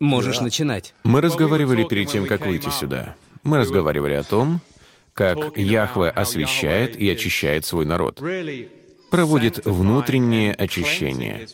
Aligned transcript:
Можешь 0.00 0.40
начинать. 0.40 0.94
Мы 1.04 1.20
разговаривали 1.20 1.84
перед 1.84 2.08
тем, 2.08 2.26
как 2.26 2.46
выйти 2.46 2.70
сюда. 2.70 3.16
Мы 3.44 3.58
разговаривали 3.58 4.14
о 4.14 4.22
том, 4.22 4.60
как 5.12 5.56
Яхве 5.58 6.08
освещает 6.08 6.96
и 6.96 7.08
очищает 7.10 7.66
свой 7.66 7.84
народ, 7.84 8.22
проводит 9.10 9.66
внутреннее 9.66 10.54
очищение. 10.54 11.46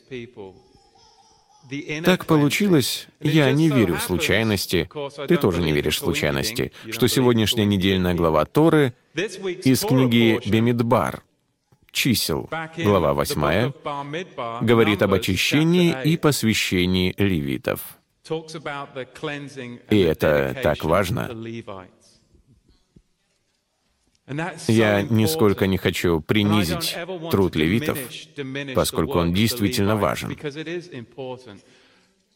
Так 2.05 2.27
получилось, 2.27 3.09
я 3.21 3.51
не 3.51 3.69
верю 3.69 3.97
в 3.97 4.03
случайности, 4.03 4.89
ты 5.27 5.37
тоже 5.37 5.61
не 5.63 5.73
веришь 5.73 5.97
в 5.97 6.05
случайности, 6.05 6.71
что 6.93 7.09
сегодняшняя 7.09 7.65
недельная 7.65 8.15
глава 8.15 8.45
Торы 8.45 8.95
из 9.17 9.81
книги 9.81 10.41
Бемидбар, 10.49 11.25
чисел, 11.91 12.49
глава 12.77 13.15
8, 13.15 13.73
говорит 14.61 15.03
об 15.03 15.15
очищении 15.15 15.97
и 16.05 16.17
посвящении 16.17 17.13
левитов. 17.19 17.81
И 19.91 20.01
это 20.01 20.57
так 20.63 20.85
важно. 20.85 21.31
Я 24.67 25.03
нисколько 25.03 25.67
не 25.67 25.79
хочу 25.79 26.21
принизить 26.21 26.97
труд 27.31 27.55
левитов, 27.55 27.99
поскольку 28.75 29.19
он 29.19 29.33
действительно 29.33 29.97
важен. 29.97 30.37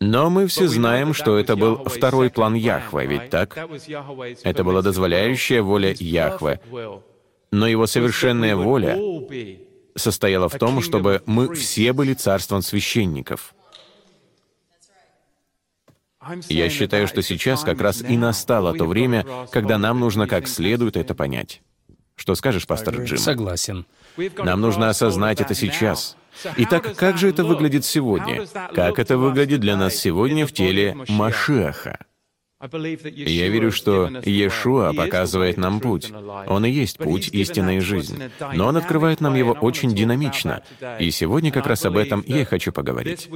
Но 0.03 0.31
мы 0.31 0.47
все 0.47 0.67
знаем, 0.69 1.13
что 1.13 1.37
это 1.37 1.57
был 1.57 1.85
второй 1.85 2.31
план 2.31 2.55
Яхве, 2.55 3.07
ведь 3.07 3.31
так? 3.31 3.59
Это 4.45 4.65
была 4.65 4.83
дозволяющая 4.83 5.63
воля 5.63 5.95
Яхве. 5.99 6.61
Но 7.51 7.67
его 7.67 7.87
совершенная 7.87 8.55
воля 8.55 8.97
состояла 9.97 10.49
в 10.49 10.57
том, 10.57 10.81
чтобы 10.81 11.23
мы 11.27 11.55
все 11.55 11.93
были 11.93 12.15
царством 12.15 12.63
священников. 12.63 13.55
Я 16.49 16.69
считаю, 16.69 17.07
что 17.07 17.23
сейчас 17.23 17.63
как 17.63 17.81
раз 17.81 18.03
и 18.03 18.17
настало 18.17 18.75
то 18.75 18.85
время, 18.85 19.27
когда 19.51 19.79
нам 19.79 20.01
нужно 20.01 20.27
как 20.27 20.49
следует 20.49 20.97
это 20.97 21.15
понять. 21.15 21.63
Что 22.17 22.35
скажешь, 22.35 22.67
пастор 22.67 23.03
Джим? 23.03 23.19
Согласен. 23.19 23.87
Нам 24.39 24.61
нужно 24.61 24.91
осознать 24.91 25.41
это 25.41 25.55
сейчас. 25.55 26.17
Итак, 26.57 26.95
как 26.97 27.17
же 27.19 27.31
это 27.31 27.45
выглядит 27.45 27.85
сегодня? 27.85 28.47
Как 28.75 28.99
это 28.99 29.17
выглядит 29.17 29.61
для 29.61 29.77
нас 29.77 29.95
сегодня 29.97 30.47
в 30.47 30.53
теле 30.53 30.97
Машиаха? 31.09 31.99
Я 32.61 33.49
верю, 33.49 33.73
что 33.73 34.09
Иешуа 34.23 34.93
показывает 34.93 35.57
нам 35.57 35.81
путь. 35.81 36.13
Он 36.47 36.67
и 36.67 36.71
есть 36.71 36.99
путь, 36.99 37.31
истина 37.33 37.79
и 37.79 37.81
жизнь. 37.81 38.23
Но 38.53 38.67
Он 38.67 38.77
открывает 38.77 39.21
нам 39.23 39.35
его 39.35 39.53
очень 39.53 39.95
динамично. 39.95 40.63
И 40.99 41.11
сегодня 41.11 41.53
как 41.53 41.67
раз 41.67 41.87
об 41.87 41.97
этом 41.97 42.23
я 42.27 42.43
и 42.43 42.45
хочу 42.45 42.71
поговорить. 42.71 43.31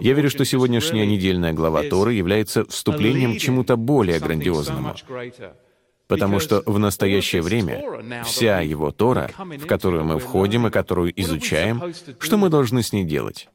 Я 0.00 0.12
верю, 0.12 0.28
что 0.28 0.44
сегодняшняя 0.44 1.06
недельная 1.06 1.54
глава 1.54 1.84
Торы 1.84 2.12
является 2.14 2.66
вступлением 2.66 3.36
к 3.36 3.38
чему-то 3.38 3.76
более 3.76 4.18
грандиозному. 4.20 4.94
Потому 6.06 6.38
что 6.38 6.62
в 6.66 6.78
настоящее 6.78 7.42
время 7.42 8.22
вся 8.24 8.60
его 8.60 8.90
Тора, 8.90 9.30
в 9.38 9.66
которую 9.66 10.04
мы 10.04 10.18
входим 10.18 10.66
и 10.66 10.70
которую 10.70 11.18
изучаем, 11.20 11.94
что 12.18 12.36
мы 12.36 12.50
должны 12.50 12.82
с 12.82 12.92
ней 12.92 13.04
делать? 13.04 13.48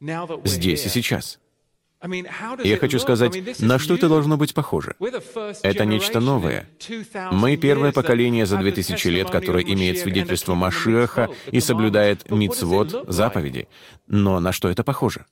Здесь 0.44 0.86
и 0.86 0.90
сейчас. 0.90 1.40
Я 2.64 2.78
хочу 2.78 3.00
сказать, 3.00 3.60
на 3.60 3.80
что 3.80 3.96
это 3.96 4.10
должно 4.10 4.38
быть 4.38 4.54
похоже? 4.54 4.96
Это 5.64 5.86
нечто 5.86 6.20
новое. 6.20 6.68
Мы 7.32 7.58
первое 7.58 7.92
поколение 7.92 8.46
за 8.46 8.58
2000 8.58 9.08
лет, 9.08 9.30
которое 9.30 9.64
имеет 9.64 10.00
свидетельство 10.00 10.56
Машиаха 10.56 11.30
и 11.52 11.60
соблюдает 11.60 12.30
мицвод, 12.30 13.06
заповеди. 13.08 13.68
Но 14.08 14.40
на 14.40 14.52
что 14.52 14.70
это 14.70 14.84
похоже? 14.84 15.26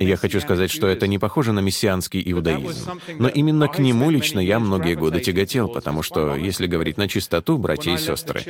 Я 0.00 0.16
хочу 0.16 0.40
сказать, 0.40 0.70
что 0.70 0.88
это 0.88 1.06
не 1.06 1.18
похоже 1.18 1.52
на 1.52 1.60
мессианский 1.60 2.22
иудаизм. 2.32 3.00
Но 3.18 3.28
именно 3.28 3.68
к 3.68 3.78
нему 3.78 4.10
лично 4.10 4.40
я 4.40 4.58
многие 4.58 4.94
годы 4.94 5.20
тяготел, 5.20 5.68
потому 5.68 6.02
что, 6.02 6.34
если 6.34 6.66
говорить 6.66 6.96
на 6.96 7.08
чистоту, 7.08 7.56
братья 7.56 7.92
и 7.92 7.98
сестры, 7.98 8.42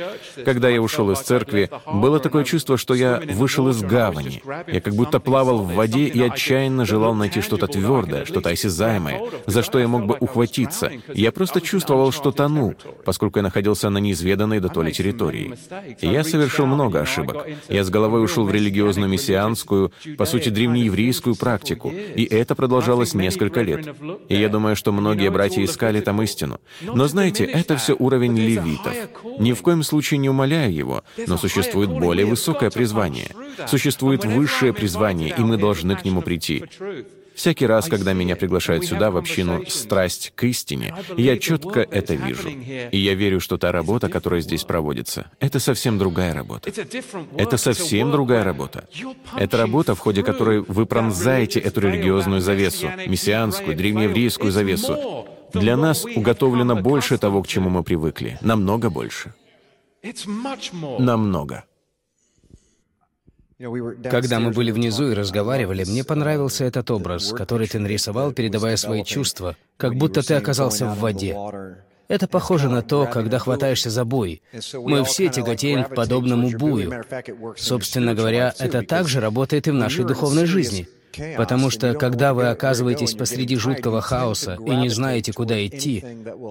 когда 0.43 0.69
я 0.69 0.81
ушел 0.81 1.11
из 1.11 1.19
церкви, 1.19 1.69
было 1.85 2.19
такое 2.19 2.43
чувство, 2.43 2.77
что 2.77 2.95
я 2.95 3.21
вышел 3.33 3.69
из 3.69 3.81
гавани. 3.81 4.41
Я 4.67 4.81
как 4.81 4.95
будто 4.95 5.19
плавал 5.19 5.59
в 5.59 5.73
воде 5.73 6.05
и 6.05 6.21
отчаянно 6.21 6.85
желал 6.85 7.13
найти 7.13 7.41
что-то 7.41 7.67
твердое, 7.67 8.25
что-то 8.25 8.49
осязаемое, 8.49 9.21
за 9.45 9.61
что 9.61 9.77
я 9.79 9.87
мог 9.87 10.05
бы 10.05 10.17
ухватиться. 10.19 10.91
Я 11.13 11.31
просто 11.31 11.61
чувствовал, 11.61 12.11
что 12.11 12.31
тону, 12.31 12.73
поскольку 13.05 13.39
я 13.39 13.43
находился 13.43 13.89
на 13.89 13.99
неизведанной 13.99 14.59
до 14.59 14.69
то 14.69 14.81
ли 14.81 14.91
территории. 14.91 15.53
И 16.01 16.07
я 16.07 16.23
совершил 16.23 16.65
много 16.65 17.01
ошибок. 17.01 17.45
Я 17.69 17.83
с 17.83 17.89
головой 17.89 18.23
ушел 18.23 18.45
в 18.45 18.51
религиозную 18.51 19.09
мессианскую, 19.09 19.91
по 20.17 20.25
сути, 20.25 20.46
сути, 20.47 20.53
древнееврейскую 20.53 21.35
практику, 21.35 21.89
и 21.91 22.23
это 22.23 22.55
продолжалось 22.55 23.13
несколько 23.13 23.61
лет. 23.61 23.87
И 24.29 24.35
я 24.35 24.49
думаю, 24.49 24.75
что 24.75 24.91
многие 24.91 25.29
братья 25.29 25.63
искали 25.63 26.01
там 26.01 26.21
истину. 26.21 26.59
Но 26.81 27.07
знаете, 27.07 27.45
это 27.45 27.77
все 27.77 27.95
уровень 27.97 28.37
левитов. 28.37 28.93
Ни 29.39 29.53
в 29.53 29.61
коем 29.61 29.83
случае 29.83 30.19
не 30.19 30.29
умоляя 30.29 30.69
его, 30.69 31.03
но 31.27 31.37
существует 31.37 31.89
более 31.89 32.25
высокое 32.25 32.69
призвание. 32.69 33.29
Существует 33.67 34.25
высшее 34.25 34.73
призвание, 34.73 35.33
и 35.37 35.41
мы 35.41 35.57
должны 35.57 35.95
к 35.95 36.05
нему 36.05 36.21
прийти. 36.21 36.63
Всякий 37.37 37.67
раз, 37.67 37.87
когда 37.87 38.13
меня 38.13 38.35
приглашают 38.35 38.83
сюда, 38.85 39.11
в 39.11 39.17
общину 39.17 39.63
«Страсть 39.67 40.33
к 40.33 40.43
истине», 40.45 40.95
я 41.17 41.37
четко 41.37 41.81
это 41.81 42.15
вижу. 42.15 42.49
И 42.49 42.97
я 42.97 43.13
верю, 43.13 43.39
что 43.39 43.59
та 43.59 43.71
работа, 43.71 44.09
которая 44.09 44.41
здесь 44.41 44.63
проводится, 44.63 45.29
это 45.39 45.59
совсем 45.59 45.99
другая 45.99 46.33
работа. 46.33 46.71
Это 47.37 47.57
совсем 47.57 48.11
другая 48.11 48.43
работа. 48.43 48.89
Это 49.37 49.57
работа, 49.57 49.93
в 49.93 49.99
ходе 49.99 50.23
которой 50.23 50.61
вы 50.61 50.87
пронзаете 50.87 51.59
эту 51.59 51.79
религиозную 51.81 52.41
завесу, 52.41 52.87
мессианскую, 53.05 53.77
древнееврейскую 53.77 54.51
завесу. 54.51 55.27
Для 55.53 55.77
нас 55.77 56.05
уготовлено 56.05 56.75
больше 56.75 57.19
того, 57.19 57.43
к 57.43 57.47
чему 57.47 57.69
мы 57.69 57.83
привыкли. 57.83 58.39
Намного 58.41 58.89
больше. 58.89 59.35
Намного. 60.99 61.65
Когда 63.59 64.39
мы 64.39 64.51
были 64.51 64.71
внизу 64.71 65.09
и 65.09 65.15
разговаривали, 65.15 65.83
мне 65.83 66.03
понравился 66.03 66.63
этот 66.65 66.91
образ, 66.91 67.31
который 67.33 67.67
ты 67.67 67.79
нарисовал, 67.79 68.31
передавая 68.31 68.77
свои 68.77 69.03
чувства, 69.03 69.55
как 69.77 69.95
будто 69.95 70.21
ты 70.21 70.35
оказался 70.35 70.85
в 70.85 70.99
воде. 70.99 71.35
Это 72.07 72.27
похоже 72.27 72.69
на 72.69 72.83
то, 72.83 73.05
когда 73.07 73.39
хватаешься 73.39 73.89
за 73.89 74.05
буй. 74.05 74.41
Мы 74.73 75.03
все 75.03 75.29
тяготеем 75.29 75.83
к 75.83 75.95
подобному 75.95 76.49
бую. 76.51 77.03
Собственно 77.57 78.13
говоря, 78.13 78.53
это 78.59 78.83
также 78.83 79.19
работает 79.19 79.67
и 79.67 79.71
в 79.71 79.73
нашей 79.73 80.05
духовной 80.05 80.45
жизни. 80.45 80.87
Потому 81.37 81.69
что, 81.69 81.93
когда 81.93 82.33
вы 82.33 82.47
оказываетесь 82.47 83.13
посреди 83.13 83.55
жуткого 83.55 84.01
хаоса 84.01 84.57
и 84.65 84.75
не 84.75 84.89
знаете, 84.89 85.33
куда 85.33 85.65
идти, 85.65 86.03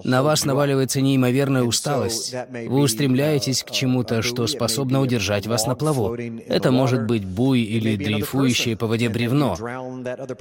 на 0.04 0.22
вас 0.22 0.44
наваливается 0.44 1.00
неимоверная 1.00 1.62
усталость. 1.62 2.34
Вы 2.66 2.80
устремляетесь 2.80 3.62
к 3.62 3.70
чему-то, 3.70 4.22
что 4.22 4.46
способно 4.46 5.00
удержать 5.00 5.46
вас 5.46 5.66
на 5.66 5.74
плаву. 5.74 6.14
Это 6.14 6.70
может 6.70 7.06
быть 7.06 7.24
буй 7.24 7.60
или 7.60 7.96
дрейфующее 7.96 8.76
по 8.76 8.86
воде 8.86 9.08
бревно. 9.08 9.56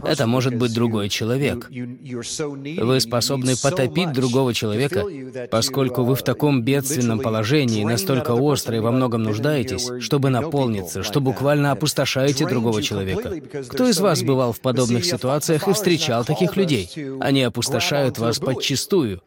Это 0.04 0.28
может 0.28 0.56
быть 0.56 0.74
другой 0.74 1.10
человек. 1.10 1.70
Вы 1.70 3.00
способны 3.00 3.56
потопить 3.62 4.12
другого 4.12 4.54
человека, 4.54 5.04
поскольку 5.50 6.04
вы 6.04 6.16
в 6.16 6.24
таком 6.24 6.64
бедственном 6.64 7.20
положении, 7.20 7.84
настолько 7.84 8.32
остро 8.32 8.76
и 8.78 8.80
во 8.80 8.92
многом 8.92 9.24
нуждаетесь, 9.24 9.90
чтобы 10.00 10.30
наполниться, 10.30 11.04
что 11.04 11.22
буквально 11.22 11.72
опустошаете 11.72 12.48
другого 12.48 12.82
человека. 12.82 13.34
Кто 13.70 13.88
из 13.88 14.00
вас 14.00 14.15
вас 14.16 14.24
бывал 14.24 14.52
в 14.54 14.62
подобных 14.62 15.04
ситуациях 15.04 15.68
и 15.68 15.74
встречал 15.74 16.24
таких 16.24 16.56
людей. 16.56 16.90
Они 17.20 17.44
опустошают 17.44 18.18
вас 18.18 18.40
подчистую. 18.40 19.22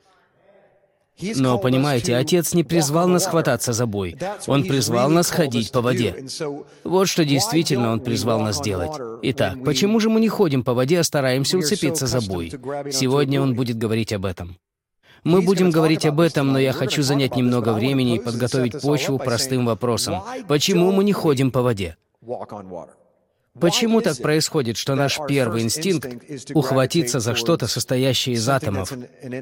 Но, 1.34 1.58
понимаете, 1.58 2.16
Отец 2.16 2.54
не 2.54 2.62
призвал 2.62 3.08
нас 3.08 3.26
хвататься 3.26 3.72
за 3.72 3.86
бой. 3.86 4.16
Он 4.46 4.64
призвал 4.64 5.10
нас 5.10 5.30
ходить 5.30 5.72
по 5.72 5.80
воде. 5.80 6.24
Вот 6.84 7.08
что 7.08 7.24
действительно 7.24 7.92
Он 7.92 8.00
призвал 8.00 8.40
нас 8.40 8.60
делать. 8.60 8.92
Итак, 9.22 9.62
почему 9.64 10.00
же 10.00 10.08
мы 10.08 10.20
не 10.20 10.28
ходим 10.28 10.62
по 10.62 10.74
воде, 10.74 11.00
а 11.00 11.04
стараемся 11.04 11.58
уцепиться 11.58 12.06
за 12.06 12.20
бой? 12.20 12.52
Сегодня 12.92 13.42
Он 13.42 13.54
будет 13.54 13.76
говорить 13.76 14.12
об 14.12 14.24
этом. 14.24 14.56
Мы 15.24 15.42
будем 15.42 15.70
говорить 15.70 16.06
об 16.06 16.20
этом, 16.20 16.52
но 16.52 16.60
я 16.60 16.72
хочу 16.72 17.02
занять 17.02 17.34
немного 17.36 17.72
времени 17.72 18.16
и 18.16 18.20
подготовить 18.20 18.80
почву 18.80 19.18
простым 19.18 19.66
вопросом. 19.66 20.22
Почему 20.46 20.92
мы 20.92 21.02
не 21.02 21.12
ходим 21.12 21.50
по 21.50 21.62
воде? 21.62 21.96
Почему 23.60 24.00
так 24.00 24.18
происходит, 24.18 24.76
что 24.76 24.94
наш 24.94 25.18
первый 25.28 25.62
инстинкт— 25.62 26.08
ухватиться 26.54 27.20
за 27.20 27.34
что-то, 27.34 27.66
состоящее 27.66 28.36
из 28.36 28.48
атомов, 28.48 28.92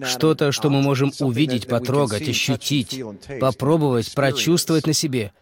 что-то, 0.05 0.53
что 0.53 0.71
мы 0.71 0.83
можем 0.83 1.13
увидеть, 1.21 1.67
потрогать, 1.67 2.29
ощутить, 2.29 3.01
попробовать, 3.41 4.13
прочувствовать 4.13 4.87
на 4.87 4.93
себе? 4.93 5.33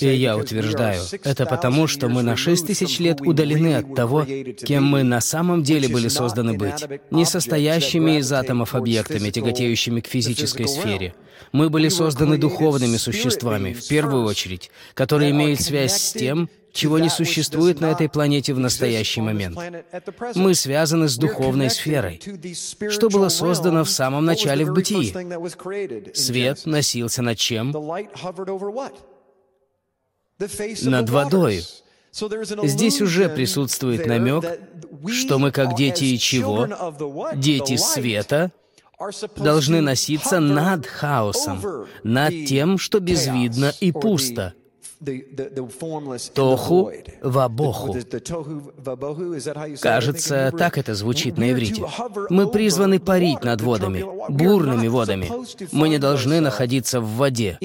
И 0.00 0.06
я 0.06 0.36
утверждаю, 0.36 1.02
это 1.24 1.46
потому, 1.46 1.86
что 1.86 2.08
мы 2.08 2.22
на 2.22 2.36
шесть 2.36 2.66
тысяч 2.66 2.98
лет 2.98 3.22
удалены 3.22 3.76
от 3.76 3.94
того, 3.94 4.24
кем 4.24 4.84
мы 4.84 5.04
на 5.04 5.22
самом 5.22 5.62
деле 5.62 5.88
были 5.88 6.08
созданы 6.08 6.52
быть, 6.52 6.84
не 7.10 7.24
состоящими 7.24 8.18
из 8.18 8.30
атомов 8.30 8.74
объектами, 8.74 9.30
тяготеющими 9.30 10.00
к 10.00 10.06
физической 10.06 10.68
сфере. 10.68 11.14
Мы 11.50 11.70
были 11.70 11.88
созданы 11.88 12.36
духовными 12.36 12.98
существами, 12.98 13.72
в 13.72 13.88
первую 13.88 14.24
очередь, 14.24 14.70
которые 14.92 15.30
имеют 15.30 15.62
связь 15.62 15.98
с 15.98 16.12
тем, 16.12 16.50
чего 16.72 16.98
не 16.98 17.08
существует 17.10 17.80
на 17.80 17.92
этой 17.92 18.08
планете 18.08 18.54
в 18.54 18.58
настоящий 18.58 19.20
момент. 19.20 19.58
Мы 20.34 20.54
связаны 20.54 21.08
с 21.08 21.16
духовной 21.16 21.70
сферой, 21.70 22.20
что 22.90 23.08
было 23.08 23.28
создано 23.28 23.84
в 23.84 23.90
самом 23.90 24.24
начале 24.24 24.64
в 24.64 24.72
бытии. 24.72 25.14
Свет 26.14 26.66
носился 26.66 27.22
над 27.22 27.38
чем? 27.38 27.72
Над 30.82 31.10
водой. 31.10 31.64
Здесь 32.12 33.00
уже 33.00 33.28
присутствует 33.28 34.06
намек, 34.06 34.44
что 35.08 35.38
мы 35.38 35.50
как 35.50 35.76
дети 35.76 36.16
чего? 36.16 36.68
Дети 37.34 37.76
света 37.76 38.50
должны 39.36 39.80
носиться 39.80 40.38
над 40.40 40.86
хаосом, 40.86 41.86
над 42.02 42.32
тем, 42.46 42.78
что 42.78 43.00
безвидно 43.00 43.72
и 43.80 43.92
пусто. 43.92 44.54
Тоху 46.34 46.92
вабоху. 47.22 47.96
Кажется, 49.80 50.52
так 50.56 50.78
это 50.78 50.94
звучит 50.94 51.38
на 51.38 51.50
иврите. 51.52 51.84
Мы 52.30 52.48
призваны 52.48 53.00
парить 53.00 53.42
над 53.42 53.60
водами, 53.60 54.04
бурными 54.28 54.88
водами. 54.88 55.30
Мы 55.72 55.88
не 55.88 55.98
должны 55.98 56.40
находиться 56.40 57.00
в 57.00 57.16
воде. 57.16 57.58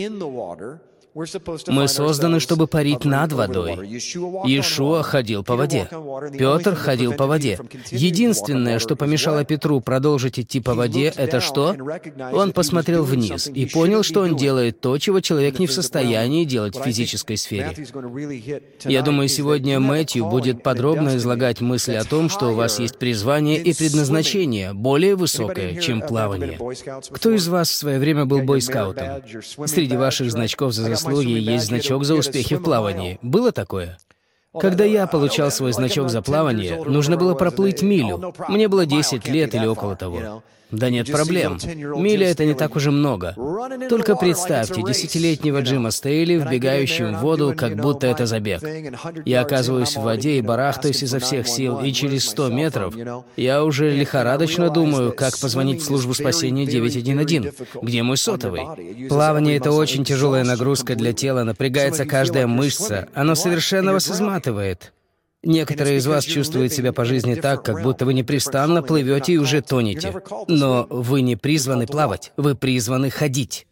Мы 1.68 1.88
созданы, 1.88 2.40
чтобы 2.40 2.68
парить 2.68 3.04
над 3.04 3.34
водой. 3.34 3.88
Иешуа 4.46 5.02
ходил 5.02 5.44
по 5.44 5.56
воде. 5.56 5.90
Петр 6.38 6.76
ходил 6.76 7.14
по 7.14 7.26
воде. 7.26 7.60
Единственное, 7.90 8.78
что 8.78 8.96
помешало 8.96 9.44
Петру 9.44 9.82
продолжить 9.82 10.40
идти 10.40 10.60
по 10.60 10.76
воде, 10.76 11.12
это 11.16 11.40
что? 11.40 11.76
Он 12.32 12.52
посмотрел 12.52 13.04
вниз 13.04 13.48
и 13.48 13.66
понял, 13.66 14.04
что 14.04 14.22
он 14.22 14.36
делает 14.36 14.80
то, 14.80 14.98
чего 15.00 15.20
человек 15.20 15.58
не 15.58 15.66
в 15.66 15.72
состоянии 15.72 16.46
делать 16.46 16.76
в 16.76 16.84
физической 16.84 17.38
сфере. 17.38 17.74
Я 18.86 19.02
думаю, 19.02 19.28
сегодня 19.28 19.80
Мэтью 19.80 20.28
будет 20.28 20.62
подробно 20.62 21.18
излагать 21.18 21.62
мысли 21.62 21.96
о 21.96 22.04
том, 22.04 22.30
что 22.30 22.52
у 22.52 22.54
вас 22.54 22.80
есть 22.80 23.00
призвание 23.00 23.60
и 23.60 23.74
предназначение 23.74 24.74
более 24.74 25.16
высокое, 25.16 25.80
чем 25.80 26.02
плавание. 26.02 26.60
Кто 27.10 27.32
из 27.32 27.48
вас 27.48 27.70
в 27.70 27.76
свое 27.76 27.98
время 27.98 28.26
был 28.26 28.42
бойскаутом? 28.44 29.24
Среди 29.66 29.96
ваших 29.98 30.32
значков 30.32 30.74
за 30.74 30.84
заслуги 30.84 31.07
заслуги 31.08 31.40
есть 31.40 31.66
значок 31.68 32.04
за 32.04 32.16
успехи 32.16 32.56
в 32.56 32.64
плавании. 32.64 33.20
Было 33.22 33.52
такое? 33.52 33.98
Когда 34.60 34.86
я 34.86 35.08
получал 35.08 35.52
свой 35.52 35.72
значок 35.74 36.10
за 36.10 36.22
плавание, 36.22 36.84
нужно 36.84 37.18
было 37.18 37.36
проплыть 37.36 37.82
милю. 37.82 38.34
Мне 38.48 38.68
было 38.68 38.86
10 38.86 39.28
лет 39.28 39.54
или 39.56 39.66
около 39.66 39.96
того. 39.96 40.44
Да 40.72 40.90
нет 40.90 41.10
проблем. 41.12 41.58
Миля— 41.66 42.28
это 42.32 42.46
не 42.46 42.54
так 42.54 42.76
уже 42.76 42.92
много. 42.92 43.36
Только 43.90 44.16
представьте 44.16 44.82
десятилетнего 44.82 45.62
Джима 45.62 45.92
Стейли, 45.92 46.38
вбегающим 46.38 47.16
в 47.16 47.22
воду, 47.22 47.54
как 47.56 47.78
будто 47.78 48.08
это 48.08 48.26
забег. 48.26 48.62
Я 49.26 49.42
оказываюсь 49.42 49.96
в 49.96 50.02
воде 50.02 50.38
и 50.38 50.42
барахтаюсь 50.42 51.04
изо 51.04 51.20
всех 51.20 51.48
сил, 51.48 51.80
и 51.80 51.92
через 51.94 52.28
100 52.30 52.50
метров 52.50 52.94
я 53.38 53.64
уже 53.64 53.92
лихорадочно 53.92 54.70
думаю, 54.70 55.14
как 55.14 55.38
позвонить 55.40 55.82
в 55.82 55.86
службу 55.86 56.14
спасения 56.14 56.66
911. 56.66 57.54
Где 57.82 58.04
мой 58.04 58.18
сотовый? 58.18 59.08
Плавание— 59.08 59.58
это 59.58 59.72
очень 59.72 60.04
тяжелая 60.04 60.44
нагрузка 60.44 60.96
для 60.96 61.14
тела, 61.14 61.44
напрягается 61.44 62.06
каждая 62.06 62.48
мышца. 62.48 63.08
Оно 63.14 63.36
совершенно 63.36 63.94
вас 63.94 64.10
изматывает. 64.10 64.94
Некоторые 65.44 65.98
из 65.98 66.08
вас 66.08 66.26
чувствуют 66.26 66.74
себя 66.74 66.94
по 66.94 67.06
жизни 67.06 67.36
так, 67.36 67.64
как 67.64 67.84
будто 67.84 68.06
вы 68.06 68.14
непрестанно 68.14 68.82
плывете 68.82 69.34
и 69.34 69.38
уже 69.38 69.62
тонете. 69.62 70.14
Но 70.48 70.88
вы 70.90 71.22
не 71.22 71.36
призваны 71.36 71.86
плавать, 71.86 72.34
вы 72.38 72.56
призваны 72.56 73.10
ходить. 73.10 73.68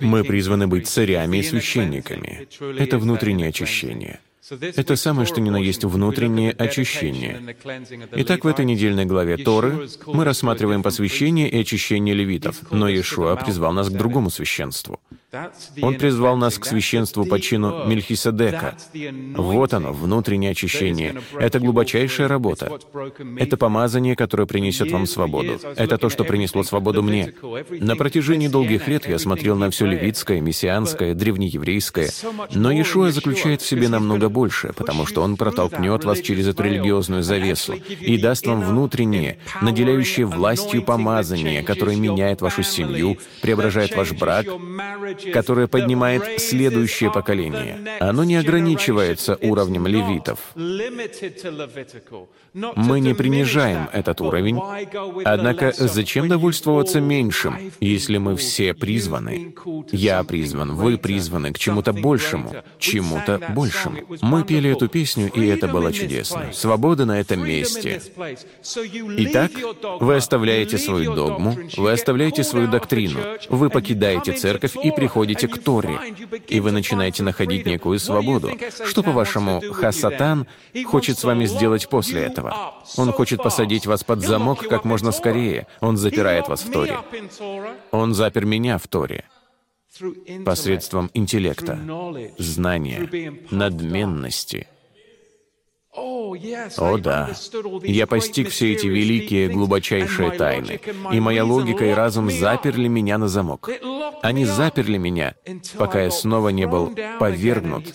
Мы 0.00 0.24
призваны 0.24 0.66
быть 0.66 0.88
царями 0.88 1.38
и 1.38 1.42
священниками. 1.42 2.48
Это 2.78 2.98
внутреннее 2.98 3.48
очищение. 3.48 4.20
Это 4.60 4.94
самое, 4.94 5.26
что 5.26 5.40
ни 5.40 5.50
на 5.50 5.56
есть 5.56 5.84
внутреннее 5.84 6.52
очищение. 6.52 7.56
Итак, 8.12 8.44
в 8.44 8.48
этой 8.48 8.64
недельной 8.64 9.04
главе 9.04 9.36
Торы 9.36 9.88
мы 10.06 10.24
рассматриваем 10.24 10.82
посвящение 10.82 11.50
и 11.50 11.60
очищение 11.60 12.14
левитов, 12.14 12.70
но 12.70 12.88
Иешуа 12.88 13.34
призвал 13.36 13.72
нас 13.72 13.88
к 13.88 13.92
другому 13.92 14.30
священству. 14.30 15.00
Он 15.82 15.94
призвал 15.96 16.36
нас 16.36 16.58
к 16.58 16.64
священству 16.64 17.24
по 17.24 17.40
чину 17.40 17.86
Мельхиседека. 17.86 18.76
Вот 19.36 19.74
оно, 19.74 19.92
внутреннее 19.92 20.52
очищение. 20.52 21.20
Это 21.38 21.60
глубочайшая 21.60 22.28
работа. 22.28 22.78
Это 23.38 23.56
помазание, 23.56 24.16
которое 24.16 24.46
принесет 24.46 24.90
вам 24.90 25.06
свободу. 25.06 25.58
Это 25.76 25.98
то, 25.98 26.08
что 26.08 26.24
принесло 26.24 26.62
свободу 26.62 27.02
мне. 27.02 27.32
На 27.70 27.96
протяжении 27.96 28.48
долгих 28.48 28.88
лет 28.88 29.06
я 29.08 29.18
смотрел 29.18 29.56
на 29.56 29.70
все 29.70 29.86
левитское, 29.86 30.40
мессианское, 30.40 31.14
древнееврейское, 31.14 32.10
но 32.54 32.70
Иешуа 32.70 33.10
заключает 33.10 33.62
в 33.62 33.66
себе 33.66 33.88
намного 33.88 34.28
больше, 34.28 34.72
потому 34.76 35.06
что 35.06 35.22
Он 35.22 35.36
протолкнет 35.36 36.04
вас 36.04 36.20
через 36.20 36.48
эту 36.48 36.62
религиозную 36.62 37.22
завесу 37.22 37.74
и 37.74 38.18
даст 38.18 38.46
вам 38.46 38.62
внутреннее, 38.62 39.38
наделяющее 39.60 40.26
властью 40.26 40.82
помазание, 40.82 41.62
которое 41.62 41.96
меняет 41.96 42.40
вашу 42.40 42.62
семью, 42.62 43.18
преображает 43.42 43.94
ваш 43.96 44.12
брак, 44.12 44.46
которое 45.32 45.66
поднимает 45.66 46.40
следующее 46.40 47.10
поколение. 47.10 47.98
Оно 48.00 48.24
не 48.24 48.36
ограничивается 48.36 49.38
уровнем 49.42 49.86
левитов. 49.86 50.38
Мы 52.54 53.00
не 53.00 53.14
принижаем 53.14 53.88
этот 53.92 54.20
уровень. 54.20 54.58
Однако 55.24 55.72
зачем 55.76 56.28
довольствоваться 56.28 57.00
меньшим, 57.00 57.72
если 57.80 58.18
мы 58.18 58.36
все 58.36 58.74
призваны? 58.74 59.54
Я 59.92 60.22
призван, 60.24 60.74
вы 60.74 60.98
призваны 60.98 61.52
к 61.52 61.58
чему-то 61.58 61.92
большему, 61.92 62.54
чему-то 62.78 63.40
большему. 63.54 63.98
Мы 64.22 64.44
пели 64.44 64.70
эту 64.70 64.88
песню, 64.88 65.30
и 65.34 65.46
это 65.46 65.68
было 65.68 65.92
чудесно. 65.92 66.52
Свобода 66.52 67.04
на 67.04 67.20
этом 67.20 67.44
месте. 67.44 68.00
Итак, 69.18 69.50
вы 70.00 70.16
оставляете 70.16 70.78
свою 70.78 71.14
догму, 71.14 71.56
вы 71.76 71.92
оставляете 71.92 72.42
свою 72.44 72.68
доктрину, 72.68 73.20
вы 73.48 73.70
покидаете 73.70 74.32
церковь 74.32 74.76
и 74.82 74.90
приходите 74.90 75.05
к 75.48 75.58
Торе, 75.58 75.98
и 76.48 76.60
вы 76.60 76.72
начинаете 76.72 77.22
находить 77.22 77.66
некую 77.66 77.98
свободу. 77.98 78.50
Что, 78.84 79.02
по-вашему, 79.02 79.62
Хасатан 79.72 80.46
хочет 80.86 81.18
с 81.18 81.24
вами 81.24 81.46
сделать 81.46 81.88
после 81.88 82.22
этого? 82.22 82.74
Он 82.96 83.12
хочет 83.12 83.42
посадить 83.42 83.86
вас 83.86 84.04
под 84.04 84.22
замок 84.22 84.66
как 84.68 84.84
можно 84.84 85.12
скорее. 85.12 85.66
Он 85.80 85.96
запирает 85.96 86.48
вас 86.48 86.62
в 86.62 86.70
Торе. 86.70 86.98
Он 87.90 88.14
запер 88.14 88.44
меня 88.44 88.78
в 88.78 88.86
Торе 88.88 89.24
посредством 90.44 91.10
интеллекта, 91.14 91.78
знания, 92.38 93.40
надменности— 93.50 94.68
о 95.96 96.98
да, 96.98 97.30
я 97.82 98.06
постиг 98.06 98.50
все 98.50 98.72
эти 98.72 98.86
великие, 98.86 99.48
глубочайшие 99.48 100.32
тайны, 100.32 100.80
и 101.12 101.20
моя 101.20 101.44
логика 101.44 101.84
и 101.84 101.90
разум 101.90 102.30
заперли 102.30 102.88
меня 102.88 103.18
на 103.18 103.28
замок. 103.28 103.70
Они 104.22 104.44
заперли 104.44 104.98
меня, 104.98 105.34
пока 105.76 106.02
я 106.02 106.10
снова 106.10 106.50
не 106.50 106.66
был 106.66 106.94
повергнут. 107.18 107.86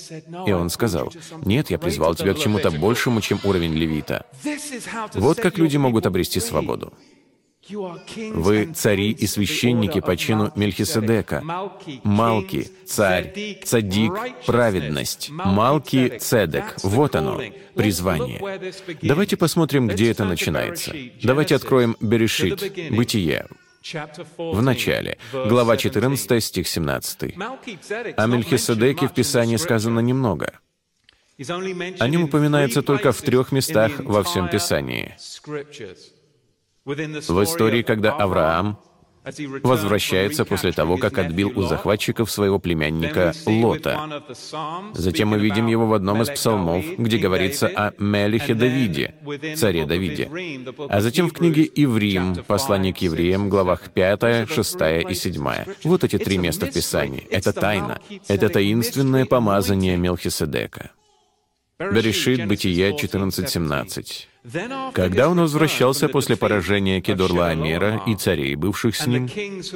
И 0.48 0.52
он 0.52 0.70
сказал, 0.70 1.12
«Нет, 1.46 1.70
я 1.70 1.78
призвал 1.78 2.16
тебя 2.16 2.34
к 2.34 2.40
чему-то 2.40 2.72
большему, 2.72 3.22
чем 3.22 3.40
уровень 3.44 3.74
левита». 3.74 4.26
Вот 5.14 5.40
как 5.40 5.58
люди 5.58 5.78
могут 5.78 6.06
обрести 6.06 6.40
свободу. 6.40 6.94
Вы 7.70 8.74
цари 8.74 9.12
и 9.12 9.28
священники 9.28 10.02
по 10.02 10.18
чину 10.18 10.52
Мельхиседека. 10.56 11.44
Малки, 12.04 12.70
царь, 12.86 13.60
цадик, 13.64 14.14
праведность. 14.46 15.30
Малки, 15.30 16.18
цедек. 16.18 16.76
Вот 16.84 17.16
оно, 17.16 17.42
призвание. 17.76 18.40
Давайте 19.02 19.38
посмотрим, 19.38 19.88
где 19.88 20.12
это 20.12 20.26
начинается. 20.26 20.92
Давайте 21.22 21.56
откроем 21.56 21.96
Берешит, 22.00 22.74
Бытие, 22.92 23.48
в 24.38 24.62
начале, 24.62 25.18
глава 25.32 25.78
14, 25.78 26.44
стих 26.44 26.68
17. 26.68 27.36
О 28.18 28.28
Мельхиседеке 28.28 29.08
в 29.08 29.14
Писании 29.14 29.58
сказано 29.58 30.00
немного. 30.00 30.60
О 31.38 32.08
нем 32.08 32.24
упоминается 32.24 32.82
только 32.82 33.12
в 33.12 33.22
трех 33.22 33.52
местах 33.52 33.92
во 34.00 34.24
всем 34.24 34.50
Писании. 34.50 35.16
В 36.86 37.44
истории, 37.44 37.84
когда 37.84 38.14
Авраам 38.14 38.80
возвращается 39.62 40.46
после 40.46 40.72
того, 40.72 40.98
как 40.98 41.20
отбил 41.20 41.52
у 41.56 41.62
захватчиков 41.62 42.32
своего 42.32 42.58
племянника 42.58 43.34
Лота. 43.46 44.24
Затем 44.94 45.30
мы 45.30 45.38
видим 45.38 45.68
его 45.68 45.86
в 45.86 45.94
одном 45.94 46.24
из 46.24 46.30
псалмов, 46.30 46.84
где 46.98 47.18
говорится 47.18 47.68
о 47.68 47.94
Мелихе 48.00 48.56
Давиде, 48.56 49.14
царе 49.56 49.86
Давиде. 49.86 50.30
А 50.90 51.02
затем 51.02 51.30
в 51.30 51.34
книге 51.34 51.70
Иврим, 51.76 52.36
послание 52.48 52.94
к 52.94 52.98
евреям, 52.98 53.50
главах 53.50 53.92
5, 53.92 54.50
6 54.50 54.76
и 55.08 55.14
7. 55.14 55.48
Вот 55.84 56.04
эти 56.04 56.18
три 56.18 56.38
места 56.40 56.66
в 56.66 56.74
Писании. 56.74 57.28
Это 57.30 57.54
тайна. 57.54 58.00
Это 58.28 58.50
таинственное 58.50 59.26
помазание 59.26 59.98
Мелхиседека. 59.98 60.92
Берешит, 61.80 62.48
Бытие 62.48 62.92
14.17. 62.92 64.31
Когда 64.94 65.30
он 65.30 65.40
возвращался 65.40 66.10
после 66.10 66.36
поражения 66.36 67.00
Кедорла-Амера 67.00 68.02
и 68.08 68.16
царей, 68.16 68.56
бывших 68.56 68.96
с 68.96 69.06
ним, 69.06 69.30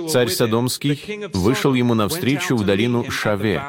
царь 0.10 0.29
Содомский 0.29 1.27
вышел 1.34 1.74
ему 1.75 1.93
навстречу 1.93 2.55
в 2.55 2.65
долину 2.65 3.10
Шаве, 3.12 3.62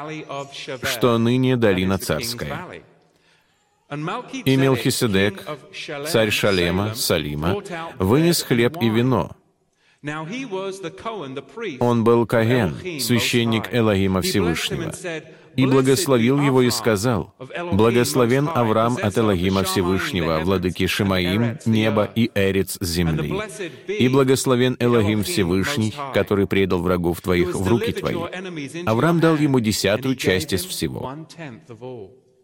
что 0.81 1.17
ныне 1.17 1.55
долина 1.55 1.99
царская. 1.99 2.83
И 4.45 4.55
Мелхиседек, 4.55 5.45
царь 6.07 6.31
Шалема, 6.31 6.95
Салима, 6.95 7.61
вынес 7.99 8.41
хлеб 8.41 8.77
и 8.81 8.89
вино. 8.89 9.35
Он 11.79 12.03
был 12.03 12.25
Каген, 12.25 12.75
священник 12.99 13.73
Элогима 13.73 14.21
Всевышнего, 14.21 14.93
и 15.57 15.65
благословил 15.65 16.39
его 16.39 16.61
и 16.61 16.69
сказал, 16.69 17.33
«Благословен 17.73 18.47
Авраам 18.53 18.97
от 19.01 19.17
Элогима 19.17 19.63
Всевышнего, 19.63 20.39
владыки 20.43 20.85
Шимаим, 20.85 21.57
неба 21.65 22.09
и 22.15 22.31
Эрец 22.35 22.77
земли. 22.79 23.33
И 23.87 24.07
благословен 24.07 24.77
Элогим 24.79 25.23
Всевышний, 25.23 25.93
который 26.13 26.47
предал 26.47 26.79
врагов 26.81 27.21
твоих 27.21 27.55
в 27.55 27.67
руки 27.67 27.91
твои». 27.91 28.17
Авраам 28.85 29.19
дал 29.19 29.35
ему 29.35 29.59
десятую 29.59 30.15
часть 30.15 30.53
из 30.53 30.63
всего. 30.63 31.11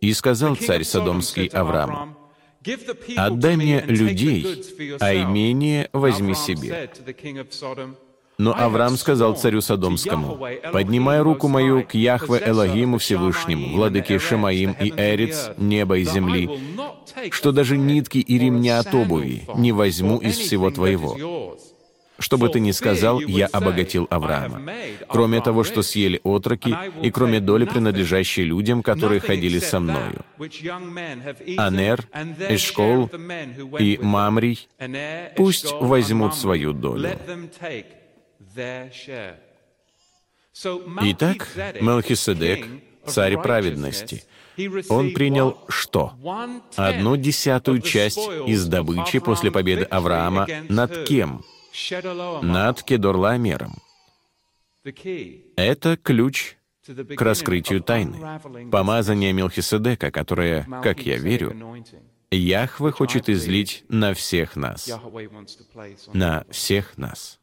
И 0.01 0.11
сказал 0.13 0.55
царь 0.55 0.83
Содомский 0.83 1.45
Аврааму, 1.45 2.17
«Отдай 3.15 3.57
мне 3.57 3.81
людей, 3.81 4.63
а 4.99 5.13
имение 5.13 5.89
возьми 5.93 6.33
себе». 6.33 6.89
Но 8.37 8.53
Авраам 8.53 8.97
сказал 8.97 9.35
царю 9.35 9.61
Содомскому, 9.61 10.39
«Поднимай 10.71 11.21
руку 11.21 11.47
мою 11.47 11.83
к 11.83 11.93
Яхве 11.93 12.41
Элогиму 12.45 12.97
Всевышнему, 12.97 13.75
владыке 13.75 14.19
Шамаим 14.19 14.75
и 14.79 14.91
Эриц, 14.95 15.51
неба 15.57 15.97
и 15.97 16.03
земли, 16.03 16.49
что 17.29 17.51
даже 17.51 17.77
нитки 17.77 18.17
и 18.17 18.37
ремня 18.39 18.79
от 18.79 18.93
обуви 18.93 19.43
не 19.55 19.71
возьму 19.71 20.17
из 20.17 20.37
всего 20.37 20.71
твоего». 20.71 21.57
Что 22.19 22.37
бы 22.37 22.47
ты 22.47 22.59
ни 22.59 22.71
сказал, 22.71 23.19
я 23.19 23.47
обогатил 23.47 24.07
Авраама. 24.09 24.61
Кроме 25.09 25.41
того, 25.41 25.63
что 25.63 25.81
съели 25.81 26.21
отроки, 26.23 26.75
и 27.01 27.11
кроме 27.11 27.39
доли, 27.39 27.65
принадлежащей 27.65 28.43
людям, 28.43 28.83
которые 28.83 29.19
ходили 29.19 29.59
со 29.59 29.79
мною. 29.79 30.23
Анер, 31.57 32.07
Эшкол 32.49 33.09
и 33.79 33.99
Мамрий 34.01 34.67
пусть 35.35 35.73
возьмут 35.73 36.35
свою 36.35 36.71
долю. 36.71 37.09
Итак, 41.01 41.47
Мелхиседек, 41.81 42.67
царь 43.05 43.37
праведности, 43.41 44.23
он 44.89 45.13
принял 45.13 45.57
что? 45.67 46.13
Одну 46.75 47.17
десятую 47.17 47.81
часть 47.81 48.19
из 48.47 48.65
добычи 48.67 49.19
после 49.19 49.51
победы 49.51 49.83
Авраама 49.83 50.47
над 50.69 51.05
кем? 51.05 51.43
Над 52.41 52.83
Кедорламером. 52.83 53.75
Это 55.55 55.97
ключ 55.97 56.57
к 56.85 57.21
раскрытию 57.21 57.81
тайны. 57.81 58.39
Помазание 58.69 59.33
Мелхиседека, 59.33 60.11
которое, 60.11 60.67
как 60.83 60.99
я 61.05 61.17
верю, 61.17 61.55
Яхве 62.29 62.91
хочет 62.91 63.29
излить 63.29 63.85
на 63.89 64.13
всех 64.13 64.55
нас. 64.55 64.89
На 66.13 66.45
всех 66.49 66.97
нас. 66.97 67.39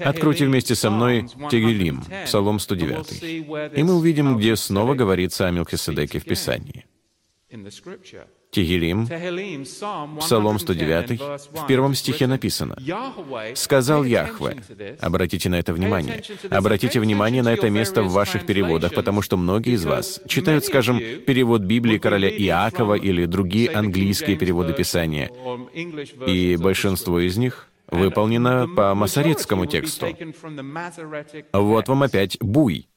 Откройте 0.00 0.44
вместе 0.46 0.74
со 0.74 0.90
мной 0.90 1.26
Тегелим, 1.50 2.02
Псалом 2.26 2.58
109. 2.58 3.22
И 3.76 3.82
мы 3.82 3.94
увидим, 3.94 4.36
где 4.36 4.56
снова 4.56 4.94
говорится 4.94 5.46
о 5.46 5.50
Мелхиседеке 5.50 6.18
в 6.18 6.24
Писании. 6.24 6.84
Тегелим, 8.56 9.06
Псалом 10.18 10.58
109, 10.58 11.20
в 11.52 11.66
первом 11.66 11.94
стихе 11.94 12.26
написано 12.26 12.78
«Сказал 13.54 14.02
Яхве». 14.02 14.56
Обратите 14.98 15.50
на 15.50 15.56
это 15.56 15.74
внимание. 15.74 16.22
Обратите 16.48 16.98
внимание 16.98 17.42
на 17.42 17.52
это 17.52 17.68
место 17.68 18.02
в 18.02 18.12
ваших 18.12 18.46
переводах, 18.46 18.94
потому 18.94 19.20
что 19.20 19.36
многие 19.36 19.74
из 19.74 19.84
вас 19.84 20.22
читают, 20.26 20.64
скажем, 20.64 20.98
перевод 21.26 21.62
Библии 21.62 21.98
короля 21.98 22.30
Иакова 22.30 22.94
или 22.94 23.26
другие 23.26 23.68
английские 23.68 24.36
переводы 24.36 24.72
Писания, 24.72 25.30
и 26.26 26.56
большинство 26.56 27.20
из 27.20 27.36
них 27.36 27.68
выполнено 27.90 28.66
по 28.74 28.94
масоретскому 28.94 29.66
тексту. 29.66 30.06
Вот 31.52 31.88
вам 31.88 32.04
опять 32.04 32.38
буй. 32.40 32.88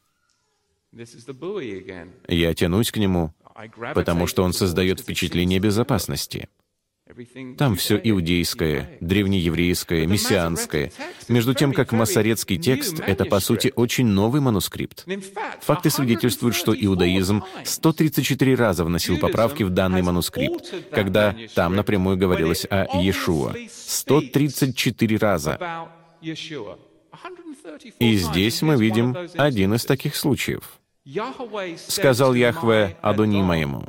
Я 2.27 2.53
тянусь 2.55 2.91
к 2.91 2.97
нему, 2.97 3.33
потому 3.93 4.27
что 4.27 4.43
он 4.43 4.53
создает 4.53 4.99
впечатление 4.99 5.59
безопасности. 5.59 6.47
Там 7.57 7.75
все 7.75 7.99
иудейское, 8.01 8.97
древнееврейское, 9.01 10.05
мессианское. 10.05 10.91
Между 11.27 11.55
тем, 11.55 11.73
как 11.73 11.91
масоретский 11.91 12.57
текст— 12.57 12.99
это, 13.05 13.25
по 13.25 13.39
сути, 13.39 13.73
очень 13.75 14.05
новый 14.05 14.41
манускрипт. 14.41 15.05
Факты 15.61 15.89
свидетельствуют, 15.89 16.55
что 16.55 16.73
иудаизм 16.79 17.43
134 17.65 18.55
раза 18.55 18.85
вносил 18.85 19.17
поправки 19.17 19.63
в 19.63 19.71
данный 19.71 20.03
манускрипт, 20.03 20.91
когда 20.91 21.35
там 21.55 21.75
напрямую 21.75 22.17
говорилось 22.17 22.65
о 22.69 22.85
Иешуа. 23.01 23.55
134 23.71 25.17
раза. 25.17 25.89
И 27.99 28.15
здесь 28.17 28.61
мы 28.61 28.75
видим 28.79 29.17
один 29.35 29.73
из 29.73 29.83
таких 29.83 30.15
случаев. 30.15 30.79
Сказал 31.87 32.33
Яхве 32.33 32.97
Адони 33.01 33.41
моему, 33.41 33.83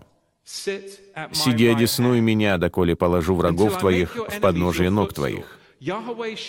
«Сиди 0.45 1.67
одесную 1.67 2.23
меня, 2.23 2.59
доколе 2.59 2.97
положу 2.97 3.35
врагов 3.35 3.79
твоих 3.79 4.17
в 4.17 4.40
подножие 4.40 4.90
ног 4.90 5.12
твоих». 5.12 5.59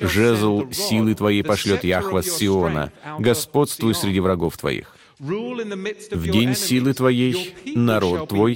Жезл 0.01 0.69
силы 0.71 1.15
твоей 1.15 1.43
пошлет 1.43 1.83
Яхва 1.83 2.21
с 2.21 2.37
Сиона, 2.37 2.91
господствуй 3.17 3.95
среди 3.95 4.19
врагов 4.19 4.57
твоих. 4.57 4.95
В 5.19 6.27
день 6.29 6.55
силы 6.55 6.93
твоей 6.93 7.55
народ 7.75 8.29
твой 8.29 8.55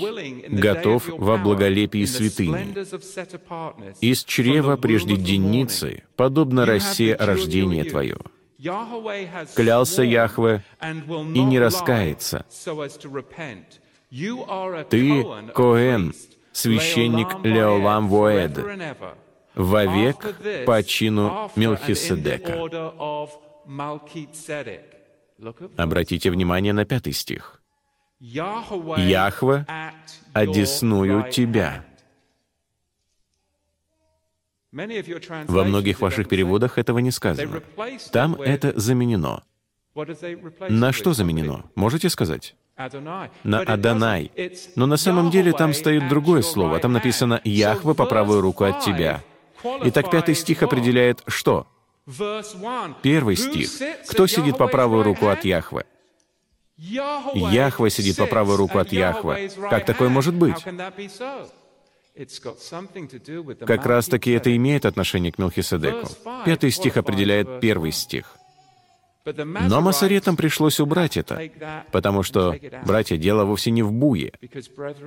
готов 0.50 1.08
во 1.08 1.38
благолепии 1.38 2.06
святыни. 2.06 2.76
Из 4.02 4.24
чрева 4.24 4.76
прежде 4.76 5.16
денницы, 5.16 6.04
подобно 6.16 6.66
росе 6.66 7.16
рождение 7.16 7.84
твое. 7.84 8.18
Клялся 9.56 10.04
Яхве 10.04 10.64
и 10.82 11.44
не 11.44 11.60
раскается. 11.60 12.46
Ты 14.90 15.26
Коэн, 15.54 16.14
священник 16.52 17.44
Леолам 17.44 18.08
Воэд, 18.08 18.58
вовек 19.56 20.36
по 20.66 20.84
чину 20.84 21.52
Мелхиседека. 21.56 22.70
Обратите 25.76 26.32
внимание 26.32 26.74
на 26.74 26.86
пятый 26.86 27.14
стих. 27.14 27.62
«Яхве 28.20 29.66
одесную 30.34 31.30
тебя». 31.32 31.86
Во 35.48 35.64
многих 35.64 36.02
ваших 36.02 36.28
переводах 36.28 36.78
этого 36.78 37.00
не 37.00 37.12
сказано. 37.12 37.62
Там 38.12 38.36
это 38.36 38.78
заменено. 38.78 39.44
На 40.70 40.92
что 40.92 41.14
заменено? 41.14 41.64
Можете 41.76 42.10
сказать? 42.10 42.56
На 43.44 43.62
Адонай. 43.62 44.32
Но 44.76 44.86
на 44.86 44.98
самом 44.98 45.30
деле 45.32 45.54
там 45.54 45.74
стоит 45.74 46.10
другое 46.10 46.42
слово. 46.42 46.80
Там 46.80 46.92
написано 46.92 47.40
«Яхве 47.46 47.94
по 47.94 48.06
правую 48.06 48.42
руку 48.42 48.66
от 48.66 48.82
тебя». 48.82 49.24
Итак, 49.86 50.12
пятый 50.12 50.36
стих 50.36 50.62
определяет 50.62 51.24
что? 51.28 51.68
Первый 53.02 53.38
стих. 53.38 53.70
Кто 54.08 54.28
сидит 54.28 54.58
по 54.58 54.68
правую 54.68 55.04
руку 55.04 55.28
от 55.28 55.46
Яхве? 55.46 55.86
Яхве 56.78 57.90
сидит 57.90 58.18
по 58.18 58.26
правую 58.26 58.58
руку 58.58 58.78
от 58.78 58.92
Яхве. 58.92 59.50
Как 59.70 59.86
такое 59.86 60.10
может 60.10 60.36
быть? 60.36 60.58
Как 63.66 63.86
раз-таки 63.86 64.32
это 64.32 64.56
имеет 64.56 64.86
отношение 64.86 65.32
к 65.32 65.38
Мелхиседеку. 65.38 66.08
Пятый 66.46 66.72
стих 66.72 66.98
определяет 66.98 67.60
первый 67.60 67.92
стих. 67.92 68.38
Но 69.26 69.82
Масаретам 69.82 70.38
пришлось 70.38 70.80
убрать 70.80 71.18
это, 71.18 71.50
потому 71.92 72.22
что, 72.22 72.56
братья, 72.86 73.18
дело 73.18 73.44
вовсе 73.44 73.72
не 73.72 73.82
в 73.82 73.92
буе. 73.92 74.34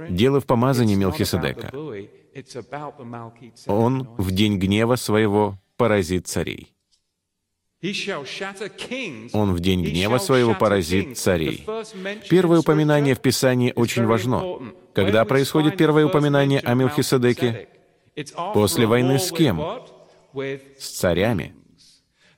Дело 0.09 0.41
в 0.41 0.47
помазании 0.47 0.97
Мелхиседека. 0.97 1.73
Он 3.67 4.09
в 4.19 4.31
день 4.33 4.59
гнева 4.59 4.97
своего 4.97 5.59
поразит 5.77 6.27
царей. 6.27 6.73
Он 9.33 9.55
в 9.55 9.61
день 9.61 9.85
гнева 9.85 10.19
своего 10.19 10.55
поразит 10.55 11.17
царей. 11.17 11.65
Первое 12.29 12.59
упоминание 12.61 13.15
в 13.15 13.21
Писании 13.21 13.73
очень 13.75 14.05
важно. 14.05 14.73
Когда 14.95 15.25
происходит 15.25 15.77
первое 15.77 16.07
упоминание 16.07 16.59
о 16.61 16.75
Мелхиседеке? 16.75 17.69
После 18.53 18.87
войны 18.87 19.21
с 19.21 19.31
кем? 19.31 19.63
С 20.79 20.89
царями. 20.91 21.55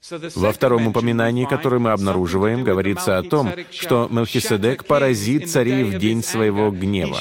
Во 0.08 0.52
втором 0.52 0.86
упоминании, 0.86 1.44
которое 1.44 1.78
мы 1.78 1.92
обнаруживаем, 1.92 2.64
говорится 2.64 3.18
о 3.18 3.22
том, 3.22 3.52
что 3.70 4.08
Мелхиседек 4.10 4.86
поразит 4.86 5.50
царей 5.50 5.84
в 5.84 5.98
день 5.98 6.22
своего 6.22 6.70
гнева, 6.70 7.20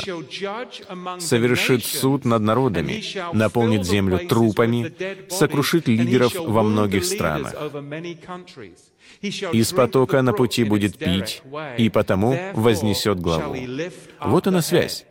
совершит 1.20 1.84
суд 1.84 2.24
над 2.24 2.42
народами, 2.42 3.04
наполнит 3.34 3.86
землю 3.86 4.26
трупами, 4.28 4.94
сокрушит 5.30 5.90
лидеров 5.90 6.34
во 6.36 6.64
многих 6.64 7.04
странах. 7.04 7.54
Из 9.22 9.74
потока 9.74 10.22
на 10.22 10.32
пути 10.32 10.64
будет 10.64 10.98
пить, 10.98 11.44
и 11.78 11.90
потому 11.90 12.38
вознесет 12.54 13.20
главу. 13.20 13.58
Вот 14.22 14.48
она 14.48 14.62
связь. 14.62 15.06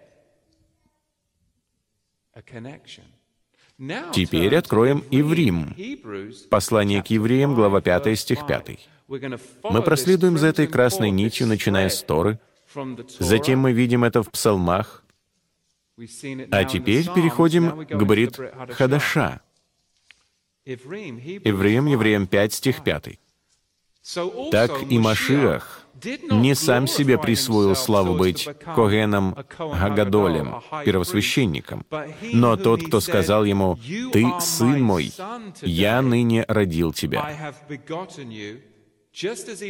Теперь 4.12 4.56
откроем 4.56 5.04
Иврим. 5.10 5.76
Послание 6.50 7.02
к 7.02 7.06
евреям, 7.08 7.54
глава 7.54 7.80
5, 7.80 8.18
стих 8.18 8.44
5. 8.44 8.88
Мы 9.08 9.82
проследуем 9.82 10.36
за 10.36 10.48
этой 10.48 10.66
красной 10.66 11.10
нитью, 11.10 11.46
начиная 11.46 11.88
с 11.88 12.02
Торы. 12.02 12.40
Затем 13.20 13.60
мы 13.60 13.72
видим 13.72 14.02
это 14.02 14.22
в 14.22 14.30
псалмах. 14.30 15.04
А 16.50 16.64
теперь 16.64 17.04
переходим 17.12 17.86
к 17.86 18.02
Брит 18.04 18.38
Хадаша. 18.72 19.40
Евреям, 20.64 21.86
Евреям 21.86 22.26
5, 22.26 22.52
стих 22.52 22.82
5. 22.82 23.18
Так 24.50 24.72
и 24.90 24.98
Машиах 24.98 25.77
не 26.30 26.54
сам 26.54 26.86
себе 26.86 27.18
присвоил 27.18 27.74
славу 27.74 28.14
быть 28.16 28.48
Когеном 28.74 29.36
Гагадолем, 29.58 30.62
первосвященником, 30.84 31.84
но 32.32 32.56
тот, 32.56 32.86
кто 32.86 33.00
сказал 33.00 33.44
ему, 33.44 33.78
«Ты 34.12 34.26
сын 34.40 34.82
мой, 34.82 35.12
я 35.62 36.02
ныне 36.02 36.44
родил 36.48 36.92
тебя». 36.92 37.54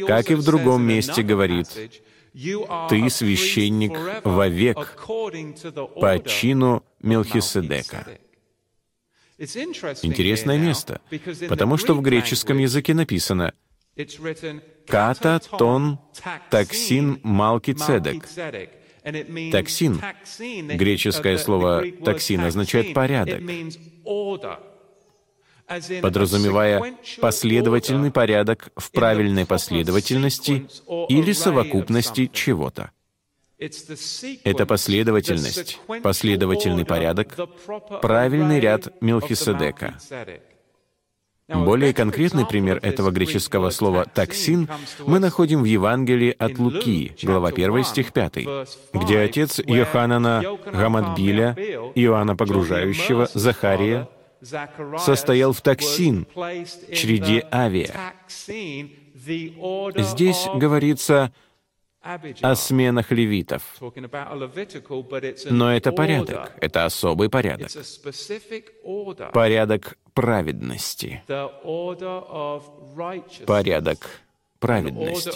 Как 0.07 0.31
и 0.31 0.35
в 0.35 0.43
другом 0.43 0.83
месте 0.83 1.23
говорит, 1.23 1.67
«Ты 2.89 3.09
священник 3.09 3.97
вовек 4.23 4.97
по 5.95 6.19
чину 6.25 6.83
Мелхиседека». 7.01 8.07
Интересное 10.03 10.57
место, 10.57 10.99
потому 11.47 11.77
что 11.77 11.93
в 11.93 12.01
греческом 12.01 12.57
языке 12.57 12.93
написано 12.93 13.53
«Ката 14.89 15.39
тон 15.57 15.99
таксин 16.49 17.19
малки 17.23 17.73
цедек». 17.73 18.27
Таксин, 19.51 20.01
греческое 20.77 21.37
слово 21.37 21.83
«таксин» 22.03 22.41
означает 22.41 22.93
«порядок», 22.93 23.41
подразумевая 26.01 26.95
последовательный 27.21 28.11
порядок 28.11 28.69
в 28.75 28.91
правильной 28.91 29.45
последовательности 29.45 30.67
или 31.07 31.31
совокупности 31.31 32.29
чего-то. 32.33 32.91
Это 34.43 34.65
последовательность, 34.65 35.79
последовательный 36.01 36.85
порядок, 36.85 37.35
правильный 38.01 38.59
ряд 38.59 39.01
Мелхиседека. 39.01 39.97
Более 41.49 41.93
конкретный 41.93 42.45
пример 42.45 42.79
этого 42.81 43.11
греческого 43.11 43.71
слова 43.71 44.05
«таксин» 44.05 44.69
мы 45.05 45.19
находим 45.19 45.61
в 45.61 45.65
Евангелии 45.65 46.35
от 46.37 46.59
Луки, 46.59 47.13
глава 47.23 47.49
1, 47.49 47.83
стих 47.83 48.13
5, 48.13 48.33
где 48.93 49.19
отец 49.19 49.59
Йоханана 49.59 50.43
Гамадбиля, 50.71 51.55
Иоанна 51.95 52.35
Погружающего, 52.35 53.29
Захария, 53.33 54.07
состоял 54.99 55.53
в 55.53 55.61
таксин, 55.61 56.27
чреде 56.93 57.45
авиа. 57.51 58.13
Здесь 59.97 60.47
говорится 60.55 61.33
о 62.01 62.55
сменах 62.55 63.11
левитов. 63.11 63.63
Но 65.49 65.73
это 65.73 65.91
порядок, 65.91 66.53
это 66.61 66.85
особый 66.85 67.29
порядок. 67.29 67.71
Порядок 69.33 69.97
праведности. 70.13 71.23
Порядок 73.45 74.09
праведности. 74.59 75.31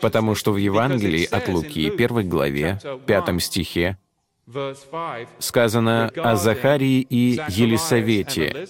Потому 0.00 0.34
что 0.34 0.52
в 0.52 0.56
Евангелии 0.56 1.24
от 1.24 1.48
Луки, 1.48 1.90
первой 1.90 2.24
главе, 2.24 2.78
пятом 3.06 3.40
стихе, 3.40 3.98
сказано 5.38 6.10
о 6.16 6.36
Захарии 6.36 7.00
и 7.00 7.40
Елисавете, 7.48 8.68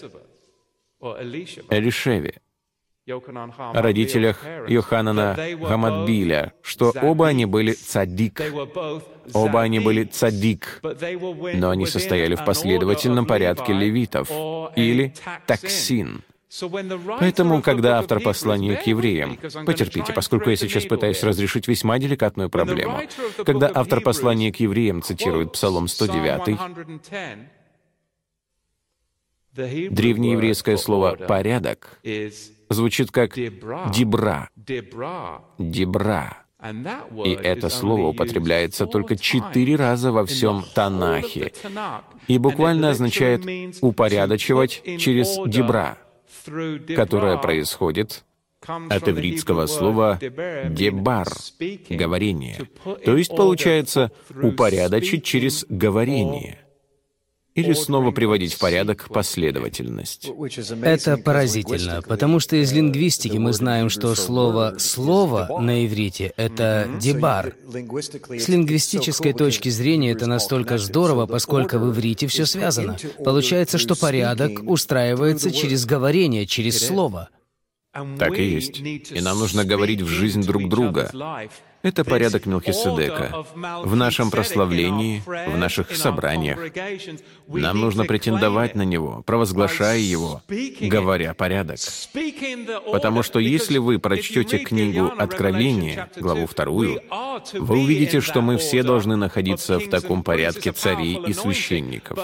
Элишеве, 1.71 2.41
родителях 3.73 4.45
Йоханана 4.69 5.37
Гамадбиля, 5.61 6.53
что 6.63 6.93
оба 7.03 7.29
они 7.29 7.47
были 7.47 7.73
цадик. 7.73 8.43
Оба 9.33 9.63
они 9.63 9.81
были 9.81 10.05
цадик, 10.05 10.81
но 10.83 11.71
они 11.71 11.87
состояли 11.87 12.35
в 12.35 12.45
последовательном 12.45 13.27
порядке 13.27 13.73
левитов, 13.73 14.29
или 14.77 15.15
таксин. 15.47 16.23
Поэтому, 17.21 17.61
когда 17.61 17.99
автор 17.99 18.21
послания 18.21 18.77
к 18.77 18.87
евреям, 18.87 19.39
потерпите, 19.67 20.13
поскольку 20.13 20.51
я 20.51 20.57
сейчас 20.57 20.85
пытаюсь 20.85 21.23
разрешить 21.23 21.69
весьма 21.69 21.99
деликатную 21.99 22.51
проблему, 22.51 23.01
когда 23.45 23.71
автор 23.73 24.01
послания 24.01 24.53
к 24.53 24.57
евреям 24.57 25.03
цитирует 25.03 25.53
Псалом 25.53 25.89
109, 25.89 26.59
древнееврейское 29.91 30.77
слово 30.77 31.17
«порядок» 31.17 32.01
звучит 32.69 33.11
как 33.11 33.35
«дебра». 33.35 34.51
«Дебра». 35.59 36.47
И 37.25 37.31
это 37.31 37.69
слово 37.69 38.09
употребляется 38.09 38.87
только 38.87 39.17
четыре 39.17 39.77
раза 39.77 40.11
во 40.11 40.25
всем 40.25 40.65
Танахе 40.75 41.53
и 42.27 42.39
буквально 42.39 42.91
означает 42.91 43.45
«упорядочивать 43.83 44.83
через 44.99 45.37
дебра», 45.47 45.99
которое 46.97 47.37
происходит 47.37 48.25
от 48.67 49.09
ивритского 49.09 49.67
слова 49.67 50.19
«дебар»— 50.21 51.29
«говорение». 51.91 52.59
То 53.05 53.17
есть, 53.17 53.37
получается, 53.37 54.11
«упорядочить 54.43 55.25
через 55.25 55.67
говорение» 55.69 56.66
или 57.57 57.73
снова 57.73 58.11
приводить 58.11 58.53
в 58.53 58.59
порядок 58.59 59.09
последовательность. 59.09 60.31
Это 60.83 61.17
поразительно, 61.17 62.03
потому 62.03 62.39
что 62.39 62.57
из 62.57 62.73
лингвистики 62.73 63.39
мы 63.39 63.53
знаем, 63.53 63.89
что 63.89 64.15
слово 64.15 64.75
«слово» 64.79 65.49
на 65.61 65.85
иврите— 65.87 66.33
это 66.37 66.89
«дебар». 67.01 67.55
С 67.67 68.49
лингвистической 68.49 69.33
точки 69.33 69.71
зрения 69.71 70.13
это 70.13 70.27
настолько 70.27 70.79
здорово, 70.79 71.27
поскольку 71.27 71.79
в 71.79 71.91
иврите 71.91 72.27
все 72.27 72.45
связано. 72.45 72.97
Получается, 73.25 73.79
что 73.79 73.97
порядок 73.97 74.63
устраивается 74.63 75.51
через 75.51 75.87
говорение, 75.87 76.47
через 76.47 76.87
слово. 76.87 77.31
Так 78.19 78.39
и 78.39 78.45
есть. 78.45 78.81
И 79.11 79.21
нам 79.23 79.39
нужно 79.39 79.65
говорить 79.65 80.03
в 80.03 80.09
жизнь 80.09 80.43
друг 80.43 80.69
друга. 80.69 81.11
Это 81.87 82.05
порядок 82.05 82.47
Мелхиседека. 82.47 83.45
В 83.85 83.95
нашем 83.95 84.33
прославлении, 84.33 85.23
в 85.25 85.57
наших 85.57 85.95
собраниях. 85.95 86.59
Нам 87.47 87.81
нужно 87.81 88.05
претендовать 88.05 88.75
на 88.75 88.83
него, 88.83 89.23
провозглашая 89.25 89.99
его, 89.99 90.43
говоря 90.81 91.33
порядок. 91.35 91.79
Потому 92.91 93.23
что 93.23 93.39
если 93.39 93.79
вы 93.79 94.01
прочтете 94.01 94.59
книгу 94.59 95.13
Откровения, 95.17 96.11
главу 96.17 96.47
вторую, 96.49 97.01
вы 97.53 97.79
увидите, 97.79 98.21
что 98.21 98.41
мы 98.41 98.59
все 98.59 98.83
должны 98.83 99.15
находиться 99.15 99.79
в 99.79 99.89
таком 99.89 100.25
порядке 100.25 100.73
царей 100.73 101.21
и 101.25 101.33
священников. 101.33 102.19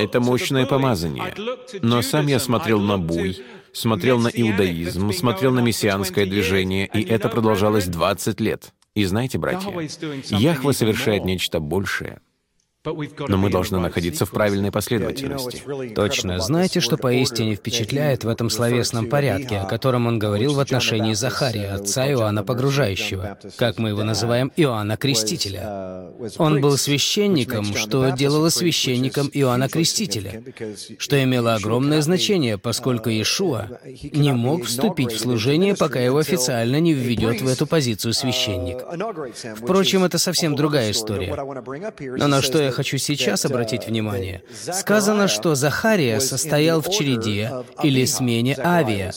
Это 0.00 0.18
мощное 0.18 0.66
помазание. 0.66 1.32
Но 1.80 2.02
сам 2.02 2.26
я 2.26 2.40
смотрел 2.40 2.80
на 2.80 2.98
буй, 2.98 3.40
смотрел 3.72 4.18
на 4.18 4.28
иудаизм, 4.28 5.12
смотрел 5.12 5.52
на 5.52 5.60
мессианское 5.60 6.26
движение, 6.26 6.86
и 6.86 7.02
это 7.02 7.28
продолжалось 7.28 7.86
20 7.86 8.40
лет. 8.40 8.72
И 8.94 9.04
знаете, 9.04 9.38
братья, 9.38 9.70
Яхва 10.30 10.72
совершает 10.72 11.24
нечто 11.24 11.60
большее— 11.60 12.20
но 12.84 13.36
мы 13.36 13.48
должны 13.48 13.78
находиться 13.78 14.26
в 14.26 14.30
правильной 14.30 14.72
последовательности. 14.72 15.62
Точно. 15.94 16.40
Знаете, 16.40 16.80
что 16.80 16.96
поистине 16.96 17.54
впечатляет 17.54 18.24
в 18.24 18.28
этом 18.28 18.50
словесном 18.50 19.06
порядке, 19.06 19.58
о 19.58 19.66
котором 19.66 20.06
он 20.08 20.18
говорил 20.18 20.54
в 20.54 20.60
отношении 20.60 21.14
Захария, 21.14 21.74
отца 21.74 22.10
Иоанна 22.10 22.42
Погружающего, 22.42 23.38
как 23.56 23.78
мы 23.78 23.90
его 23.90 24.02
называем, 24.02 24.50
Иоанна 24.56 24.96
Крестителя? 24.96 26.10
Он 26.38 26.60
был 26.60 26.76
священником, 26.76 27.64
что 27.76 28.10
делало 28.10 28.48
священником 28.48 29.30
Иоанна 29.32 29.68
Крестителя, 29.68 30.42
что 30.98 31.22
имело 31.22 31.54
огромное 31.54 32.02
значение, 32.02 32.58
поскольку 32.58 33.10
Иешуа 33.10 33.78
не 34.12 34.32
мог 34.32 34.64
вступить 34.64 35.12
в 35.12 35.20
служение, 35.20 35.76
пока 35.76 36.00
его 36.00 36.18
официально 36.18 36.80
не 36.80 36.94
введет 36.94 37.42
в 37.42 37.46
эту 37.46 37.68
позицию 37.68 38.12
священник. 38.12 38.78
Впрочем, 39.56 40.02
это 40.02 40.18
совсем 40.18 40.56
другая 40.56 40.90
история. 40.90 41.36
Но 42.16 42.26
на 42.26 42.42
что 42.42 42.60
я 42.60 42.71
хочу 42.72 42.98
сейчас 42.98 43.44
обратить 43.44 43.86
внимание. 43.86 44.42
Сказано, 44.72 45.28
что 45.28 45.54
Захария 45.54 46.20
состоял 46.20 46.80
в 46.80 46.90
череде 46.90 47.52
или 47.82 48.04
смене 48.04 48.56
Авия. 48.58 49.12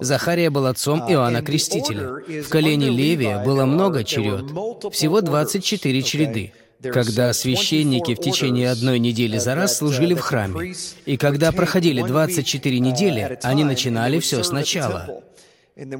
Захария 0.00 0.50
был 0.50 0.66
отцом 0.66 1.00
Иоанна 1.10 1.42
Крестителя. 1.42 2.42
В 2.42 2.48
колене 2.48 2.88
Левия 2.90 3.42
было 3.44 3.64
много 3.64 4.04
черед, 4.04 4.44
всего 4.92 5.20
24 5.20 6.02
череды 6.02 6.52
когда 6.82 7.32
священники 7.32 8.14
в 8.14 8.20
течение 8.20 8.70
одной 8.70 8.98
недели 8.98 9.38
за 9.38 9.54
раз 9.54 9.76
служили 9.76 10.14
в 10.14 10.20
храме. 10.20 10.74
И 11.04 11.16
когда 11.16 11.52
проходили 11.52 12.02
24 12.02 12.80
недели, 12.80 13.38
они 13.42 13.64
начинали 13.64 14.18
все 14.18 14.42
сначала. 14.42 15.22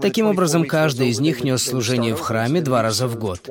Таким 0.00 0.26
образом, 0.26 0.66
каждый 0.66 1.08
из 1.08 1.20
них 1.20 1.42
нес 1.42 1.62
служение 1.62 2.14
в 2.14 2.20
храме 2.20 2.60
два 2.60 2.82
раза 2.82 3.06
в 3.06 3.18
год. 3.18 3.48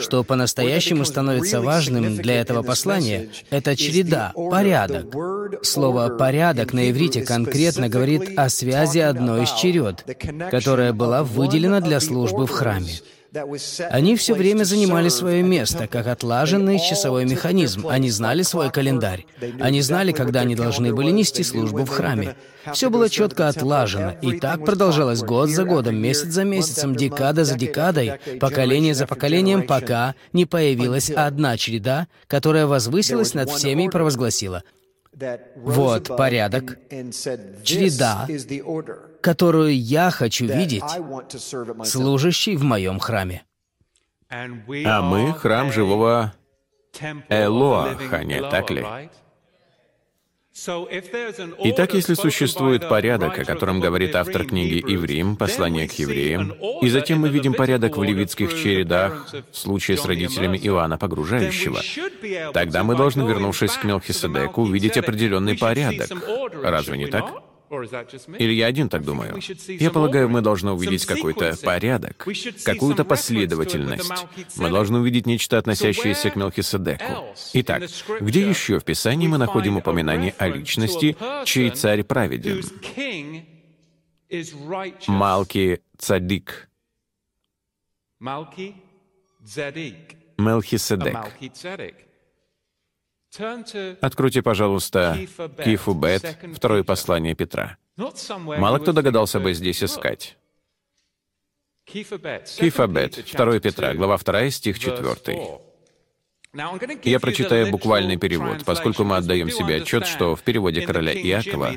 Что 0.00 0.22
по-настоящему 0.22 1.04
становится 1.04 1.60
важным 1.60 2.16
для 2.16 2.40
этого 2.40 2.62
послания, 2.62 3.28
это 3.50 3.74
череда, 3.74 4.32
порядок. 4.34 5.06
Слово 5.62 6.08
«порядок» 6.08 6.72
на 6.72 6.90
иврите 6.90 7.22
конкретно 7.22 7.88
говорит 7.88 8.38
о 8.38 8.48
связи 8.48 8.98
одной 8.98 9.44
из 9.44 9.52
черед, 9.52 10.04
которая 10.50 10.92
была 10.92 11.22
выделена 11.22 11.80
для 11.80 12.00
службы 12.00 12.46
в 12.46 12.50
храме. 12.50 12.92
Они 13.90 14.16
все 14.16 14.34
время 14.34 14.64
занимали 14.64 15.08
свое 15.08 15.42
место, 15.42 15.86
как 15.86 16.06
отлаженный 16.06 16.78
часовой 16.78 17.24
механизм. 17.24 17.86
Они 17.88 18.10
знали 18.10 18.42
свой 18.42 18.70
календарь. 18.70 19.26
Они 19.60 19.80
знали, 19.82 20.12
когда 20.12 20.40
они 20.40 20.54
должны 20.54 20.94
были 20.94 21.10
нести 21.10 21.42
службу 21.42 21.84
в 21.84 21.88
храме. 21.88 22.36
Все 22.72 22.90
было 22.90 23.08
четко 23.08 23.48
отлажено, 23.48 24.12
и 24.22 24.38
так 24.40 24.64
продолжалось 24.64 25.22
год 25.22 25.50
за 25.50 25.64
годом, 25.64 25.96
месяц 25.96 26.28
за 26.28 26.44
месяцем, 26.44 26.96
декада 26.96 27.44
за 27.44 27.56
декадой, 27.56 28.14
поколение 28.40 28.94
за 28.94 29.06
поколением, 29.06 29.66
пока 29.66 30.14
не 30.32 30.46
появилась 30.46 31.10
одна 31.10 31.56
череда, 31.56 32.08
которая 32.26 32.66
возвысилась 32.66 33.34
над 33.34 33.50
всеми 33.50 33.84
и 33.84 33.88
провозгласила 33.88 34.64
вот 35.56 36.08
порядок, 36.16 36.78
череда, 37.62 38.26
которую 39.26 39.76
я 39.76 40.12
хочу 40.12 40.46
видеть, 40.46 40.84
служащий 41.84 42.56
в 42.56 42.62
моем 42.62 43.00
храме. 43.00 43.42
А 44.30 45.02
мы— 45.02 45.32
храм 45.40 45.72
живого 45.72 46.32
Элоаха, 47.28 48.22
не 48.22 48.40
так 48.40 48.70
ли? 48.70 48.86
Итак, 51.64 51.94
если 51.94 52.14
существует 52.14 52.88
порядок, 52.88 53.36
о 53.36 53.44
котором 53.44 53.80
говорит 53.80 54.14
автор 54.14 54.46
книги 54.46 54.78
«Иврим», 54.94 55.36
послание 55.36 55.88
к 55.88 55.92
евреям, 55.94 56.54
и 56.80 56.88
затем 56.88 57.18
мы 57.18 57.28
видим 57.28 57.52
порядок 57.52 57.96
в 57.96 58.04
левитских 58.04 58.54
чередах, 58.54 59.34
в 59.50 59.56
случае 59.58 59.96
с 59.96 60.04
родителями 60.06 60.56
Иоанна 60.56 60.98
Погружающего, 60.98 61.80
тогда 62.52 62.84
мы 62.84 62.94
должны, 62.94 63.22
вернувшись 63.28 63.76
к 63.76 63.82
Мелхиседеку, 63.82 64.62
увидеть 64.62 64.96
определенный 64.96 65.58
порядок. 65.58 66.10
Разве 66.62 66.96
не 66.96 67.06
так? 67.08 67.55
Или 68.38 68.52
я 68.52 68.66
один 68.66 68.88
так 68.88 69.04
думаю? 69.04 69.40
Я 69.68 69.90
полагаю, 69.90 70.28
мы 70.28 70.40
должны 70.40 70.72
увидеть 70.72 71.06
какой-то 71.06 71.56
порядок, 71.62 72.26
какую-то 72.64 73.04
последовательность. 73.04 74.12
Мы 74.56 74.70
должны 74.70 75.00
увидеть 75.00 75.26
нечто, 75.26 75.58
относящееся 75.58 76.30
к 76.30 76.36
Мелхиседеку. 76.36 77.34
Итак, 77.54 77.82
где 78.20 78.48
еще 78.48 78.78
в 78.78 78.84
Писании 78.84 79.26
мы 79.26 79.38
находим 79.38 79.76
упоминание 79.76 80.34
о 80.38 80.48
личности, 80.48 81.16
чей 81.44 81.70
царь 81.70 82.02
праведен? 82.04 82.62
Малки 85.06 85.80
Цадик. 85.98 86.68
Мелхиседек. 90.38 91.16
Откройте, 94.00 94.42
пожалуйста, 94.42 95.18
Кифубет, 95.64 96.38
второе 96.54 96.84
послание 96.84 97.34
Петра. 97.34 97.76
Мало 97.96 98.78
кто 98.78 98.92
догадался 98.92 99.40
бы 99.40 99.54
здесь 99.54 99.82
искать. 99.82 100.36
Кифабет, 101.86 103.24
2 103.32 103.60
Петра, 103.60 103.94
глава 103.94 104.18
2, 104.18 104.50
стих 104.50 104.78
4. 104.78 105.60
Я 107.04 107.20
прочитаю 107.20 107.70
буквальный 107.70 108.16
перевод, 108.16 108.64
поскольку 108.64 109.04
мы 109.04 109.16
отдаем 109.16 109.50
себе 109.50 109.76
отчет, 109.76 110.06
что 110.06 110.34
в 110.34 110.42
переводе 110.42 110.80
короля 110.80 111.12
Иакова 111.12 111.72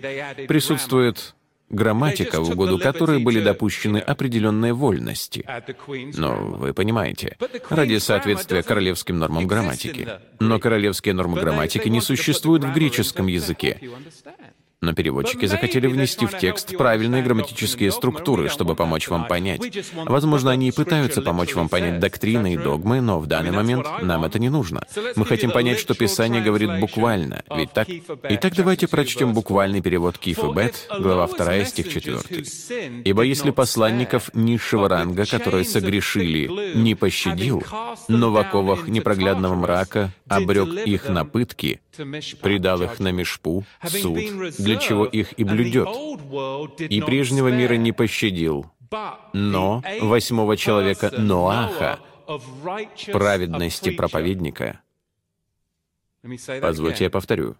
присутствует 0.48 1.36
грамматика, 1.70 2.42
в 2.42 2.50
угоду 2.50 2.80
которой 2.80 3.20
были 3.20 3.42
допущены 3.42 3.98
определенные 3.98 4.74
вольности. 4.74 5.46
Но 6.18 6.36
вы 6.36 6.74
понимаете, 6.74 7.38
ради 7.70 7.98
соответствия 7.98 8.64
королевским 8.64 9.20
нормам 9.20 9.48
грамматики. 9.48 10.08
Но 10.40 10.60
королевские 10.60 11.14
нормы 11.14 11.40
грамматики 11.40 11.88
не 11.88 12.02
существуют 12.02 12.64
в 12.64 12.74
греческом 12.74 13.28
языке. 13.28 13.80
Но 14.82 14.94
переводчики 14.94 15.46
захотели 15.46 15.88
внести 15.88 16.26
в 16.26 16.38
текст 16.38 16.78
правильные 16.78 17.22
грамматические 17.22 17.92
структуры, 17.92 18.48
чтобы 18.48 18.76
помочь 18.76 19.10
вам 19.10 19.28
понять. 19.28 19.62
Возможно, 19.94 20.52
они 20.52 20.70
и 20.70 20.72
пытаются 20.72 21.22
помочь 21.22 21.54
вам 21.54 21.68
понять 21.68 22.00
доктрины 22.00 22.54
и 22.54 22.58
догмы, 22.58 23.02
но 23.02 23.20
в 23.20 23.28
данный 23.28 23.52
момент 23.52 23.86
нам 24.02 24.24
это 24.24 24.40
не 24.40 24.48
нужно. 24.50 24.84
Мы 25.18 25.26
хотим 25.26 25.52
понять, 25.52 25.80
что 25.80 25.96
Писание 25.96 26.42
говорит 26.42 26.80
буквально. 26.80 27.44
Ведь 27.54 27.74
так? 27.74 27.90
Итак, 28.24 28.54
давайте 28.56 28.88
прочтем 28.88 29.34
буквальный 29.34 29.82
перевод 29.82 30.18
Киф 30.18 30.40
и 30.40 30.54
Бет, 30.54 30.88
глава 30.98 31.28
2, 31.28 31.66
стих 31.66 31.90
4. 31.90 32.20
«Ибо 33.04 33.24
если 33.24 33.52
посланников 33.52 34.34
низшего 34.34 34.88
ранга, 34.88 35.26
которые 35.26 35.66
согрешили, 35.66 36.78
не 36.78 36.96
пощадил, 36.96 37.64
но 38.08 38.32
в 38.32 38.38
оковах 38.38 38.88
непроглядного 38.88 39.56
мрака 39.56 40.12
обрек 40.30 40.88
их 40.88 41.10
на 41.10 41.26
пытки, 41.26 41.82
предал 42.42 42.82
их 42.82 43.00
на 43.00 43.12
мешпу, 43.12 43.64
суд, 43.86 44.20
для 44.58 44.78
чего 44.78 45.06
их 45.06 45.34
и 45.38 45.44
блюдет. 45.44 45.88
И 46.90 47.02
прежнего 47.02 47.50
мира 47.50 47.76
не 47.76 47.92
пощадил, 47.92 48.72
но 49.34 49.84
восьмого 50.02 50.58
человека 50.58 51.12
Ноаха, 51.18 52.00
праведности 53.12 53.92
проповедника. 53.92 54.82
Позвольте 56.62 57.06
я 57.06 57.10
повторю. 57.10 57.56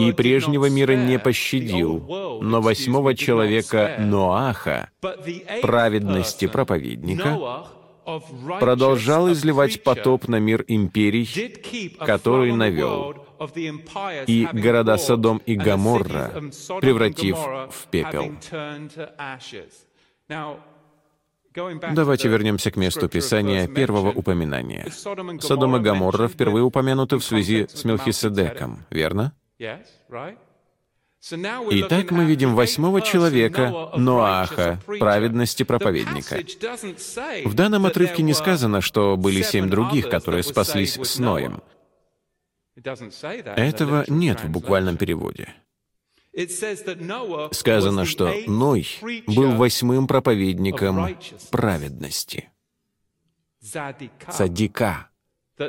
И 0.00 0.12
прежнего 0.12 0.68
мира 0.68 0.92
не 0.96 1.18
пощадил, 1.18 2.40
но 2.42 2.60
восьмого 2.60 3.14
человека 3.14 3.96
Ноаха, 3.98 4.90
праведности 5.62 6.46
проповедника, 6.46 7.38
продолжал 8.58 9.30
изливать 9.32 9.82
потоп 9.82 10.28
на 10.28 10.40
мир 10.40 10.64
империй, 10.68 11.28
который 11.98 12.52
навел, 12.52 13.26
и 14.26 14.48
города 14.52 14.96
Содом 14.98 15.38
и 15.46 15.56
Гоморра, 15.56 16.30
превратив 16.80 17.36
в 17.36 17.86
пепел. 17.90 18.32
Давайте 21.92 22.28
вернемся 22.28 22.70
к 22.70 22.76
месту 22.76 23.08
Писания 23.08 23.66
первого 23.66 24.10
упоминания. 24.10 24.86
Содом 24.90 25.76
и 25.76 25.80
Гоморра 25.80 26.28
впервые 26.28 26.62
упомянуты 26.62 27.16
в 27.16 27.24
связи 27.24 27.66
с 27.66 27.84
Мелхиседеком, 27.84 28.84
верно? 28.90 29.32
Итак, 31.22 32.10
мы 32.10 32.24
видим 32.24 32.54
восьмого 32.54 33.02
человека, 33.02 33.90
Ноаха, 33.96 34.80
праведности 34.86 35.64
проповедника. 35.64 36.36
В 37.44 37.54
данном 37.54 37.84
отрывке 37.86 38.22
не 38.22 38.32
сказано, 38.32 38.80
что 38.80 39.16
были 39.16 39.42
семь 39.42 39.68
других, 39.68 40.08
которые 40.08 40.42
спаслись 40.42 40.96
с 40.96 41.18
Ноем. 41.18 41.62
Этого 42.74 44.04
нет 44.08 44.42
в 44.42 44.48
буквальном 44.48 44.96
переводе. 44.96 45.54
Сказано, 47.52 48.06
что 48.06 48.32
Ной 48.46 48.86
был 49.26 49.56
восьмым 49.56 50.06
проповедником 50.06 51.18
праведности. 51.50 52.48
Цадика. 54.30 55.09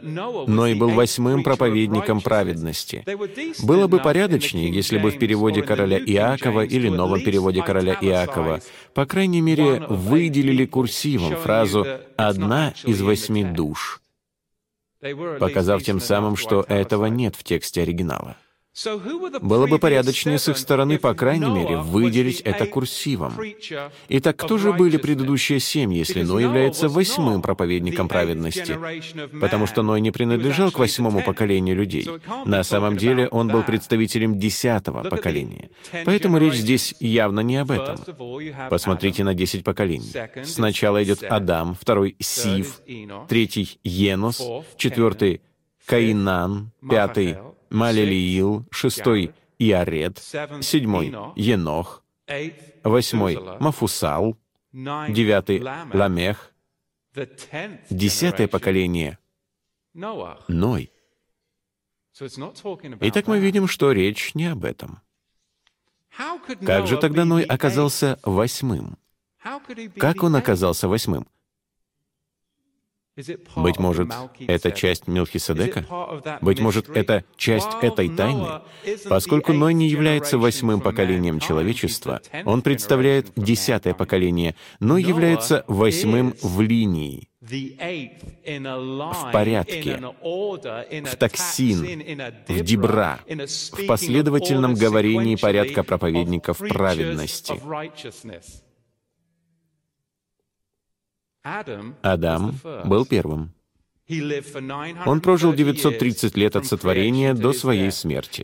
Ной 0.01 0.73
был 0.75 0.89
восьмым 0.89 1.43
проповедником 1.43 2.21
праведности. 2.21 3.03
Было 3.63 3.87
бы 3.87 3.99
порядочнее, 3.99 4.71
если 4.71 4.97
бы 4.97 5.11
в 5.11 5.19
переводе 5.19 5.61
короля 5.61 5.99
Иакова 5.99 6.63
или 6.65 6.89
новом 6.89 7.21
переводе 7.21 7.61
короля 7.61 7.97
Иакова, 7.99 8.61
по 8.93 9.05
крайней 9.05 9.41
мере, 9.41 9.83
выделили 9.89 10.65
курсивом 10.65 11.35
фразу 11.35 11.85
«одна 12.15 12.73
из 12.85 13.01
восьми 13.01 13.43
душ», 13.43 14.01
показав 15.39 15.83
тем 15.83 15.99
самым, 15.99 16.35
что 16.35 16.65
этого 16.67 17.07
нет 17.07 17.35
в 17.35 17.43
тексте 17.43 17.81
оригинала. 17.81 18.37
Было 19.41 19.67
бы 19.67 19.79
порядочнее 19.79 20.39
с 20.39 20.47
их 20.47 20.57
стороны, 20.57 20.97
по 20.97 21.13
крайней 21.13 21.49
мере, 21.49 21.77
выделить 21.77 22.39
это 22.39 22.65
курсивом. 22.65 23.33
Итак, 24.07 24.37
кто 24.37 24.57
же 24.57 24.71
были 24.71 24.95
предыдущие 24.95 25.59
семь, 25.59 25.93
если 25.93 26.23
Ной 26.23 26.43
является 26.43 26.87
восьмым 26.87 27.41
проповедником 27.41 28.07
праведности? 28.07 28.77
Потому 29.41 29.67
что 29.67 29.83
Ной 29.83 29.99
не 29.99 30.11
принадлежал 30.11 30.71
к 30.71 30.79
восьмому 30.79 31.21
поколению 31.21 31.75
людей. 31.75 32.07
На 32.45 32.63
самом 32.63 32.95
деле 32.95 33.27
он 33.27 33.49
был 33.49 33.63
представителем 33.63 34.39
десятого 34.39 35.03
поколения. 35.03 35.69
Поэтому 36.05 36.37
речь 36.37 36.55
здесь 36.55 36.95
явно 37.01 37.41
не 37.41 37.57
об 37.57 37.71
этом. 37.71 37.97
Посмотрите 38.69 39.25
на 39.25 39.33
десять 39.33 39.65
поколений. 39.65 40.13
Сначала 40.45 41.03
идет 41.03 41.23
Адам, 41.23 41.75
второй— 41.75 42.15
Сив, 42.19 42.79
третий— 43.27 43.79
Енос, 43.83 44.41
четвертый 44.77 45.41
Каинан, 45.85 46.71
пятый— 46.89 47.35
Малелиил, 47.71 48.65
шестой— 48.69 49.33
Иарет, 49.59 50.19
седьмой— 50.61 51.15
Енох, 51.35 52.03
восьмой— 52.83 53.39
Мафусал, 53.59 54.37
девятый— 54.73 55.61
Ламех, 55.93 56.53
десятое 57.89 58.47
поколение— 58.47 59.17
Ной. 59.93 60.91
Итак, 62.99 63.27
мы 63.27 63.39
видим, 63.39 63.67
что 63.67 63.91
речь 63.93 64.35
не 64.35 64.47
об 64.47 64.65
этом. 64.65 64.99
Как 66.65 66.87
же 66.87 66.97
тогда 66.97 67.23
Ной 67.23 67.43
оказался 67.43 68.19
восьмым? 68.23 68.97
Как 69.97 70.23
он 70.23 70.35
оказался 70.35 70.89
восьмым? 70.89 71.25
Быть 73.55 73.79
может, 73.79 74.09
это 74.39 74.71
часть 74.71 75.07
Милхиседека? 75.07 75.85
Быть 76.41 76.59
может, 76.59 76.89
это 76.89 77.23
часть 77.37 77.69
этой 77.81 78.09
тайны? 78.09 78.61
Поскольку 79.09 79.53
Ной 79.53 79.73
не 79.73 79.87
является 79.87 80.37
восьмым 80.37 80.81
поколением 80.81 81.39
человечества, 81.39 82.21
он 82.45 82.61
представляет 82.61 83.31
десятое 83.35 83.93
поколение, 83.93 84.55
но 84.79 84.97
является 84.97 85.63
восьмым 85.67 86.35
в 86.41 86.61
линии, 86.61 87.27
в 87.41 89.31
порядке, 89.31 89.99
в 89.99 91.15
токсин, 91.17 92.37
в 92.47 92.61
дебра, 92.61 93.19
в 93.27 93.87
последовательном 93.87 94.75
говорении 94.75 95.35
порядка 95.35 95.83
проповедников 95.83 96.59
праведности. 96.59 97.59
Адам 101.43 102.55
был 102.85 103.05
первым. 103.05 103.53
Он 105.05 105.21
прожил 105.21 105.53
930 105.53 106.35
лет 106.35 106.55
от 106.55 106.65
сотворения 106.65 107.33
до 107.33 107.53
своей 107.53 107.91
смерти. 107.91 108.43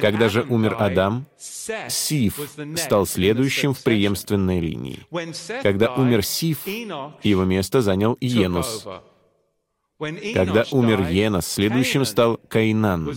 Когда 0.00 0.28
же 0.28 0.42
умер 0.42 0.76
Адам, 0.78 1.26
Сиф 1.36 2.38
стал 2.76 3.06
следующим 3.06 3.74
в 3.74 3.82
преемственной 3.82 4.60
линии. 4.60 5.00
Когда 5.62 5.94
умер 5.94 6.24
Сиф, 6.24 6.66
его 6.66 7.44
место 7.44 7.82
занял 7.82 8.16
Енус. 8.20 8.86
Когда 9.98 10.64
умер 10.70 11.08
Енос, 11.08 11.46
следующим 11.46 12.04
стал 12.04 12.38
Каинан. 12.48 13.12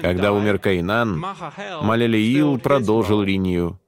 Когда 0.00 0.32
умер 0.32 0.58
Каинан, 0.58 1.22
Малелиил 1.82 2.58
продолжил 2.58 3.20
линию 3.20 3.78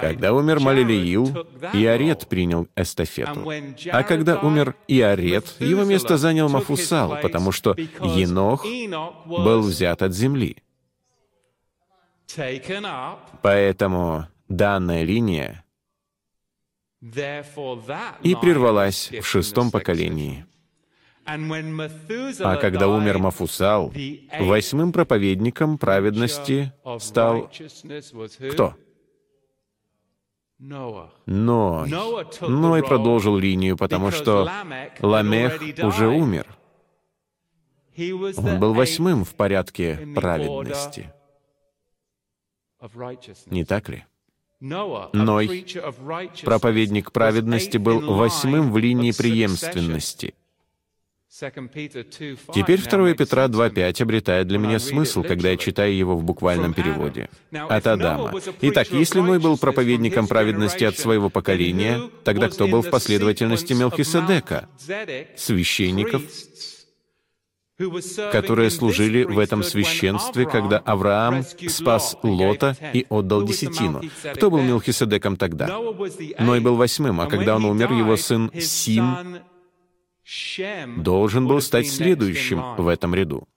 когда 0.00 0.32
умер 0.32 0.60
Малилиил, 0.60 1.46
Иарет 1.72 2.28
принял 2.28 2.68
эстафету. 2.76 3.50
А 3.90 4.02
когда 4.02 4.38
умер 4.38 4.74
Иарет, 4.88 5.54
его 5.60 5.84
место 5.84 6.16
занял 6.16 6.48
Мафусал, 6.48 7.18
потому 7.20 7.52
что 7.52 7.74
Енох 7.74 8.64
был 9.26 9.62
взят 9.62 10.02
от 10.02 10.12
земли. 10.12 10.62
Поэтому 13.42 14.26
данная 14.48 15.02
линия 15.04 15.64
и 18.22 18.34
прервалась 18.40 19.10
в 19.10 19.24
шестом 19.26 19.70
поколении. 19.70 20.46
А 21.24 22.56
когда 22.56 22.88
умер 22.88 23.18
Мафусал, 23.18 23.92
восьмым 24.40 24.92
проповедником 24.92 25.78
праведности 25.78 26.72
стал 26.98 27.50
кто? 28.50 28.74
Ной. 30.58 31.88
Ной 32.40 32.82
продолжил 32.82 33.36
линию, 33.36 33.76
потому 33.76 34.10
что 34.10 34.48
Ламех 35.00 35.60
уже 35.82 36.08
умер. 36.08 36.46
Он 38.36 38.58
был 38.58 38.74
восьмым 38.74 39.24
в 39.24 39.34
порядке 39.34 40.08
праведности. 40.14 41.12
Не 43.46 43.64
так 43.64 43.88
ли? 43.88 44.04
Ной, 44.60 45.66
проповедник 46.44 47.10
праведности, 47.10 47.78
был 47.78 48.14
восьмым 48.14 48.72
в 48.72 48.78
линии 48.78 49.12
преемственности— 49.12 50.34
Теперь 52.54 52.80
2 52.82 53.14
Петра 53.14 53.46
2.5 53.46 54.02
обретает 54.02 54.46
для 54.48 54.58
меня 54.58 54.78
смысл, 54.78 55.22
когда 55.22 55.48
я 55.48 55.56
читаю 55.56 55.96
его 55.96 56.14
в 56.14 56.22
буквальном 56.24 56.74
переводе. 56.74 57.30
От 57.50 57.86
Адама. 57.86 58.34
Итак, 58.60 58.90
если 58.90 59.20
Ной 59.20 59.38
был 59.38 59.56
проповедником 59.56 60.28
праведности 60.28 60.84
от 60.84 60.98
своего 60.98 61.30
поколения, 61.30 62.10
тогда 62.24 62.50
кто 62.50 62.68
был 62.68 62.82
в 62.82 62.90
последовательности 62.90 63.72
Мелхиседека? 63.72 64.68
Священников, 65.34 66.22
которые 68.30 68.70
служили 68.70 69.24
в 69.24 69.38
этом 69.38 69.62
священстве, 69.62 70.44
когда 70.44 70.78
Авраам 70.78 71.44
спас 71.66 72.14
Лота 72.22 72.76
и 72.92 73.06
отдал 73.08 73.42
десятину. 73.44 74.02
Кто 74.34 74.50
был 74.50 74.60
Мелхиседеком 74.60 75.36
тогда? 75.36 75.78
Ной 76.38 76.60
был 76.60 76.76
восьмым, 76.76 77.22
а 77.22 77.26
когда 77.26 77.56
он 77.56 77.64
умер, 77.64 77.92
его 77.92 78.18
сын 78.18 78.50
Сим 78.60 79.40
должен 80.96 81.46
был 81.46 81.60
стать 81.60 81.88
следующим 81.88 82.76
в 82.76 82.88
этом 82.88 83.14
ряду. 83.14 83.48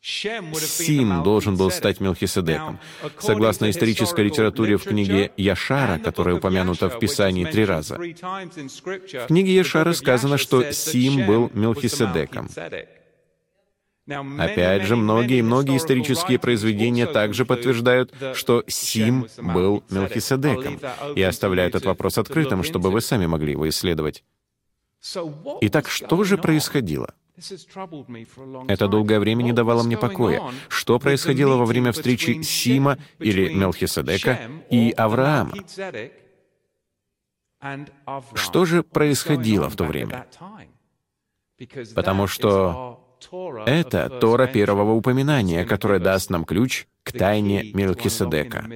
Сим 0.00 1.22
должен 1.22 1.56
был 1.56 1.70
стать 1.70 2.00
Мелхиседеком. 2.00 2.78
Согласно 3.18 3.68
исторической 3.68 4.24
литературе 4.24 4.76
в 4.76 4.84
книге 4.84 5.32
Яшара, 5.36 5.98
которая 5.98 6.36
упомянута 6.36 6.88
в 6.88 6.98
Писании 6.98 7.44
три 7.44 7.64
раза, 7.64 7.96
в 7.96 9.26
книге 9.26 9.54
Яшара 9.54 9.92
сказано, 9.92 10.38
что 10.38 10.72
Сим 10.72 11.26
был 11.26 11.50
Мелхиседеком. 11.52 12.48
Опять 14.38 14.84
же, 14.84 14.96
многие-многие 14.96 15.76
исторические 15.76 16.38
произведения 16.38 17.06
также 17.06 17.44
подтверждают, 17.44 18.14
что 18.34 18.64
Сим 18.66 19.26
был 19.36 19.84
Мелхиседеком, 19.90 20.80
и 21.14 21.22
оставляют 21.22 21.74
этот 21.74 21.86
вопрос 21.86 22.16
открытым, 22.16 22.62
чтобы 22.62 22.90
вы 22.90 23.00
сами 23.00 23.26
могли 23.26 23.52
его 23.52 23.68
исследовать. 23.68 24.24
Итак, 25.60 25.88
что 25.88 26.24
же 26.24 26.38
происходило? 26.38 27.14
Это 28.68 28.88
долгое 28.88 29.20
время 29.20 29.42
не 29.42 29.52
давало 29.52 29.82
мне 29.84 29.96
покоя. 29.96 30.42
Что 30.68 30.98
происходило 30.98 31.56
во 31.56 31.66
время 31.66 31.92
встречи 31.92 32.42
Сима 32.42 32.98
или 33.18 33.52
Мелхиседека 33.52 34.50
и 34.70 34.90
Авраама? 34.90 35.54
Что 38.34 38.64
же 38.64 38.82
происходило 38.82 39.68
в 39.68 39.76
то 39.76 39.84
время? 39.84 40.26
Потому 41.94 42.26
что 42.26 43.04
это 43.66 44.08
Тора 44.20 44.46
первого 44.46 44.92
упоминания, 44.92 45.64
которая 45.64 45.98
даст 45.98 46.30
нам 46.30 46.44
ключ 46.44 46.86
к 47.02 47.12
тайне 47.12 47.72
Мелхиседека. 47.72 48.68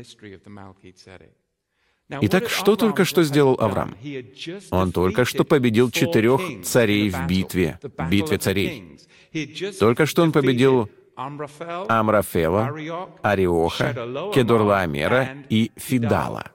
Итак, 2.21 2.49
что 2.49 2.77
только 2.77 3.05
что 3.05 3.23
сделал 3.23 3.57
Авраам? 3.59 3.97
Он 4.71 4.93
только 4.93 5.25
что 5.25 5.45
победил 5.45 5.91
четырех 5.91 6.41
царей 6.65 7.11
в 7.11 7.27
битве, 7.27 7.79
битве 8.11 8.39
царей. 8.39 8.99
Только 9.79 10.07
что 10.07 10.23
он 10.23 10.33
победил 10.33 10.91
Амрафела, 11.17 12.75
Ариоха, 13.23 13.95
Кедорлаамера 14.35 15.45
и 15.49 15.71
Фидала. 15.77 16.51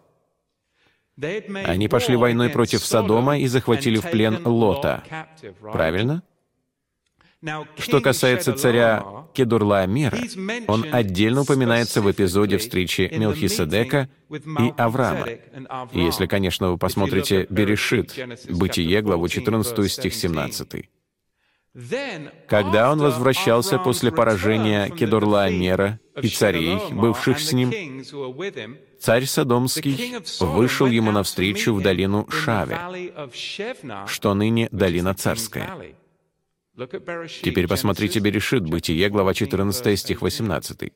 Они 1.66 1.88
пошли 1.88 2.16
войной 2.16 2.50
против 2.50 2.86
Содома 2.86 3.40
и 3.40 3.48
захватили 3.48 3.98
в 3.98 4.10
плен 4.10 4.46
Лота. 4.46 5.04
Правильно? 5.62 6.24
Что 7.78 8.02
касается 8.02 8.54
царя 8.54 9.28
Кедурлаамира, 9.34 10.18
он 10.68 10.86
отдельно 10.92 11.42
упоминается 11.42 12.02
в 12.02 12.12
эпизоде 12.12 12.58
встречи 12.58 13.12
Мелхиседека 13.16 14.10
и 14.32 14.74
Авраама. 14.78 15.28
Если, 15.92 16.26
конечно, 16.26 16.72
вы 16.72 16.78
посмотрите 16.78 17.46
Берешит, 17.50 18.18
Бытие, 18.50 19.02
главу 19.02 19.28
14, 19.28 19.92
стих 19.92 20.16
17. 20.16 20.90
Когда 22.48 22.92
он 22.92 23.00
возвращался 23.00 23.78
после 23.78 24.12
поражения 24.12 24.90
Кедурлаамера 24.90 26.00
и 26.20 26.30
царей, 26.30 26.80
бывших 26.92 27.40
с 27.40 27.54
ним, 27.54 27.72
царь 29.00 29.26
Содомский 29.26 30.16
вышел 30.40 30.88
ему 30.88 31.12
навстречу 31.12 31.76
в 31.76 31.84
долину 31.84 32.28
Шаве, 32.32 33.14
что 34.08 34.34
ныне 34.34 34.70
долина 34.72 35.14
царская. 35.14 35.96
Теперь 37.42 37.68
посмотрите 37.68 38.20
Берешит, 38.20 38.64
Бытие, 38.64 39.10
глава 39.10 39.34
14, 39.34 40.00
стих 40.00 40.22
18. 40.22 40.94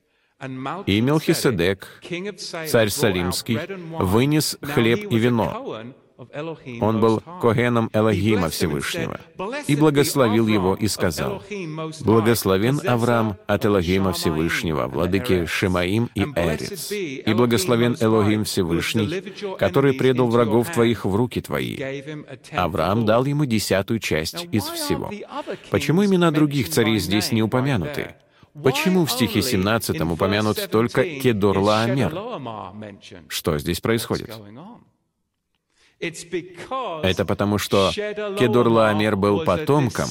«И 0.86 1.02
Мелхиседек, 1.02 1.88
царь 2.68 2.90
Салимский, 2.90 3.60
вынес 4.00 4.58
хлеб 4.62 5.12
и 5.12 5.18
вино, 5.18 5.84
Он 6.82 7.00
был 7.00 7.22
Когеном 7.42 7.90
Элохима 7.94 8.50
Всевышнего 8.50 9.20
и 9.68 9.76
благословил 9.76 10.48
его 10.48 10.76
и 10.76 10.88
сказал, 10.88 11.42
«Благословен 12.02 12.80
Авраам 12.86 13.38
от 13.48 13.66
Элохима 13.66 14.14
Всевышнего, 14.14 14.88
владыки 14.88 15.46
Шемаим 15.46 16.10
и 16.14 16.22
Эрец, 16.22 16.92
и 16.92 17.34
благословен 17.34 17.98
Элохим 18.00 18.44
Всевышний, 18.44 19.24
который 19.58 19.94
предал 19.94 20.28
врагов 20.28 20.72
твоих 20.72 21.06
в 21.06 21.16
руки 21.16 21.42
твои». 21.42 21.78
Авраам 22.52 23.06
дал 23.06 23.26
ему 23.26 23.46
десятую 23.46 24.00
часть 24.00 24.48
из 24.52 24.66
всего. 24.66 25.12
Почему 25.72 26.06
имена 26.06 26.32
других 26.32 26.70
царей 26.70 27.00
здесь 27.00 27.32
не 27.32 27.42
упомянуты? 27.42 28.16
Почему 28.64 29.06
в 29.06 29.12
стихе 29.12 29.42
17 29.42 30.02
упомянут 30.02 30.70
только 30.70 31.04
Кедорлаамер? 31.04 32.14
Что 33.28 33.58
здесь 33.58 33.80
происходит? 33.80 34.32
Это 36.02 37.26
потому, 37.26 37.58
что 37.58 37.92
Кедорлаамер 37.94 39.16
был 39.16 39.44
потомком. 39.44 40.08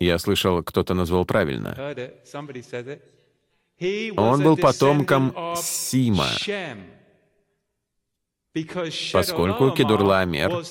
Я 0.00 0.18
слышал, 0.18 0.62
кто-то 0.62 0.94
назвал 0.94 1.24
правильно. 1.24 1.76
Он 4.16 4.42
был 4.42 4.56
потомком 4.56 5.34
Сима, 5.56 6.28
поскольку 9.12 9.70
Кедурлаамер 9.70 10.64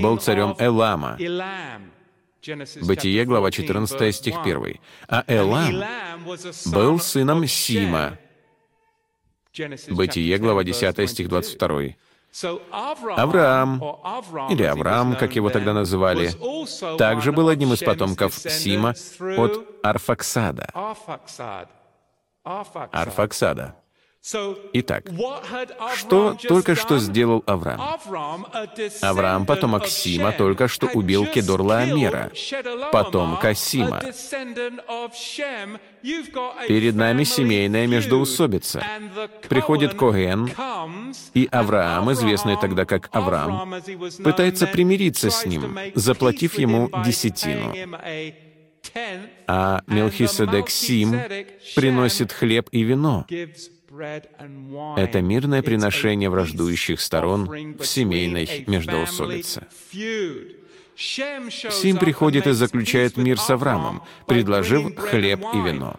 был 0.00 0.18
царем 0.18 0.54
Элама. 0.58 1.18
Бытие, 2.82 3.24
глава 3.24 3.50
14, 3.50 4.14
стих 4.14 4.36
1. 4.44 4.78
А 5.08 5.24
Элам 5.26 5.82
был 6.66 6.98
сыном 6.98 7.46
Сима. 7.46 8.18
Бытие, 9.88 10.38
глава 10.38 10.64
10, 10.64 11.08
стих 11.10 11.28
22. 11.28 11.82
Авраам, 12.42 13.80
или 14.50 14.64
Авраам, 14.64 15.16
как 15.16 15.36
его 15.36 15.50
тогда 15.50 15.72
называли, 15.72 16.30
также 16.98 17.32
был 17.32 17.48
одним 17.48 17.72
из 17.72 17.80
потомков 17.80 18.34
Сима 18.34 18.94
от 19.36 19.66
Арфаксада. 19.82 20.68
Арфаксада. 22.92 23.76
Итак, 24.72 25.04
что 25.96 26.36
только 26.48 26.74
что 26.74 26.98
сделал 26.98 27.42
Авраам? 27.46 27.98
Авраам, 29.02 29.44
потомок 29.44 29.86
Сима, 29.86 30.32
только 30.32 30.66
что 30.66 30.86
убил 30.86 31.26
Кедорлаамера, 31.26 32.32
потомка 32.90 33.54
Сима. 33.54 34.00
Перед 36.66 36.94
нами 36.94 37.24
семейная 37.24 37.86
междоусобица. 37.86 38.82
Приходит 39.48 39.92
Коген, 39.92 40.50
и 41.34 41.46
Авраам, 41.52 42.10
известный 42.12 42.56
тогда 42.58 42.86
как 42.86 43.10
Авраам, 43.12 43.74
пытается 44.22 44.66
примириться 44.66 45.28
с 45.28 45.44
ним, 45.44 45.78
заплатив 45.94 46.58
ему 46.58 46.90
десятину. 47.04 47.74
А 49.46 49.82
Мелхиседек 49.86 50.70
Сим 50.70 51.20
приносит 51.74 52.32
хлеб 52.32 52.68
и 52.70 52.82
вино, 52.82 53.26
это 54.96 55.20
мирное 55.22 55.62
приношение 55.62 56.30
враждующих 56.30 57.00
сторон 57.00 57.76
в 57.78 57.84
семейной 57.84 58.64
междоусобице. 58.66 59.66
Сим 60.96 61.96
приходит 61.98 62.46
и 62.46 62.52
заключает 62.52 63.16
мир 63.16 63.38
с 63.38 63.50
Авраамом, 63.50 64.02
предложив 64.26 64.96
хлеб 64.96 65.44
и 65.52 65.58
вино. 65.58 65.98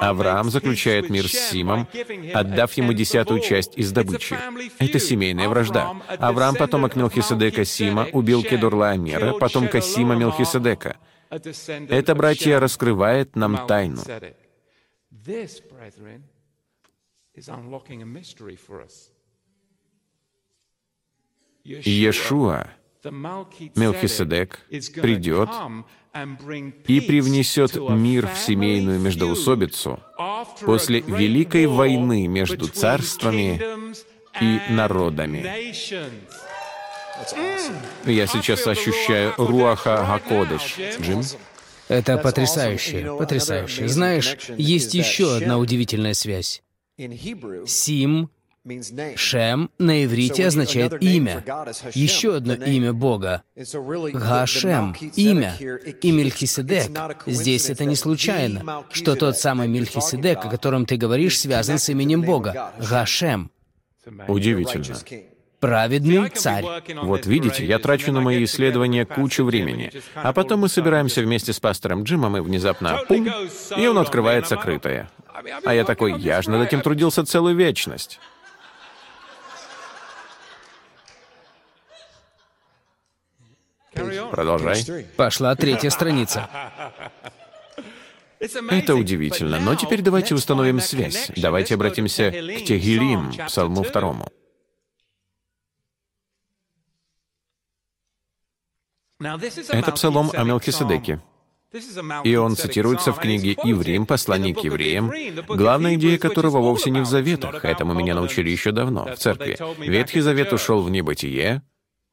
Авраам 0.00 0.50
заключает 0.50 1.10
мир 1.10 1.28
с 1.28 1.32
Симом, 1.32 1.86
отдав 2.32 2.72
ему 2.74 2.92
десятую 2.92 3.40
часть 3.40 3.76
из 3.76 3.92
добычи. 3.92 4.36
Это 4.78 4.98
семейная 4.98 5.48
вражда. 5.48 5.94
Авраам, 6.18 6.54
потомок 6.54 6.96
Мелхиседека 6.96 7.64
Сима, 7.64 8.08
убил 8.12 8.42
Кедурлаамера, 8.42 9.34
потомка 9.34 9.80
Сима 9.80 10.14
Мелхиседека. 10.14 10.96
Это, 11.28 12.14
братья, 12.14 12.58
раскрывает 12.58 13.36
нам 13.36 13.66
тайну. 13.66 14.02
Иешуа, 21.64 22.70
Мелхиседек, 23.04 24.60
придет 24.68 25.48
и 26.86 27.00
привнесет 27.00 27.76
мир 27.76 28.26
в 28.26 28.36
семейную 28.38 28.98
междоусобицу 28.98 30.00
после 30.60 31.00
Великой 31.00 31.66
войны 31.66 32.26
между 32.26 32.66
царствами 32.68 33.60
и 34.40 34.72
народами. 34.72 35.72
Я 38.04 38.26
сейчас 38.26 38.66
ощущаю 38.66 39.34
Руаха 39.36 40.04
Гакодыш. 40.06 40.76
Джим? 41.00 41.22
Это 41.88 42.18
потрясающе, 42.18 43.14
потрясающе. 43.18 43.88
Знаешь, 43.88 44.36
есть 44.56 44.94
еще 44.94 45.36
одна 45.36 45.58
удивительная 45.58 46.14
связь. 46.14 46.62
Сим, 47.66 48.30
Шем 49.16 49.70
на 49.78 50.04
иврите 50.04 50.46
означает 50.46 51.02
«имя». 51.02 51.42
Еще 51.94 52.36
одно 52.36 52.52
имя 52.54 52.92
Бога— 52.92 53.42
Гашем, 54.12 54.94
имя. 55.16 55.56
И 56.02 56.12
Мельхиседек. 56.12 56.90
Здесь 57.26 57.70
это 57.70 57.86
не 57.86 57.96
случайно, 57.96 58.84
что 58.90 59.16
тот 59.16 59.38
самый 59.38 59.66
Мельхиседек, 59.66 60.44
о 60.44 60.50
котором 60.50 60.84
ты 60.84 60.96
говоришь, 60.96 61.38
связан 61.38 61.78
с 61.78 61.88
именем 61.88 62.22
Бога— 62.22 62.72
Гашем. 62.90 63.50
Удивительно. 64.28 64.96
Праведный 65.58 66.28
царь. 66.30 66.64
Вот 67.02 67.26
видите, 67.26 67.64
я 67.66 67.78
трачу 67.78 68.12
на 68.12 68.20
мои 68.20 68.44
исследования 68.44 69.04
кучу 69.04 69.44
времени. 69.44 69.90
А 70.14 70.32
потом 70.32 70.60
мы 70.60 70.68
собираемся 70.68 71.22
вместе 71.22 71.52
с 71.52 71.60
пастором 71.60 72.02
Джимом, 72.02 72.36
и 72.36 72.40
внезапно— 72.40 73.00
пум! 73.08 73.28
И 73.76 73.86
он 73.86 73.98
открывает 73.98 74.46
сокрытое. 74.46 75.10
А 75.64 75.74
я 75.74 75.84
такой, 75.84 76.18
я 76.20 76.42
же 76.42 76.50
над 76.50 76.66
этим 76.66 76.80
трудился 76.80 77.24
целую 77.24 77.56
вечность. 77.56 78.18
Продолжай. 84.30 85.06
Пошла 85.16 85.54
третья 85.54 85.90
страница. 85.90 86.48
Это 88.38 88.94
удивительно, 88.94 89.60
но 89.60 89.74
теперь 89.74 90.00
давайте 90.00 90.34
установим 90.34 90.80
связь. 90.80 91.30
Давайте 91.36 91.74
обратимся 91.74 92.30
к 92.30 92.64
Тегилим, 92.64 93.32
Псалму 93.46 93.82
второму. 93.82 94.28
Это 99.20 99.92
псалом 99.92 100.30
о 100.32 100.44
Мелхиседеке. 100.44 101.20
И 102.24 102.34
он 102.34 102.56
цитируется 102.56 103.12
в 103.12 103.18
книге 103.18 103.52
«Иврим. 103.64 104.06
Послание 104.06 104.54
к 104.54 104.60
евреям», 104.60 105.12
главная 105.46 105.94
идея 105.94 106.18
которого 106.18 106.58
вовсе 106.58 106.90
не 106.90 107.00
в 107.00 107.06
заветах, 107.06 107.64
этому 107.64 107.94
меня 107.94 108.14
научили 108.14 108.50
еще 108.50 108.72
давно, 108.72 109.14
в 109.14 109.16
церкви. 109.16 109.56
Ветхий 109.78 110.20
Завет 110.20 110.52
ушел 110.52 110.82
в 110.82 110.90
небытие, 110.90 111.62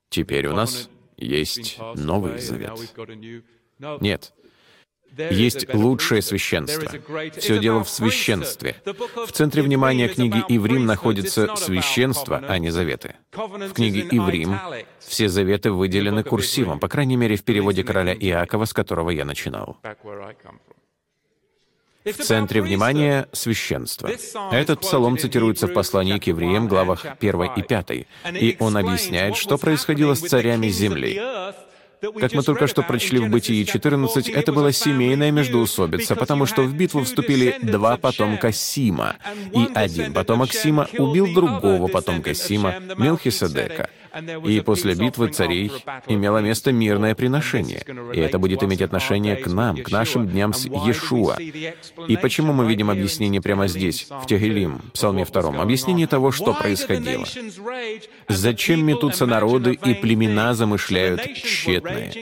теперь 0.09 0.47
у 0.47 0.53
нас 0.53 0.89
есть 1.17 1.79
Новый 1.95 2.39
Завет. 2.39 2.73
Нет, 4.01 4.33
есть 5.17 5.73
лучшее 5.73 6.21
священство. 6.21 6.91
Все 7.38 7.60
дело 7.60 7.84
в 7.84 7.89
священстве. 7.89 8.75
В 8.86 9.32
центре 9.32 9.62
внимания 9.62 10.08
книги 10.08 10.43
Иврим 10.47 10.86
находится 10.86 11.56
священство, 11.56 12.43
а 12.47 12.58
не 12.58 12.69
заветы. 12.69 13.15
В 13.34 13.73
книге 13.73 14.08
Иврим 14.12 14.60
все 14.99 15.30
заветы 15.30 15.71
выделены 15.71 16.23
курсивом, 16.23 16.80
по 16.80 16.88
крайней 16.88 17.17
мере, 17.17 17.36
в 17.36 17.43
переводе 17.43 17.84
короля 17.84 18.13
Иакова, 18.13 18.65
с 18.65 18.73
которого 18.73 19.10
я 19.10 19.25
начинал. 19.25 19.77
В 22.13 22.23
центре 22.23 22.62
внимания— 22.62 23.27
священство. 23.34 24.10
Этот 24.51 24.82
псалом 24.82 25.17
цитируется 25.17 25.67
в 25.67 25.73
послании 25.73 26.19
к 26.19 26.27
евреям, 26.27 26.67
главах 26.67 27.06
1 27.19 27.43
и 27.58 27.62
5, 27.62 28.08
и 28.34 28.58
он 28.60 28.77
объясняет, 28.77 29.36
что 29.36 29.58
происходило 29.58 30.13
с 30.13 30.21
царями 30.21 30.69
земли. 30.69 31.19
Как 31.99 32.33
мы 32.33 32.43
только 32.43 32.67
что 32.67 32.83
прочли 32.83 33.19
в 33.19 33.29
Бытии 33.29 33.65
14, 33.65 34.29
это 34.29 34.53
была 34.53 34.71
семейная 34.71 35.31
междоусобица, 35.31 36.15
потому 36.15 36.45
что 36.45 36.62
в 36.62 36.73
битву 36.73 37.03
вступили 37.03 37.57
два 37.62 37.97
потомка 37.97 38.51
Сима, 38.51 39.15
и 39.53 39.67
один 39.73 40.13
потомок 40.13 40.53
Сима 40.53 40.88
убил 40.97 41.33
другого 41.33 41.88
потомка 41.88 42.33
Сима, 42.33 42.75
Мелхиседека. 42.97 43.89
И 44.45 44.62
после 44.62 44.95
битвы 44.95 45.30
царей 45.30 45.71
имело 46.08 46.39
место 46.39 46.71
мирное 46.71 47.15
приношение. 47.15 47.84
И 48.13 48.19
это 48.19 48.39
будет 48.39 48.63
иметь 48.63 48.82
отношение 48.82 49.36
к 49.36 49.47
нам, 49.47 49.77
к 49.77 49.91
нашим 49.91 50.27
дням 50.27 50.53
с 50.53 50.65
Иешуа. 50.65 51.38
И 52.08 52.17
почему 52.17 52.53
мы 52.53 52.67
видим 52.67 52.89
объяснение 52.89 53.41
прямо 53.41 53.67
здесь, 53.67 54.08
в 54.10 54.25
Тегелим, 54.25 54.82
Псалме 54.93 55.25
2, 55.25 55.62
объяснение 55.62 56.08
того, 56.08 56.31
что 56.31 56.54
происходило. 56.54 57.25
Зачем 58.27 58.85
метутся 58.85 59.25
народы 59.25 59.73
и 59.73 59.94
племена 59.94 60.54
замышляют 60.54 61.21
тщетное? 61.35 62.13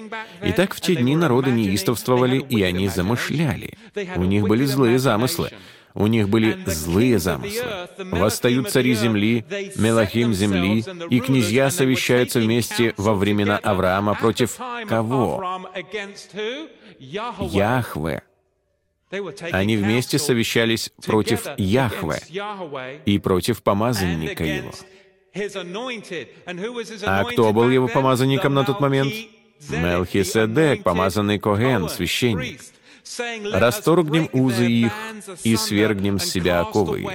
Итак, 0.42 0.74
в 0.74 0.82
те 0.82 0.96
дни 0.96 1.16
народы 1.16 1.52
неистовствовали, 1.52 2.38
и 2.38 2.62
они 2.62 2.88
замышляли. 2.88 3.78
У 4.16 4.24
них 4.24 4.48
были 4.48 4.66
злые 4.66 5.00
замыслы. 5.00 5.52
У 5.96 6.08
них 6.08 6.28
были 6.28 6.58
злые 6.66 7.20
замыслы. 7.20 7.88
Восстают 8.12 8.70
цари 8.70 8.94
земли, 8.94 9.46
Мелахим 9.78 10.34
земли, 10.34 10.84
и 11.10 11.20
князья 11.22 11.72
совещаются 11.72 12.42
вместе 12.42 12.94
во 12.98 13.16
времена 13.16 13.58
Авраама 13.58 14.14
против 14.14 14.58
кого? 14.88 15.62
Яхве. 17.00 18.24
Они 19.52 19.78
вместе 19.78 20.20
совещались 20.20 20.92
против 21.06 21.48
Яхве 21.58 22.20
и 23.06 23.18
против 23.18 23.64
помазанника 23.64 24.44
его. 24.44 24.72
А 27.06 27.24
кто 27.24 27.54
был 27.54 27.70
его 27.70 27.88
помазанником 27.88 28.54
на 28.54 28.66
тот 28.66 28.82
момент? 28.82 29.14
Мелхиседек, 29.70 30.84
помазанный 30.84 31.40
Коген, 31.40 31.88
священник. 31.88 32.60
«Расторгнем 33.52 34.30
узы 34.34 34.66
их 34.66 34.94
и 35.44 35.56
свергнем 35.56 36.20
с 36.20 36.26
себя 36.26 36.62
оковы 36.62 37.02
их». 37.02 37.10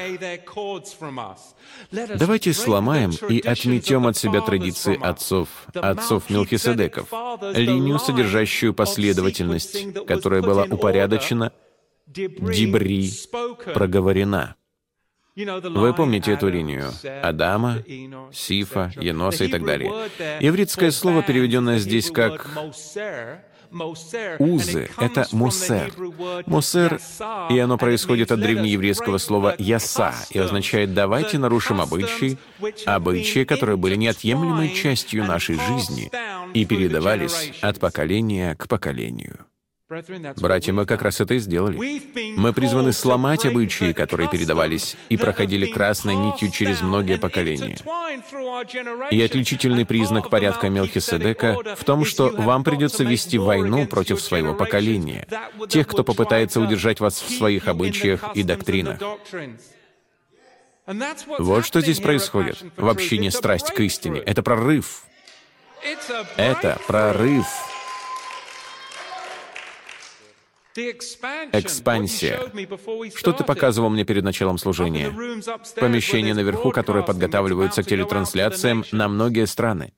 Давайте 1.90 2.52
сломаем 2.52 3.10
и 3.28 3.40
отметем 3.40 4.06
от 4.06 4.16
себя 4.16 4.40
традиции 4.40 4.98
отцов, 5.00 5.48
отцов 5.74 6.30
Мелхиседеков, 6.30 7.08
линию, 7.54 7.98
содержащую 7.98 8.74
последовательность, 8.74 10.04
которая 10.06 10.42
была 10.42 10.64
упорядочена, 10.64 11.52
дебри, 12.06 13.10
проговорена. 13.74 14.56
Вы 15.36 15.94
помните 15.94 16.32
эту 16.32 16.48
линию? 16.48 16.92
Адама, 17.22 17.78
Сифа, 18.32 18.92
Еноса 18.96 19.44
и 19.44 19.48
так 19.48 19.64
далее. 19.64 19.90
Ивритское 20.40 20.90
слово, 20.90 21.22
переведенное 21.22 21.78
здесь 21.78 22.10
как 22.10 22.46
Узы— 24.38 24.90
это 24.98 25.26
мусер. 25.32 25.92
Мусер, 26.46 27.00
и 27.50 27.58
оно 27.58 27.78
происходит 27.78 28.32
от 28.32 28.40
древнееврейского 28.40 29.18
слова 29.18 29.54
«яса» 29.58 30.14
и 30.30 30.38
означает 30.38 30.94
«давайте 30.94 31.38
нарушим 31.38 31.80
обычаи», 31.80 32.38
обычаи, 32.86 33.44
которые 33.44 33.76
были 33.76 33.96
неотъемлемой 33.96 34.74
частью 34.74 35.24
нашей 35.24 35.56
жизни 35.56 36.10
и 36.54 36.64
передавались 36.64 37.52
от 37.60 37.78
поколения 37.78 38.54
к 38.56 38.68
поколению. 38.68 39.49
Братья, 40.36 40.72
мы 40.72 40.86
как 40.86 41.02
раз 41.02 41.20
это 41.20 41.34
и 41.34 41.38
сделали. 41.40 41.76
Мы 42.36 42.52
призваны 42.52 42.92
сломать 42.92 43.44
обычаи, 43.44 43.92
которые 43.92 44.28
передавались 44.28 44.96
и 45.08 45.16
проходили 45.16 45.66
красной 45.66 46.14
нитью 46.14 46.52
через 46.52 46.80
многие 46.80 47.18
поколения. 47.18 47.76
И 49.10 49.20
отличительный 49.20 49.84
признак 49.84 50.30
порядка 50.30 50.68
Мелхиседека 50.68 51.56
в 51.76 51.82
том, 51.82 52.04
что 52.04 52.28
вам 52.28 52.62
придется 52.62 53.02
вести 53.02 53.36
войну 53.36 53.86
против 53.86 54.20
своего 54.20 54.54
поколения, 54.54 55.26
тех, 55.68 55.88
кто 55.88 56.04
попытается 56.04 56.60
удержать 56.60 57.00
вас 57.00 57.20
в 57.20 57.36
своих 57.36 57.66
обычаях 57.66 58.24
и 58.34 58.44
доктринах. 58.44 59.00
Вот 61.38 61.66
что 61.66 61.80
здесь 61.80 61.98
происходит 61.98 62.62
в 62.76 62.88
общине 62.88 63.32
страсть 63.32 63.72
к 63.72 63.80
истине. 63.80 64.20
Это 64.20 64.44
прорыв. 64.44 65.04
Это 66.36 66.78
прорыв. 66.86 67.46
Экспансия. 70.76 72.38
Что 73.16 73.32
ты 73.32 73.44
показывал 73.44 73.90
мне 73.90 74.04
перед 74.04 74.24
началом 74.24 74.58
служения? 74.58 75.10
Помещение 75.76 76.34
наверху, 76.34 76.70
которое 76.70 77.04
подготавливаются 77.04 77.82
к 77.82 77.86
телетрансляциям 77.86 78.84
на 78.92 79.08
многие 79.08 79.46
страны. 79.46 79.92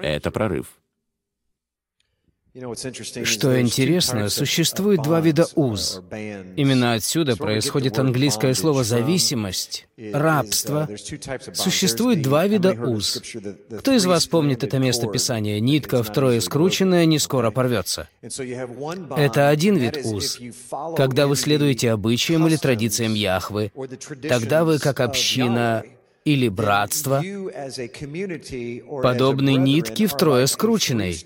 Это 0.00 0.30
прорыв. 0.30 0.66
Что 2.56 3.60
интересно, 3.60 4.28
существует 4.28 5.02
два 5.02 5.20
вида 5.20 5.48
уз. 5.56 6.00
Именно 6.54 6.92
отсюда 6.92 7.36
происходит 7.36 7.98
английское 7.98 8.54
слово 8.54 8.84
«зависимость», 8.84 9.88
«рабство». 10.12 10.88
Существует 11.52 12.22
два 12.22 12.46
вида 12.46 12.70
уз. 12.72 13.20
Кто 13.80 13.92
из 13.92 14.06
вас 14.06 14.28
помнит 14.28 14.62
это 14.62 14.78
место 14.78 15.08
Писания? 15.08 15.58
«Нитка 15.58 16.04
втрое 16.04 16.40
скрученная 16.40 17.06
не 17.06 17.18
скоро 17.18 17.50
порвется». 17.50 18.08
Это 18.22 19.48
один 19.48 19.76
вид 19.76 19.98
уз. 20.04 20.38
Когда 20.96 21.26
вы 21.26 21.34
следуете 21.34 21.90
обычаям 21.90 22.46
или 22.46 22.54
традициям 22.54 23.14
Яхвы, 23.14 23.72
тогда 24.28 24.62
вы, 24.62 24.78
как 24.78 25.00
община, 25.00 25.82
или 26.24 26.48
братство, 26.48 27.22
подобны 29.02 29.54
нитке 29.56 30.06
втрое 30.06 30.46
скрученной. 30.46 31.18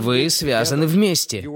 Вы 0.00 0.28
связаны 0.30 0.86
вместе. 0.86 1.48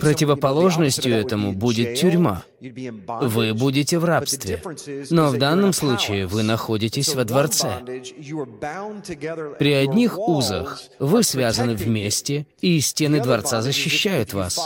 Противоположностью 0.00 1.14
этому 1.14 1.52
будет 1.52 1.94
тюрьма. 1.94 2.42
Вы 2.60 3.54
будете 3.54 4.00
в 4.00 4.04
рабстве. 4.04 4.60
Но 5.10 5.28
в 5.28 5.38
данном 5.38 5.72
случае 5.72 6.26
вы 6.26 6.42
находитесь 6.42 7.14
во 7.14 7.24
дворце. 7.24 7.80
При 9.58 9.72
одних 9.72 10.18
узах 10.18 10.82
вы 10.98 11.22
связаны 11.22 11.76
вместе, 11.76 12.48
и 12.60 12.80
стены 12.80 13.22
дворца 13.22 13.62
защищают 13.62 14.32
вас. 14.32 14.58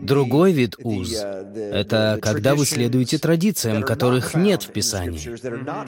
Другой 0.00 0.50
вид 0.50 0.74
уз— 0.82 1.12
это 1.14 2.18
когда 2.20 2.56
вы 2.56 2.66
следуете 2.66 3.18
традициям, 3.18 3.84
которых 3.84 4.34
нет 4.34 4.64
в 4.64 4.72
Писании, 4.72 5.36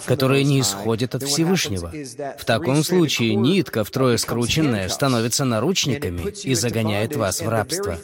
которые 0.06 0.44
не 0.44 0.60
исходят 0.60 1.16
от 1.16 1.24
Всевышнего. 1.24 1.92
В 2.38 2.44
таком 2.44 2.84
случае 2.84 3.34
нитка, 3.34 3.82
втрое 3.82 4.18
скрученная, 4.18 4.88
становится 4.88 5.44
наручниками 5.44 6.11
и 6.42 6.54
загоняет 6.54 7.16
вас 7.16 7.40
в 7.40 7.48
рабство. 7.48 7.98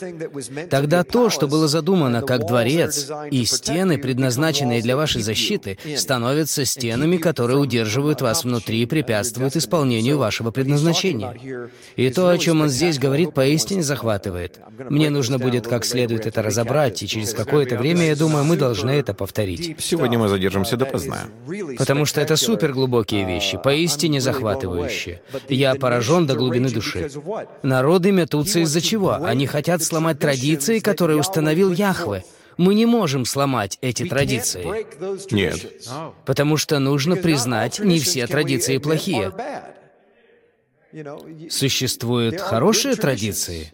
Тогда 0.71 1.05
то, 1.05 1.31
что 1.31 1.47
было 1.49 1.69
задумано 1.69 2.23
как 2.23 2.47
дворец, 2.47 3.11
и 3.31 3.45
стены, 3.45 3.99
предназначенные 3.99 4.83
для 4.83 4.97
вашей 4.97 5.23
защиты, 5.23 5.79
становятся 5.97 6.65
стенами, 6.65 7.17
которые 7.17 7.59
удерживают 7.59 8.21
вас 8.21 8.45
внутри 8.45 8.83
и 8.83 8.87
препятствуют 8.87 9.57
исполнению 9.57 10.19
вашего 10.19 10.51
предназначения. 10.51 11.71
И 11.97 12.11
то, 12.11 12.29
о 12.29 12.39
чем 12.39 12.61
он 12.61 12.69
здесь 12.69 12.99
говорит, 12.99 13.35
поистине 13.35 13.83
захватывает. 13.83 14.61
Мне 14.89 15.11
нужно 15.11 15.39
будет 15.39 15.67
как 15.67 15.85
следует 15.85 16.27
это 16.27 16.43
разобрать, 16.43 17.03
и 17.03 17.09
через 17.09 17.33
какое-то 17.35 17.77
время, 17.77 18.07
я 18.07 18.17
думаю, 18.17 18.45
мы 18.45 18.57
должны 18.57 18.91
это 18.91 19.15
повторить. 19.15 19.77
Сегодня 19.79 20.19
мы 20.19 20.29
задержимся 20.29 20.77
допоздна. 20.77 21.29
Потому 21.77 22.05
что 22.05 22.21
это 22.21 22.37
суперглубокие 22.37 23.25
вещи, 23.25 23.59
поистине 23.63 24.21
захватывающие. 24.21 25.23
Я 25.49 25.75
поражен 25.75 26.27
до 26.27 26.35
глубины 26.35 26.71
души. 26.71 27.11
Народы 27.99 28.13
метутся 28.13 28.61
из-за 28.61 28.81
чего? 28.81 29.15
Они 29.15 29.49
хотят 29.49 29.83
сломать 29.83 30.21
традиции, 30.21 30.79
которые 30.79 31.19
установил 31.19 31.73
Яхве. 31.73 32.25
Мы 32.57 32.77
не 32.77 32.87
можем 32.87 33.25
сломать 33.25 33.77
эти 33.81 34.05
традиции. 34.09 34.87
Нет. 35.33 35.89
Потому 36.25 36.57
что 36.57 36.79
нужно 36.79 37.17
признать, 37.17 37.81
не 37.81 37.99
все 37.99 38.29
традиции 38.29 38.79
плохие. 38.79 39.33
Существуют 41.51 42.41
хорошие 42.41 42.95
традиции. 42.95 43.73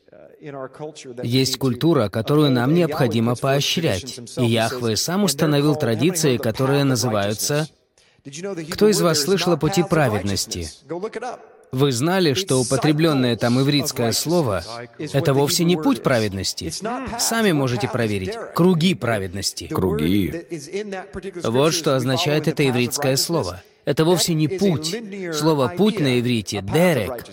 Есть 1.22 1.58
культура, 1.58 2.08
которую 2.08 2.50
нам 2.50 2.72
необходимо 2.72 3.36
поощрять. 3.36 4.20
И 4.38 4.46
Яхве 4.46 4.96
сам 4.96 5.24
установил 5.24 5.76
традиции, 5.76 6.38
которые 6.38 6.84
называются... 6.84 7.68
Кто 8.72 8.88
из 8.88 9.02
вас 9.02 9.20
слышал 9.20 9.52
о 9.52 9.58
пути 9.58 9.82
праведности? 9.82 10.70
Вы 11.72 11.92
знали, 11.92 12.34
что 12.34 12.60
употребленное 12.60 13.36
там 13.36 13.60
ивритское 13.60 14.12
слово— 14.12 14.64
это 14.98 15.34
вовсе 15.34 15.64
не 15.64 15.76
путь 15.76 16.02
праведности. 16.02 16.72
Сами 17.18 17.52
можете 17.52 17.88
проверить. 17.88 18.34
Круги 18.54 18.94
праведности. 18.94 19.66
Круги. 19.66 20.46
Вот 21.42 21.74
что 21.74 21.96
означает 21.96 22.48
это 22.48 22.68
ивритское 22.68 23.16
слово— 23.16 23.62
это 23.84 24.04
вовсе 24.04 24.34
не 24.34 24.48
путь. 24.48 24.96
Слово 25.34 25.68
«путь» 25.76 26.00
на 26.00 26.20
иврите— 26.20 26.62
«дерек». 26.62 27.24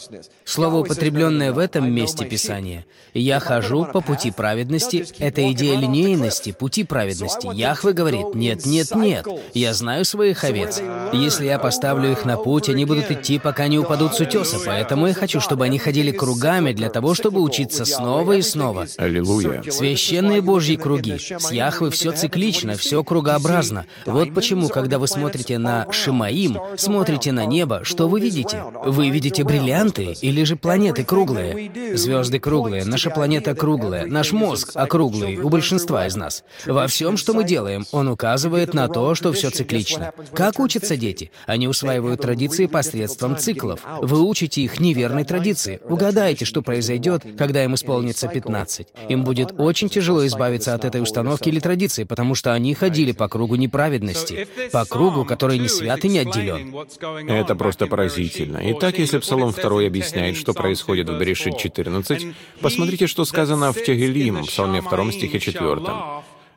Слово, 0.44 0.78
употребленное 0.78 1.54
в 1.54 1.58
этом 1.58 1.92
месте 1.92 2.26
Писания. 2.26 2.86
«Я 3.14 3.40
хожу 3.40 3.86
по 3.86 4.02
пути 4.02 4.32
праведности»— 4.32 5.06
это 5.20 5.50
идея 5.52 5.78
линейности, 5.78 6.52
пути 6.52 6.84
праведности. 6.84 7.50
Яхве 7.54 7.94
говорит 7.94 8.36
«нет, 8.36 8.66
нет, 8.66 8.94
нет, 8.96 9.28
я 9.54 9.74
знаю 9.74 10.04
своих 10.06 10.44
овец. 10.44 10.82
Если 11.14 11.46
я 11.46 11.58
поставлю 11.58 12.12
их 12.12 12.26
на 12.26 12.38
путь, 12.38 12.70
они 12.70 12.86
будут 12.86 13.12
идти, 13.12 13.40
пока 13.40 13.68
не 13.68 13.80
упадут 13.80 14.16
с 14.16 14.20
утеса, 14.20 14.58
поэтому 14.66 15.08
я 15.08 15.14
хочу, 15.14 15.40
чтобы 15.40 15.66
они 15.66 15.80
ходили 15.80 16.12
кругами 16.12 16.74
для 16.74 16.90
того, 16.90 17.14
чтобы 17.14 17.42
учиться 17.42 17.86
снова 17.86 18.34
и 18.34 18.42
снова». 18.42 18.88
Аллилуйя. 18.98 19.64
Священные 19.70 20.42
Божьи 20.42 20.76
круги. 20.76 21.18
С 21.18 21.52
Яхвы 21.52 21.92
все 21.92 22.12
циклично, 22.12 22.76
все 22.76 23.04
кругообразно. 23.04 23.86
Вот 24.06 24.34
почему, 24.34 24.68
когда 24.68 25.00
вы 25.00 25.08
смотрите 25.08 25.58
на 25.58 25.90
Шимаи, 25.92 26.41
Тегелим, 26.42 26.60
смотрите 26.78 27.32
на 27.32 27.46
небо, 27.46 27.82
что 27.84 28.08
вы 28.08 28.20
видите? 28.20 28.64
Вы 28.84 29.10
видите 29.10 29.44
бриллианты 29.44 30.16
или 30.22 30.44
же 30.44 30.56
планеты 30.56 31.04
круглые? 31.04 31.72
Звезды 31.96 32.40
круглые, 32.40 32.86
наша 32.86 33.10
планета 33.10 33.56
круглая, 33.56 34.06
наш 34.06 34.32
мозг 34.32 34.72
округлый 34.74 35.38
у 35.38 35.50
большинства 35.50 36.08
из 36.08 36.16
нас. 36.16 36.44
Во 36.66 36.88
всем, 36.88 37.18
что 37.18 37.34
мы 37.34 37.44
делаем, 37.44 37.86
он 37.92 38.08
указывает 38.08 38.74
на 38.74 38.88
то, 38.88 39.16
что 39.16 39.34
все 39.34 39.50
циклично. 39.50 40.14
Как 40.34 40.60
учатся 40.60 40.98
дети? 40.98 41.32
Они 41.46 41.68
усваивают 41.68 42.22
традиции 42.22 42.66
посредством 42.66 43.38
циклов. 43.38 43.82
Вы 44.02 44.22
учите 44.22 44.62
их 44.62 44.80
неверной 44.80 45.24
традиции. 45.24 45.80
Угадайте, 45.88 46.46
что 46.46 46.62
произойдет, 46.62 47.24
когда 47.38 47.64
им 47.64 47.76
исполнится 47.76 48.28
15. 48.28 48.88
Им 49.10 49.24
будет 49.24 49.54
очень 49.58 49.90
тяжело 49.90 50.26
избавиться 50.26 50.74
от 50.74 50.86
этой 50.86 51.02
установки 51.02 51.50
или 51.50 51.60
традиции, 51.60 52.04
потому 52.04 52.36
что 52.36 52.54
они 52.54 52.74
ходили 52.74 53.12
по 53.12 53.28
кругу 53.28 53.56
неправедности, 53.56 54.48
по 54.72 54.86
кругу, 54.86 55.26
который 55.26 55.60
не 55.60 55.68
свят 55.68 56.04
и 56.06 56.10
не 56.10 56.20
отделен. 56.32 57.30
Это 57.30 57.56
просто 57.56 57.88
поразительно. 57.88 58.60
Итак, 58.72 58.98
если 58.98 59.20
Псалом 59.20 59.52
2 59.52 59.86
объясняет, 59.86 60.38
что 60.38 60.54
происходит 60.54 61.10
в 61.10 61.18
Берешит 61.18 61.58
14, 61.58 62.28
посмотрите, 62.62 63.08
что 63.08 63.26
сказано 63.26 63.72
в 63.74 63.84
Тегелим, 63.84 64.44
Псалме 64.46 64.82
2 64.82 65.12
стихе 65.12 65.40
4 65.40 65.82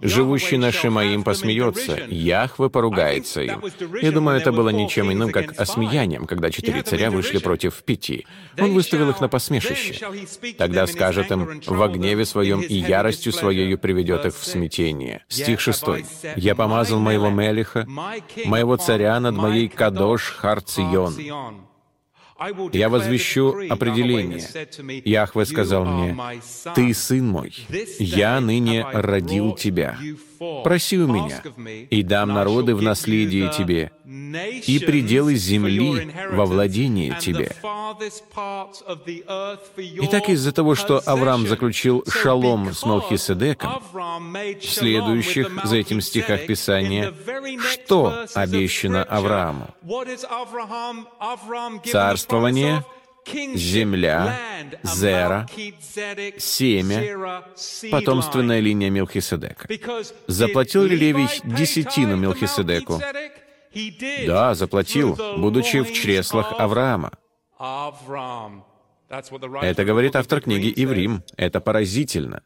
живущий 0.00 0.56
на 0.56 0.72
Шимаим 0.72 1.24
посмеется, 1.24 1.98
Яхве 2.08 2.68
поругается 2.70 3.42
им. 3.42 3.62
Я 4.00 4.12
думаю, 4.12 4.38
это 4.38 4.52
было 4.52 4.70
ничем 4.70 5.12
иным, 5.12 5.30
как 5.30 5.58
осмеянием, 5.58 6.26
когда 6.26 6.50
четыре 6.50 6.82
царя 6.82 7.10
вышли 7.10 7.38
против 7.38 7.82
пяти. 7.82 8.26
Он 8.58 8.74
выставил 8.74 9.10
их 9.10 9.20
на 9.20 9.28
посмешище. 9.28 10.04
Тогда 10.58 10.86
скажет 10.86 11.30
им, 11.30 11.60
«Во 11.66 11.88
гневе 11.88 12.24
своем 12.24 12.60
и 12.60 12.74
яростью 12.74 13.32
своею 13.32 13.78
приведет 13.78 14.26
их 14.26 14.36
в 14.36 14.44
смятение». 14.44 15.24
Стих 15.28 15.60
шестой. 15.60 16.04
«Я 16.36 16.54
помазал 16.54 17.00
моего 17.00 17.30
Мелиха, 17.30 17.86
моего 18.44 18.76
царя 18.76 19.18
над 19.20 19.36
моей 19.36 19.68
Кадош 19.68 20.30
Харцион». 20.30 21.14
Я 22.72 22.88
возвещу 22.88 23.54
определение. 23.70 24.42
Яхве 25.04 25.44
сказал 25.44 25.84
мне, 25.84 26.16
«Ты 26.74 26.92
сын 26.94 27.26
мой, 27.26 27.54
я 27.98 28.40
ныне 28.40 28.84
родил 28.92 29.54
тебя. 29.54 29.96
Проси 30.38 30.98
у 30.98 31.06
меня, 31.06 31.42
и 31.90 32.02
дам 32.02 32.32
народы 32.32 32.74
в 32.74 32.82
наследие 32.82 33.50
тебе, 33.50 33.92
и 34.04 34.78
пределы 34.78 35.34
земли 35.34 36.10
во 36.30 36.44
владение 36.46 37.16
тебе». 37.20 37.52
Итак, 40.02 40.28
из-за 40.28 40.52
того, 40.52 40.74
что 40.74 41.02
Авраам 41.04 41.46
заключил 41.46 42.04
шалом 42.08 42.72
с 42.72 42.84
Мелхиседеком, 42.84 43.82
в 43.92 44.64
следующих 44.64 45.50
за 45.64 45.76
этим 45.76 46.00
стихах 46.00 46.46
Писания, 46.46 47.12
что 47.72 48.26
обещано 48.34 49.04
Аврааму? 49.04 49.68
Царствование, 51.84 52.84
земля, 53.26 54.38
зера, 54.82 55.46
семя, 56.38 57.44
потомственная 57.90 58.60
линия 58.60 58.90
Мелхиседека. 58.90 59.68
Заплатил 60.26 60.84
ли 60.84 60.96
Левий 60.96 61.28
десятину 61.44 62.16
Мелхиседеку? 62.16 63.00
Да, 64.26 64.54
заплатил, 64.54 65.18
будучи 65.36 65.80
в 65.80 65.92
чреслах 65.92 66.54
Авраама. 66.58 67.12
Это 69.62 69.84
говорит 69.84 70.16
автор 70.16 70.40
книги 70.40 70.72
Иврим. 70.74 71.22
Это 71.36 71.60
поразительно. 71.60 72.42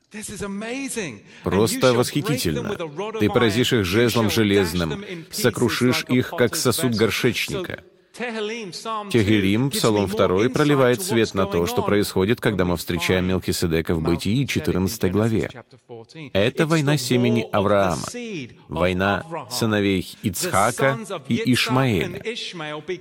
Просто 1.43 1.95
восхитительно. 1.95 2.77
Ты 3.19 3.29
поразишь 3.29 3.73
их 3.73 3.85
жезлом 3.85 4.31
железным, 4.31 5.05
сокрушишь 5.31 6.05
их, 6.09 6.31
как 6.31 6.57
сосуд 6.57 6.95
горшечника. 6.95 7.85
Тегелим, 8.19 9.71
Псалом 9.71 10.07
2, 10.07 10.49
проливает 10.49 11.03
свет 11.03 11.35
на 11.35 11.47
то, 11.47 11.67
что 11.67 11.83
происходит, 11.83 12.41
когда 12.41 12.65
мы 12.65 12.77
встречаем 12.77 13.27
Мелхиседека 13.27 13.95
в 13.95 14.03
Бытии, 14.03 14.47
14 14.47 15.13
главе. 15.13 15.51
Это 16.33 16.67
война 16.67 16.97
семени 16.97 17.47
Авраама, 17.53 18.03
война 18.69 19.25
сыновей 19.51 20.17
Ицхака 20.23 20.99
и 21.29 21.53
Ишмаэля, 21.53 22.23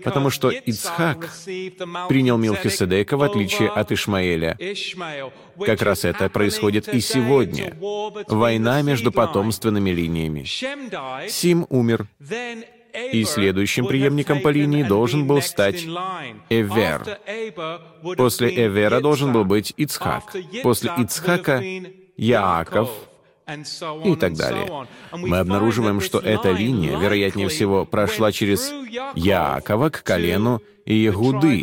потому 0.03 0.29
что 0.29 0.49
Ицхак 0.51 1.29
принял 2.09 2.37
Мелхиседека 2.37 3.17
в 3.17 3.23
отличие 3.23 3.69
от 3.69 3.91
Ишмаэля. 3.91 4.57
Как 5.65 5.81
раз 5.81 6.05
это 6.05 6.29
происходит 6.29 6.87
и 6.87 6.99
сегодня. 6.99 7.75
Война 8.27 8.81
между 8.83 9.11
потомственными 9.11 9.89
линиями. 9.89 10.43
Сим 11.27 11.65
умер, 11.69 12.07
и 13.11 13.23
следующим 13.23 13.85
преемником 13.87 14.41
по 14.41 14.49
линии 14.49 14.83
должен 14.83 15.27
был 15.27 15.41
стать 15.41 15.83
Эвер. 16.49 17.19
После 18.15 18.65
Эвера 18.65 18.99
должен 18.99 19.31
был 19.33 19.45
быть 19.45 19.73
Ицхак. 19.77 20.35
После 20.63 20.91
Ицхака— 20.97 21.63
Яаков, 22.17 22.89
и 24.03 24.15
так 24.15 24.33
далее. 24.33 24.87
Мы 25.11 25.37
обнаруживаем, 25.37 26.01
что 26.01 26.19
эта 26.19 26.51
линия, 26.51 26.97
вероятнее 26.97 27.47
всего, 27.47 27.85
прошла 27.85 28.31
через 28.31 28.73
Яакова 29.15 29.89
к 29.89 30.03
колену 30.03 30.61
Иегуды, 30.85 31.61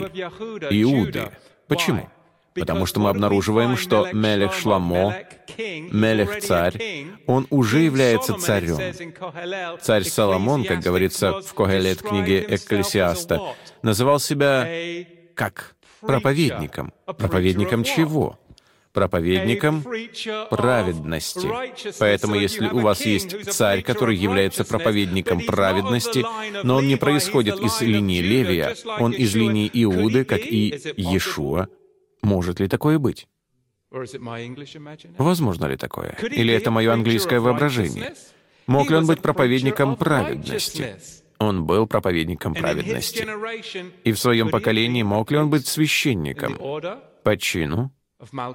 Иуды. 0.71 1.31
Почему? 1.69 2.09
Потому 2.55 2.87
что 2.87 3.01
мы 3.01 3.11
обнаруживаем, 3.11 3.77
что 3.77 4.09
Мелех 4.13 4.55
Шламо, 4.55 5.17
Мелех 5.59 6.41
царь, 6.41 7.07
он 7.27 7.47
уже 7.51 7.81
является 7.81 8.35
царем. 8.35 8.79
Царь 9.81 10.05
Соломон, 10.05 10.65
как 10.65 10.81
говорится 10.81 11.41
в 11.41 11.55
Когелет 11.55 12.03
книге 12.03 12.45
Экклесиаста, 12.49 13.41
называл 13.83 14.21
себя 14.21 14.69
как? 15.35 15.75
Проповедником. 16.01 16.93
Проповедником 17.07 17.83
чего? 17.83 18.39
проповедником 18.95 19.85
праведности. 20.51 21.49
Поэтому 21.99 22.37
если 22.37 22.69
у 22.69 22.79
вас 22.79 23.05
есть 23.05 23.51
царь, 23.53 23.83
который 23.83 24.17
является 24.17 24.65
проповедником 24.65 25.41
праведности, 25.41 26.25
но 26.63 26.77
он 26.77 26.87
не 26.87 26.97
происходит 26.97 27.59
из 27.59 27.81
линии 27.81 28.21
Левия, 28.21 28.77
он 29.01 29.11
из 29.11 29.35
линии 29.35 29.69
Иуды, 29.75 30.25
как 30.25 30.47
и 30.47 30.81
Иешуа, 30.97 31.69
может 32.25 32.61
ли 32.61 32.69
такое 32.69 32.99
быть? 32.99 33.29
Возможно 35.19 35.67
ли 35.67 35.77
такое? 35.77 36.17
Или 36.23 36.53
это 36.53 36.71
мое 36.71 36.93
английское 36.93 37.39
воображение? 37.41 38.15
Мог 38.67 38.91
ли 38.91 38.97
он 38.97 39.07
быть 39.07 39.21
проповедником 39.21 39.97
праведности? 39.97 40.97
Он 41.39 41.65
был 41.65 41.87
проповедником 41.87 42.55
праведности. 42.55 43.27
И 44.05 44.13
в 44.13 44.19
своем 44.19 44.51
поколении 44.51 45.03
мог 45.03 45.31
ли 45.31 45.39
он 45.39 45.51
быть 45.51 45.67
священником 45.67 46.59
по 47.23 47.37
чину, 47.37 47.93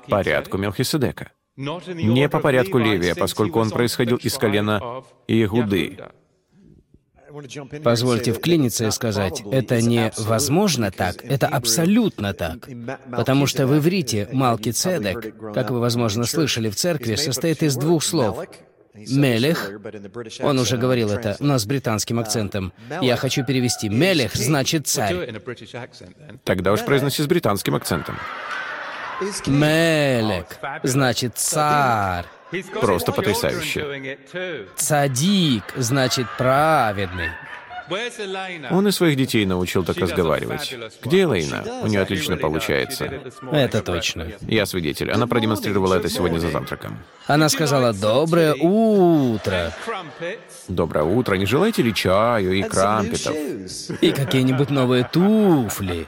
порядку 0.08 0.58
Мелхиседека? 0.58 1.32
Не 1.56 2.30
по 2.30 2.40
порядку 2.40 2.78
Левия, 2.78 3.16
поскольку 3.16 3.60
он 3.60 3.70
происходил 3.70 4.18
из 4.18 4.38
колена 4.38 5.04
Иегуды. 5.28 5.98
Позвольте 7.84 8.34
вклиниться 8.34 8.88
и 8.88 8.92
сказать, 8.92 9.42
это 9.52 9.82
не 9.82 10.12
возможно 10.18 10.92
так, 10.92 11.24
это 11.24 11.48
абсолютно 11.48 12.34
так. 12.34 12.68
Потому 13.12 13.48
что 13.48 13.68
в 13.68 13.78
иврите 13.78 14.28
Малки 14.32 14.72
Цедек, 14.72 15.36
как 15.54 15.72
вы, 15.72 15.80
возможно, 15.80 16.26
слышали 16.26 16.70
в 16.70 16.76
церкви, 16.76 17.16
состоит 17.16 17.64
из 17.64 17.76
двух 17.76 18.04
слов. 18.04 18.46
Мелех, 18.94 19.72
он 20.42 20.60
уже 20.60 20.78
говорил 20.78 21.12
это, 21.12 21.38
но 21.40 21.58
с 21.58 21.66
британским 21.66 22.20
акцентом. 22.20 22.74
Я 23.02 23.16
хочу 23.16 23.46
перевести. 23.46 23.88
Мелех 23.88 24.36
значит 24.36 24.88
царь. 24.88 25.32
Тогда 26.44 26.74
уж 26.74 26.84
произноси 26.84 27.24
с 27.24 27.28
британским 27.28 27.76
акцентом. 27.76 28.18
Мелех 29.48 30.46
значит 30.84 31.38
царь. 31.38 32.26
Просто 32.80 33.12
потрясающе. 33.12 34.18
Цадик 34.76 35.64
значит 35.76 36.28
праведный. 36.38 37.30
Он 38.70 38.88
и 38.88 38.91
своих 38.91 39.18
детей 39.18 39.45
научил 39.45 39.84
так 39.84 39.97
разговаривать. 39.97 40.76
Где 41.04 41.24
Элейна? 41.24 41.64
У 41.82 41.88
нее 41.88 42.02
отлично 42.02 42.38
получается. 42.38 43.22
Это 43.52 43.82
точно. 43.82 44.28
Я 44.41 44.66
свидетель. 44.66 45.12
Она 45.12 45.28
продемонстрировала 45.28 45.95
это 45.95 46.10
сегодня 46.10 46.39
за 46.39 46.52
завтраком. 46.52 47.00
Она 47.28 47.50
сказала 47.50 47.93
«Доброе 47.93 48.54
утро». 48.54 49.74
Доброе 50.68 51.04
утро. 51.04 51.36
Не 51.36 51.45
желаете 51.45 51.82
ли 51.82 51.93
чаю 51.93 52.54
и 52.54 52.62
крампетов? 52.64 53.36
И 54.02 54.12
какие-нибудь 54.12 54.70
новые 54.70 55.04
туфли. 55.04 56.08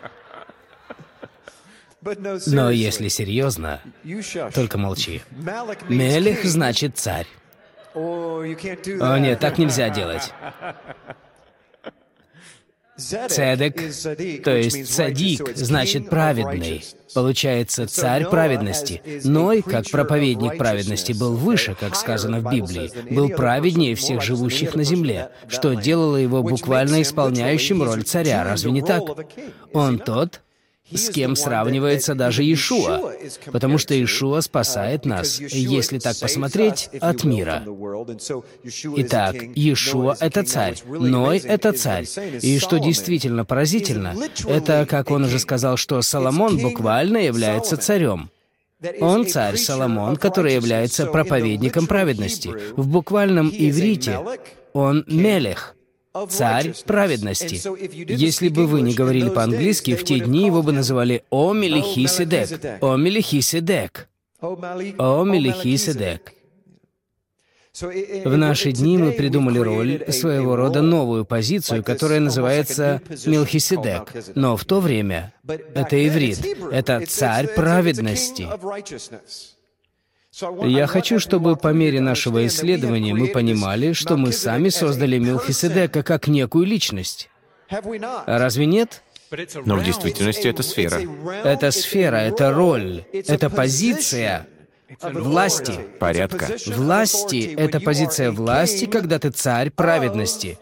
Но 2.47 2.71
если 2.71 3.07
серьезно, 3.07 3.81
только 4.53 4.77
молчи. 4.77 5.21
Мелех 5.87 6.43
значит 6.43 6.97
царь. 6.97 7.27
О 7.93 8.43
нет, 8.43 9.39
так 9.39 9.57
нельзя 9.57 9.89
делать. 9.89 10.33
Цедек, 12.97 14.43
то 14.43 14.55
есть 14.55 14.93
цадик, 14.93 15.55
значит 15.55 16.09
праведный. 16.09 16.83
Получается, 17.13 17.87
царь 17.87 18.25
праведности. 18.25 19.01
Ной, 19.23 19.61
как 19.61 19.89
проповедник 19.89 20.57
праведности, 20.57 21.13
был 21.13 21.35
выше, 21.35 21.75
как 21.77 21.95
сказано 21.95 22.39
в 22.39 22.51
Библии, 22.51 22.91
был 23.13 23.29
праведнее 23.29 23.95
всех 23.95 24.21
живущих 24.21 24.75
на 24.75 24.83
земле, 24.83 25.31
что 25.47 25.73
делало 25.73 26.17
его 26.17 26.43
буквально 26.43 27.01
исполняющим 27.01 27.81
роль 27.81 28.03
царя, 28.03 28.43
разве 28.43 28.71
не 28.71 28.81
так? 28.81 29.03
Он 29.73 29.97
тот, 29.97 30.41
с 30.93 31.09
кем 31.09 31.35
сравнивается 31.35 32.15
даже 32.15 32.43
Иешуа, 32.43 33.13
потому 33.51 33.77
что 33.77 33.93
Иешуа 33.93 34.41
спасает 34.41 35.05
нас, 35.05 35.39
если 35.39 35.99
так 35.99 36.17
посмотреть, 36.19 36.89
от 36.99 37.23
мира. 37.23 37.63
Итак, 38.97 39.35
Иешуа— 39.55 40.15
это 40.19 40.43
царь, 40.43 40.75
Ной— 40.85 41.39
это 41.43 41.73
царь. 41.73 42.05
И 42.41 42.59
что 42.59 42.77
действительно 42.77 43.45
поразительно, 43.45 44.15
это, 44.47 44.85
как 44.89 45.11
он 45.11 45.25
уже 45.25 45.39
сказал, 45.39 45.77
что 45.77 46.01
Соломон 46.01 46.57
буквально 46.57 47.17
является 47.17 47.77
царем. 47.77 48.29
Он 48.99 49.27
царь 49.27 49.57
Соломон, 49.57 50.15
который 50.15 50.55
является 50.55 51.05
проповедником 51.05 51.87
праведности. 51.87 52.51
В 52.75 52.87
буквальном 52.87 53.49
иврите 53.53 54.19
он 54.73 55.03
Мелех— 55.07 55.75
царь 56.29 56.73
праведности. 56.85 57.61
Если 58.11 58.49
бы 58.49 58.67
вы 58.67 58.81
не 58.81 58.93
говорили 58.93 59.29
по-английски, 59.29 59.95
в 59.95 60.03
те 60.03 60.19
дни 60.19 60.45
его 60.45 60.61
бы 60.61 60.71
называли 60.71 61.23
О 61.29 61.53
Мелихиседек. 61.53 62.81
О 62.81 62.95
Мелихиседек. 62.95 64.09
О 64.41 65.23
Мелихиседек. 65.23 66.33
В 67.73 68.37
наши 68.37 68.73
дни 68.73 68.97
мы 68.97 69.13
придумали 69.13 69.59
роль, 69.59 70.03
своего 70.09 70.57
рода 70.57 70.81
новую 70.81 71.23
позицию, 71.23 71.83
которая 71.83 72.19
называется 72.19 73.01
Мелхиседек. 73.25 74.13
Но 74.35 74.57
в 74.57 74.65
то 74.65 74.81
время 74.81 75.33
это 75.45 76.05
иврит, 76.05 76.45
это 76.71 77.05
царь 77.07 77.47
праведности. 77.47 78.47
Я 80.63 80.87
хочу, 80.87 81.19
чтобы 81.19 81.57
по 81.57 81.69
мере 81.73 81.99
нашего 81.99 82.47
исследования 82.47 83.13
мы 83.13 83.27
понимали, 83.27 83.93
что 83.93 84.15
мы 84.15 84.31
сами 84.31 84.69
создали 84.69 85.17
Мелхиседека 85.17 86.03
как 86.03 86.27
некую 86.27 86.65
личность. 86.65 87.29
Разве 88.25 88.65
нет? 88.65 89.03
Но 89.65 89.75
в 89.77 89.83
действительности 89.83 90.47
это 90.47 90.63
сфера. 90.63 91.01
Это 91.43 91.71
сфера, 91.71 92.17
это 92.17 92.51
роль, 92.51 93.03
это 93.13 93.49
позиция 93.49 94.47
власти. 95.01 95.73
Порядка. 95.99 96.57
Власти— 96.67 97.53
это 97.57 97.79
позиция 97.79 98.31
власти, 98.31 98.85
когда 98.85 99.19
ты 99.19 99.29
царь 99.31 99.69
праведности. 99.69 100.57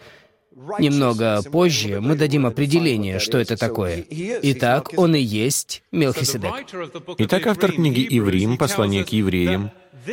Немного 0.80 1.42
позже 1.44 2.02
мы 2.02 2.16
дадим 2.16 2.46
определение, 2.46 3.20
что 3.20 3.38
это 3.38 3.56
такое. 3.56 4.06
Итак, 4.10 4.92
он 4.98 5.16
и 5.16 5.22
есть 5.22 5.84
Мелхиседек. 5.92 6.52
Итак, 7.18 7.48
автор 7.48 7.72
книги 7.72 8.06
«Иврим. 8.10 8.58
Послание 8.58 9.06
к 9.06 9.10
евреям» 9.10 9.72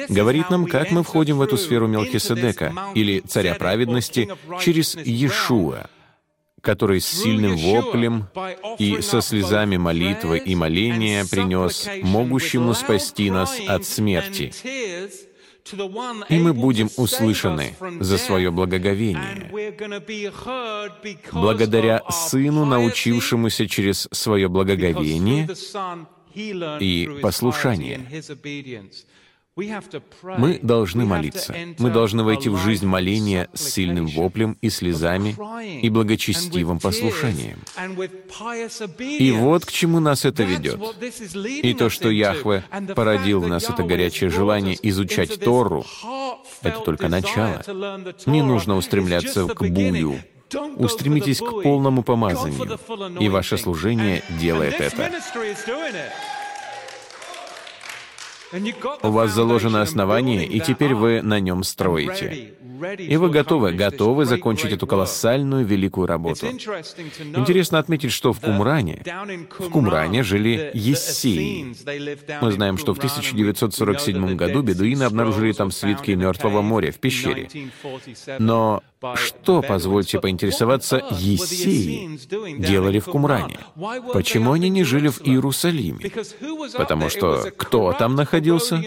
говорит 0.09 0.51
нам, 0.51 0.67
как 0.67 0.91
мы 0.91 1.03
входим 1.03 1.39
в 1.39 1.43
эту 1.43 1.57
сферу 1.57 1.89
Мелхиседека, 1.89 2.73
или 2.95 3.21
царя 3.21 3.55
праведности, 3.55 4.29
через 4.61 4.95
Иешуа, 4.95 5.89
который 6.61 7.01
с 7.01 7.07
сильным 7.07 7.57
воплем 7.57 8.29
и 8.79 9.01
со 9.01 9.21
слезами 9.21 9.77
молитвы 9.77 10.39
и 10.39 10.55
моления 10.55 11.25
принес 11.25 11.89
могущему 12.03 12.75
спасти 12.75 13.31
нас 13.31 13.59
от 13.67 13.85
смерти 13.85 14.53
и 16.29 16.39
мы 16.39 16.53
будем 16.53 16.89
услышаны 16.97 17.75
за 18.01 18.19
свое 18.19 18.51
благоговение, 18.51 19.51
благодаря 21.33 22.03
Сыну, 22.11 22.65
научившемуся 22.65 23.69
через 23.69 24.09
свое 24.13 24.49
благоговение 24.49 25.49
и 26.81 27.19
послушание. 27.23 28.01
Мы 29.57 30.59
должны 30.63 31.07
молиться. 31.07 31.55
Мы 31.79 31.91
должны 31.91 32.23
войти 32.23 32.51
в 32.51 32.59
жизнь 32.59 32.87
моления 32.87 33.49
с 33.55 33.71
сильным 33.71 34.07
воплем 34.07 34.59
и 34.61 34.69
слезами 34.69 35.35
и 35.81 35.89
благочестивым 35.89 36.79
послушанием. 36.79 37.59
И 39.01 39.31
вот 39.33 39.65
к 39.65 39.73
чему 39.73 39.99
нас 40.01 40.27
это 40.27 40.43
ведет. 40.43 40.79
И 41.63 41.73
то, 41.73 41.89
что 41.89 42.11
Яхве 42.11 42.65
породил 42.95 43.41
в 43.41 43.49
нас 43.49 43.71
это 43.71 43.83
горячее 43.83 44.29
желание 44.29 44.79
изучать 44.89 45.41
Тору, 45.41 45.87
это 46.61 46.81
только 46.81 47.09
начало. 47.09 47.63
Не 48.27 48.43
нужно 48.43 48.77
устремляться 48.77 49.47
к 49.47 49.67
бую. 49.71 50.21
Устремитесь 50.77 51.41
к 51.41 51.63
полному 51.63 52.03
помазанию, 52.05 52.79
и 53.19 53.29
ваше 53.29 53.59
служение 53.59 54.23
делает 54.39 54.81
это. 54.81 55.11
У 59.03 59.11
вас 59.11 59.33
заложено 59.33 59.83
основание, 59.83 60.47
и 60.47 60.61
теперь 60.61 60.95
вы 60.95 61.23
на 61.23 61.41
нем 61.41 61.65
строите. 61.65 62.55
И 62.99 63.17
вы 63.17 63.31
готовы, 63.31 63.73
готовы 63.73 64.27
закончить 64.27 64.73
эту 64.73 64.87
колоссальную 64.87 65.65
великую 65.65 66.07
работу. 66.07 66.47
Интересно 66.47 67.79
отметить, 67.79 68.13
что 68.13 68.33
в 68.33 68.41
Кумране, 68.41 69.03
в 69.59 69.71
Кумране 69.71 70.23
жили 70.23 70.71
Ессеи. 70.75 71.75
Мы 72.41 72.53
знаем, 72.53 72.79
что 72.79 72.95
в 72.95 72.99
1947 72.99 74.37
году 74.37 74.63
бедуины 74.63 75.05
обнаружили 75.05 75.53
там 75.53 75.71
свитки 75.71 76.11
Мертвого 76.11 76.63
моря 76.63 76.93
в 76.93 76.99
пещере. 76.99 77.49
Но 78.39 78.83
что, 79.15 79.63
позвольте 79.63 80.21
поинтересоваться, 80.21 81.03
Ессеи 81.11 82.19
делали 82.59 82.99
в 82.99 83.07
Кумране? 83.07 83.59
Почему 84.13 84.53
они 84.53 84.69
не 84.69 84.85
жили 84.85 85.09
в 85.09 85.23
Иерусалиме? 85.23 86.11
Потому 86.77 87.09
что 87.09 87.51
кто 87.57 87.93
там 87.93 88.15
находился? 88.15 88.83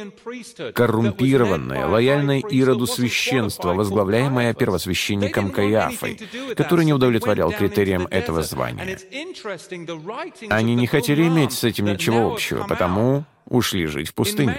Коррумпированное, 0.74 1.88
лояльное 1.88 2.39
Ироду 2.39 2.88
священство, 2.88 3.74
возглавляемое 3.74 4.53
первосвященником 4.53 5.51
Каиафой, 5.51 6.20
который 6.55 6.86
не 6.86 6.93
удовлетворял 6.93 7.51
критериям 7.51 8.07
этого 8.09 8.43
звания. 8.43 8.97
Они 10.49 10.76
не 10.76 10.88
хотели 10.88 11.28
иметь 11.28 11.53
с 11.53 11.63
этим 11.63 11.86
ничего 11.86 12.32
общего, 12.32 12.65
потому 12.67 13.26
ушли 13.45 13.85
жить 13.85 14.09
в 14.09 14.13
пустыню. 14.13 14.55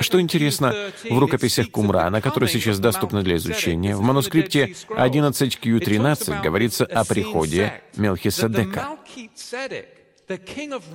Что 0.00 0.20
интересно, 0.20 0.92
в 1.08 1.18
рукописях 1.18 1.70
Кумрана, 1.70 2.20
которые 2.20 2.48
сейчас 2.48 2.78
доступны 2.78 3.22
для 3.22 3.36
изучения, 3.36 3.96
в 3.96 4.00
манускрипте 4.00 4.74
11Q13 4.88 6.42
говорится 6.42 6.84
о 6.84 7.04
приходе 7.04 7.82
Мелхиседека. 7.96 8.96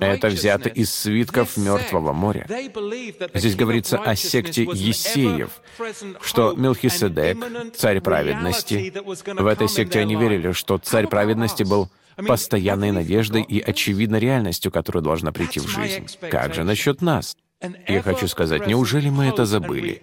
Это 0.00 0.28
взято 0.28 0.70
из 0.70 0.94
свитков 0.94 1.58
Мертвого 1.58 2.14
моря. 2.14 2.46
Здесь 3.34 3.54
говорится 3.54 3.98
о 3.98 4.16
секте 4.16 4.62
Есеев, 4.62 5.50
что 6.22 6.54
Мелхиседек— 6.54 7.36
царь 7.76 8.00
праведности. 8.00 8.92
В 9.26 9.46
этой 9.46 9.68
секте 9.68 10.00
они 10.00 10.16
верили, 10.16 10.52
что 10.52 10.78
царь 10.78 11.06
праведности 11.06 11.64
был 11.64 11.90
постоянной 12.16 12.92
надеждой 12.92 13.42
и 13.42 13.60
очевидной 13.60 14.20
реальностью, 14.20 14.72
которая 14.72 15.02
должна 15.02 15.32
прийти 15.32 15.60
в 15.60 15.68
жизнь. 15.68 16.06
Как 16.30 16.54
же 16.54 16.64
насчет 16.64 17.02
нас? 17.02 17.36
Я 17.88 18.02
хочу 18.02 18.28
сказать, 18.28 18.66
неужели 18.66 19.08
мы 19.08 19.26
это 19.26 19.46
забыли? 19.46 20.02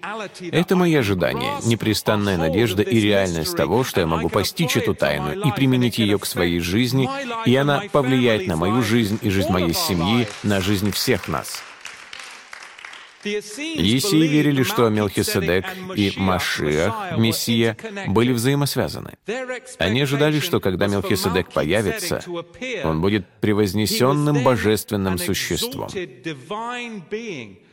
Это 0.51 0.76
мои 0.76 0.95
ожидания, 0.95 1.59
непрестанная 1.66 2.38
надежда 2.38 2.82
и 2.82 2.99
реальность 2.99 3.55
того, 3.55 3.84
что 3.84 4.01
я 4.01 4.07
могу 4.07 4.30
постичь 4.30 4.76
эту 4.76 4.95
тайну 4.95 5.34
и 5.34 5.51
применить 5.51 5.99
ее 5.99 6.18
к 6.18 6.26
своей 6.26 6.59
жизни, 6.59 7.07
и 7.45 7.55
она 7.55 7.84
повлияет 7.91 8.47
на 8.47 8.55
мою 8.55 8.82
жизнь 8.82 9.20
и 9.22 9.30
жизнь 9.30 9.51
моей 9.51 9.74
семьи, 9.74 10.28
на 10.41 10.61
жизнь 10.61 10.91
всех 10.91 11.28
нас. 11.28 11.64
Есии 13.26 14.28
верили, 14.28 14.63
что 14.63 14.89
Мелхиседек 14.89 15.65
и 15.95 16.13
Машиах, 16.17 17.17
Мессия, 17.17 17.78
были 18.07 18.34
взаимосвязаны. 18.34 19.13
Они 19.80 20.01
ожидали, 20.01 20.39
что 20.39 20.59
когда 20.59 20.88
Мелхиседек 20.88 21.51
появится, 21.51 22.24
он 22.84 23.01
будет 23.01 23.26
превознесенным 23.41 24.43
божественным 24.43 25.17
существом. 25.17 25.89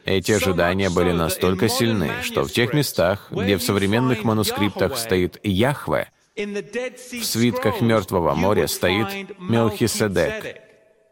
Эти 0.05 0.33
ожидания 0.33 0.91
были 0.91 1.13
настолько 1.13 1.69
сильны, 1.69 2.11
что 2.23 2.45
в 2.45 2.53
тех 2.53 2.73
местах, 2.73 3.29
где 3.31 3.57
в 3.57 3.63
современных 3.63 4.25
манускриптах 4.25 4.97
стоит 4.99 5.39
Яхве, 5.43 6.11
в 6.37 7.25
свитках 7.25 7.81
Мертвого 7.81 8.35
моря 8.35 8.67
стоит 8.67 9.39
Мелхиседек. 9.39 10.57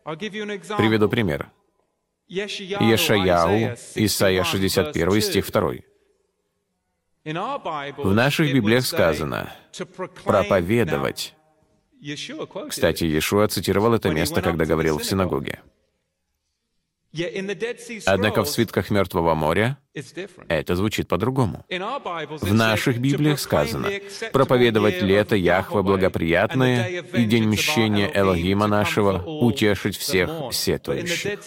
Приведу 0.04 1.08
пример. 1.08 1.50
Ешаяу, 2.28 3.76
Исайя 3.94 4.44
61, 4.44 5.20
стих 5.22 5.50
2. 5.50 5.72
В 7.24 8.14
наших 8.14 8.52
Библиях 8.52 8.86
сказано 8.86 9.52
«проповедовать». 10.24 11.34
Кстати, 12.68 13.04
Иешуа 13.04 13.48
цитировал 13.48 13.94
это 13.94 14.10
место, 14.10 14.40
когда 14.40 14.66
говорил 14.66 14.98
в 14.98 15.04
синагоге. 15.04 15.60
Однако 18.06 18.44
в 18.44 18.48
свитках 18.48 18.90
Мертвого 18.90 19.34
моря 19.34 19.78
это 20.48 20.76
звучит 20.76 21.08
по-другому. 21.08 21.64
В 21.68 22.54
наших 22.54 22.98
Библиях 22.98 23.40
сказано 23.40 23.88
«проповедовать 24.32 25.02
лето 25.02 25.34
Яхве 25.34 25.82
благоприятное 25.82 26.86
и 26.88 27.24
день 27.24 27.48
мщения 27.48 28.10
Элогима 28.14 28.66
нашего, 28.66 29.22
утешить 29.22 29.96
всех 29.96 30.30
сетующих». 30.52 31.40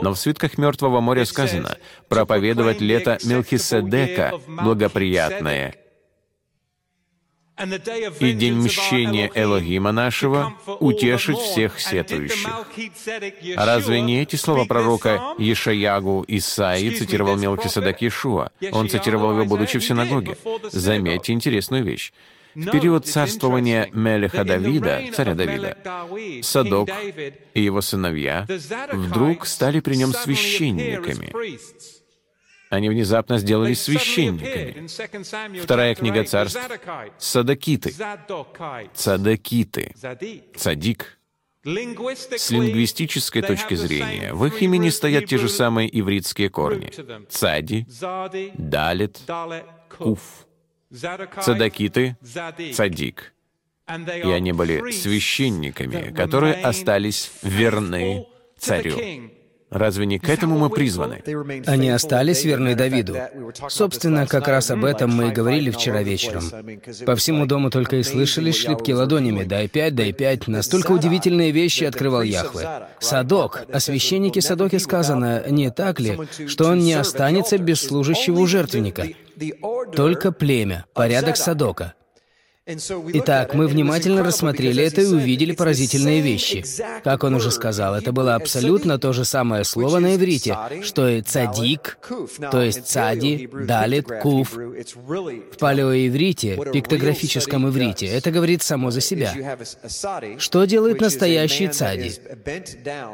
Но 0.00 0.14
в 0.14 0.18
свитках 0.18 0.58
Мертвого 0.58 1.00
моря 1.00 1.24
сказано 1.24 1.76
«проповедовать 2.08 2.80
лето 2.80 3.18
Мелхиседека 3.24 4.40
благоприятное 4.48 5.74
и 8.20 8.32
день 8.32 8.54
мщения 8.54 9.30
Элогима 9.34 9.92
нашего 9.92 10.54
утешить 10.80 11.38
всех 11.38 11.78
сетующих. 11.78 12.48
А 13.56 13.66
разве 13.66 14.00
не 14.00 14.22
эти 14.22 14.36
слова 14.36 14.64
пророка 14.64 15.34
Ешаягу 15.38 16.24
Исаии 16.26 16.90
цитировал 16.90 17.36
Мелкиседек 17.36 18.02
Иешуа? 18.02 18.50
Он 18.72 18.88
цитировал 18.88 19.32
его, 19.32 19.44
будучи 19.44 19.78
в 19.78 19.84
синагоге. 19.84 20.36
Заметьте 20.72 21.32
интересную 21.32 21.84
вещь. 21.84 22.12
В 22.54 22.70
период 22.70 23.06
царствования 23.06 23.88
Мелеха 23.92 24.44
Давида, 24.44 25.02
царя 25.12 25.34
Давида, 25.34 25.76
Садок 26.42 26.88
и 27.54 27.60
его 27.60 27.80
сыновья 27.80 28.46
вдруг 28.92 29.46
стали 29.46 29.80
при 29.80 29.96
нем 29.96 30.12
священниками. 30.12 31.32
Они 32.74 32.88
внезапно 32.88 33.38
сделались 33.38 33.82
священниками. 33.82 34.88
Вторая 35.60 35.94
книга 35.94 36.24
царств— 36.24 36.60
Садакиты. 37.18 37.94
Цадакиты. 38.94 39.94
Цадик. 40.56 41.18
С 41.64 42.50
лингвистической 42.50 43.40
точки 43.40 43.74
зрения, 43.74 44.34
в 44.34 44.44
их 44.44 44.60
имени 44.60 44.90
стоят 44.90 45.26
те 45.26 45.38
же 45.38 45.48
самые 45.48 45.88
ивритские 45.98 46.50
корни. 46.50 46.90
Цади, 47.30 47.86
Далит, 48.58 49.20
Куф. 49.96 50.46
Цадакиты, 51.40 52.16
Цадик. 52.74 53.32
И 53.88 54.30
они 54.30 54.52
были 54.52 54.90
священниками, 54.90 56.12
которые 56.12 56.54
остались 56.54 57.30
верны 57.42 58.26
царю. 58.58 58.98
Разве 59.74 60.06
не 60.06 60.20
к 60.20 60.28
этому 60.28 60.56
мы 60.56 60.70
призваны? 60.70 61.22
Они 61.66 61.90
остались 61.90 62.44
верны 62.44 62.76
Давиду. 62.76 63.16
Собственно, 63.68 64.26
как 64.26 64.46
раз 64.46 64.70
об 64.70 64.84
этом 64.84 65.10
мы 65.10 65.28
и 65.28 65.32
говорили 65.32 65.70
вчера 65.70 66.02
вечером. 66.02 66.44
По 67.04 67.16
всему 67.16 67.46
дому 67.46 67.70
только 67.70 67.96
и 67.96 68.02
слышали 68.04 68.52
шлепки 68.52 68.92
ладонями. 68.92 69.44
«Дай 69.44 69.68
пять, 69.68 69.94
дай 69.94 70.12
пять». 70.12 70.46
Настолько 70.46 70.92
удивительные 70.92 71.50
вещи 71.50 71.84
открывал 71.84 72.22
Яхве. 72.22 72.86
Садок. 73.00 73.66
О 73.72 73.80
священнике 73.80 74.40
Садоке 74.40 74.78
сказано, 74.78 75.42
не 75.48 75.70
так 75.70 75.98
ли, 75.98 76.18
что 76.46 76.68
он 76.68 76.78
не 76.78 76.94
останется 76.94 77.58
без 77.58 77.80
служащего 77.80 78.40
у 78.40 78.46
жертвенника? 78.46 79.08
Только 79.94 80.30
племя, 80.30 80.84
порядок 80.94 81.36
Садока. 81.36 81.94
Итак, 82.66 83.52
мы 83.52 83.66
внимательно 83.66 84.24
рассмотрели 84.24 84.82
это 84.82 85.02
и 85.02 85.06
увидели 85.06 85.52
поразительные 85.52 86.22
вещи. 86.22 86.64
Как 87.02 87.22
он 87.22 87.34
уже 87.34 87.50
сказал, 87.50 87.94
это 87.94 88.10
было 88.10 88.36
абсолютно 88.36 88.98
то 88.98 89.12
же 89.12 89.26
самое 89.26 89.64
слово 89.64 89.98
на 89.98 90.16
иврите, 90.16 90.56
что 90.82 91.06
и 91.06 91.20
цадик, 91.20 91.98
то 92.50 92.62
есть 92.62 92.86
цади, 92.86 93.46
далит, 93.52 94.08
куф. 94.22 94.54
В 94.54 95.58
палеоиврите, 95.58 96.58
пиктографическом 96.72 97.68
иврите, 97.68 98.06
это 98.06 98.30
говорит 98.30 98.62
само 98.62 98.90
за 98.90 99.02
себя. 99.02 99.58
Что 100.38 100.64
делает 100.64 101.02
настоящий 101.02 101.68
цади? 101.68 102.12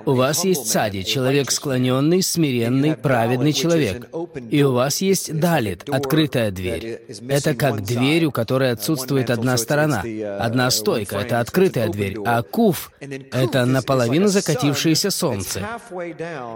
У 0.06 0.12
вас 0.12 0.44
есть 0.44 0.70
цади, 0.70 1.02
человек 1.02 1.50
склоненный, 1.50 2.22
смиренный, 2.22 2.94
праведный 2.94 3.52
человек. 3.52 4.08
И 4.48 4.62
у 4.62 4.74
вас 4.74 5.00
есть 5.00 5.36
далит, 5.36 5.88
открытая 5.88 6.52
дверь. 6.52 7.00
Это 7.28 7.56
как 7.56 7.82
дверь, 7.82 8.26
у 8.26 8.30
которой 8.30 8.70
отсутствует 8.70 9.28
одна 9.28 9.39
сторона. 9.56 10.02
Одна 10.38 10.70
стойка— 10.70 11.16
это 11.18 11.40
открытая 11.40 11.88
дверь, 11.88 12.16
а 12.24 12.42
куф— 12.42 12.92
это 13.00 13.64
наполовину 13.64 14.28
закатившееся 14.28 15.10
солнце. 15.10 15.66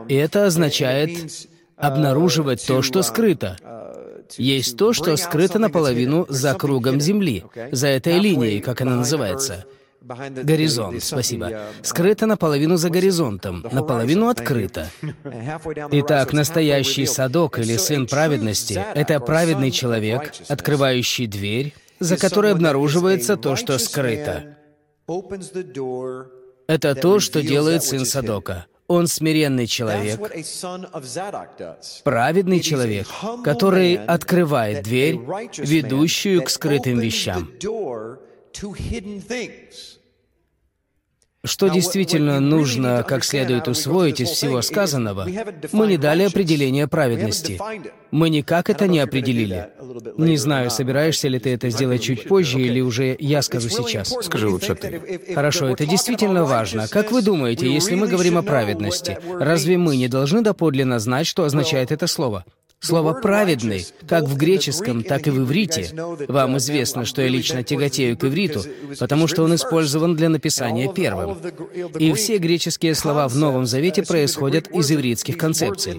И 0.09 0.15
это 0.15 0.47
означает 0.47 1.49
обнаруживать 1.77 2.67
то, 2.67 2.83
что 2.83 3.03
скрыто. 3.03 3.57
Есть 4.37 4.77
то, 4.77 4.93
что 4.93 5.17
скрыто 5.17 5.59
наполовину 5.59 6.27
за 6.29 6.55
кругом 6.55 7.01
Земли, 7.01 7.45
за 7.73 7.89
этой 7.89 8.19
линией, 8.19 8.61
как 8.61 8.81
она 8.81 8.97
называется. 8.97 9.65
Горизонт, 10.05 11.03
спасибо. 11.03 11.51
Скрыто 11.83 12.27
наполовину 12.27 12.77
за 12.77 12.91
горизонтом, 12.91 13.65
наполовину 13.73 14.29
открыто. 14.29 14.91
Итак, 15.91 16.35
настоящий 16.35 17.07
садок 17.07 17.59
или 17.59 17.77
сын 17.79 18.07
праведности— 18.07 18.83
это 18.95 19.19
праведный 19.21 19.71
человек, 19.71 20.35
открывающий 20.49 21.27
дверь, 21.27 21.73
за 22.05 22.17
которой 22.17 22.53
обнаруживается 22.53 23.37
то, 23.37 23.57
что 23.57 23.79
скрыто. 23.79 24.57
Это 26.67 26.95
то, 26.95 27.21
что 27.21 27.43
делает 27.43 27.83
сын 27.83 28.05
Садока. 28.05 28.67
Он 28.87 29.07
смиренный 29.07 29.67
человек, 29.67 30.21
праведный 32.05 32.61
человек, 32.61 33.09
который 33.43 33.97
открывает 33.97 34.85
дверь, 34.85 35.19
ведущую 35.57 36.43
к 36.43 36.51
скрытым 36.51 36.99
вещам. 36.99 37.51
Что 41.45 41.69
действительно 41.69 42.41
нужно 42.41 43.05
как 43.07 43.25
следует 43.25 43.69
усвоить 43.69 44.21
из 44.21 44.31
всего 44.31 44.63
сказанного, 44.63 45.29
мы 45.73 45.87
не 45.87 45.99
дали 45.99 46.23
определение 46.23 46.89
праведности. 46.89 47.61
Мы 48.11 48.31
никак 48.31 48.71
это 48.71 48.87
не 48.89 48.99
определили. 48.99 49.69
Не 50.17 50.37
знаю, 50.37 50.71
собираешься 50.71 51.29
ли 51.29 51.39
ты 51.39 51.51
это 51.51 51.69
сделать 51.71 52.03
чуть 52.03 52.27
позже, 52.27 52.61
или 52.61 52.81
уже 52.81 53.17
я 53.19 53.43
скажу 53.43 53.69
сейчас. 53.69 54.15
Скажи 54.23 54.49
лучше 54.49 54.75
ты. 54.75 55.35
Хорошо, 55.35 55.69
это 55.69 55.87
действительно 55.87 56.45
важно. 56.45 56.89
Как 56.89 57.13
вы 57.13 57.23
думаете, 57.23 57.73
если 57.73 57.95
мы 57.95 58.09
говорим 58.09 58.39
о 58.39 58.43
праведности, 58.43 59.19
разве 59.39 59.77
мы 59.77 59.97
не 59.97 60.09
должны 60.09 60.43
доподлинно 60.43 60.99
знать, 60.99 61.27
что 61.27 61.45
означает 61.45 61.93
это 61.93 62.07
слово? 62.07 62.45
Слово 62.85 63.15
«праведный», 63.15 63.87
как 64.07 64.25
в 64.25 64.37
греческом, 64.37 65.03
так 65.03 65.27
и 65.27 65.31
в 65.31 65.43
иврите. 65.45 65.91
Вам 66.29 66.59
известно, 66.59 67.07
что 67.07 67.23
я 67.23 67.29
лично 67.29 67.63
тяготею 67.63 68.19
к 68.19 68.25
ивриту, 68.25 68.63
потому 69.01 69.27
что 69.27 69.43
он 69.43 69.55
использован 69.55 70.17
для 70.17 70.29
написания 70.29 70.93
первым. 70.93 71.39
И 71.99 72.13
все 72.13 72.37
греческие 72.37 72.95
слова 72.95 73.27
в 73.29 73.37
Новом 73.37 73.65
Завете 73.65 74.03
происходят 74.03 74.69
из 74.69 74.93
ивритских 74.93 75.39
концепций. 75.39 75.95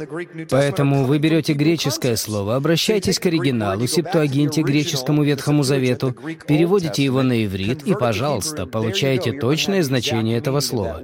Поэтому 0.48 1.06
вы 1.06 1.18
берете 1.18 1.54
греческое 1.54 2.16
слово, 2.18 2.56
обращайтесь 2.56 3.18
к 3.18 3.26
оригиналу, 3.26 3.88
септуагинте, 3.88 4.62
греческому 4.62 5.24
Ветхому 5.24 5.64
Завету, 5.64 6.16
переводите 6.48 7.04
его 7.04 7.24
на 7.24 7.44
иврит 7.46 7.82
и, 7.84 7.96
пожалуйста, 7.96 8.68
получаете 8.68 9.32
точное 9.32 9.82
значение 9.82 10.38
этого 10.38 10.60
слова. 10.60 11.02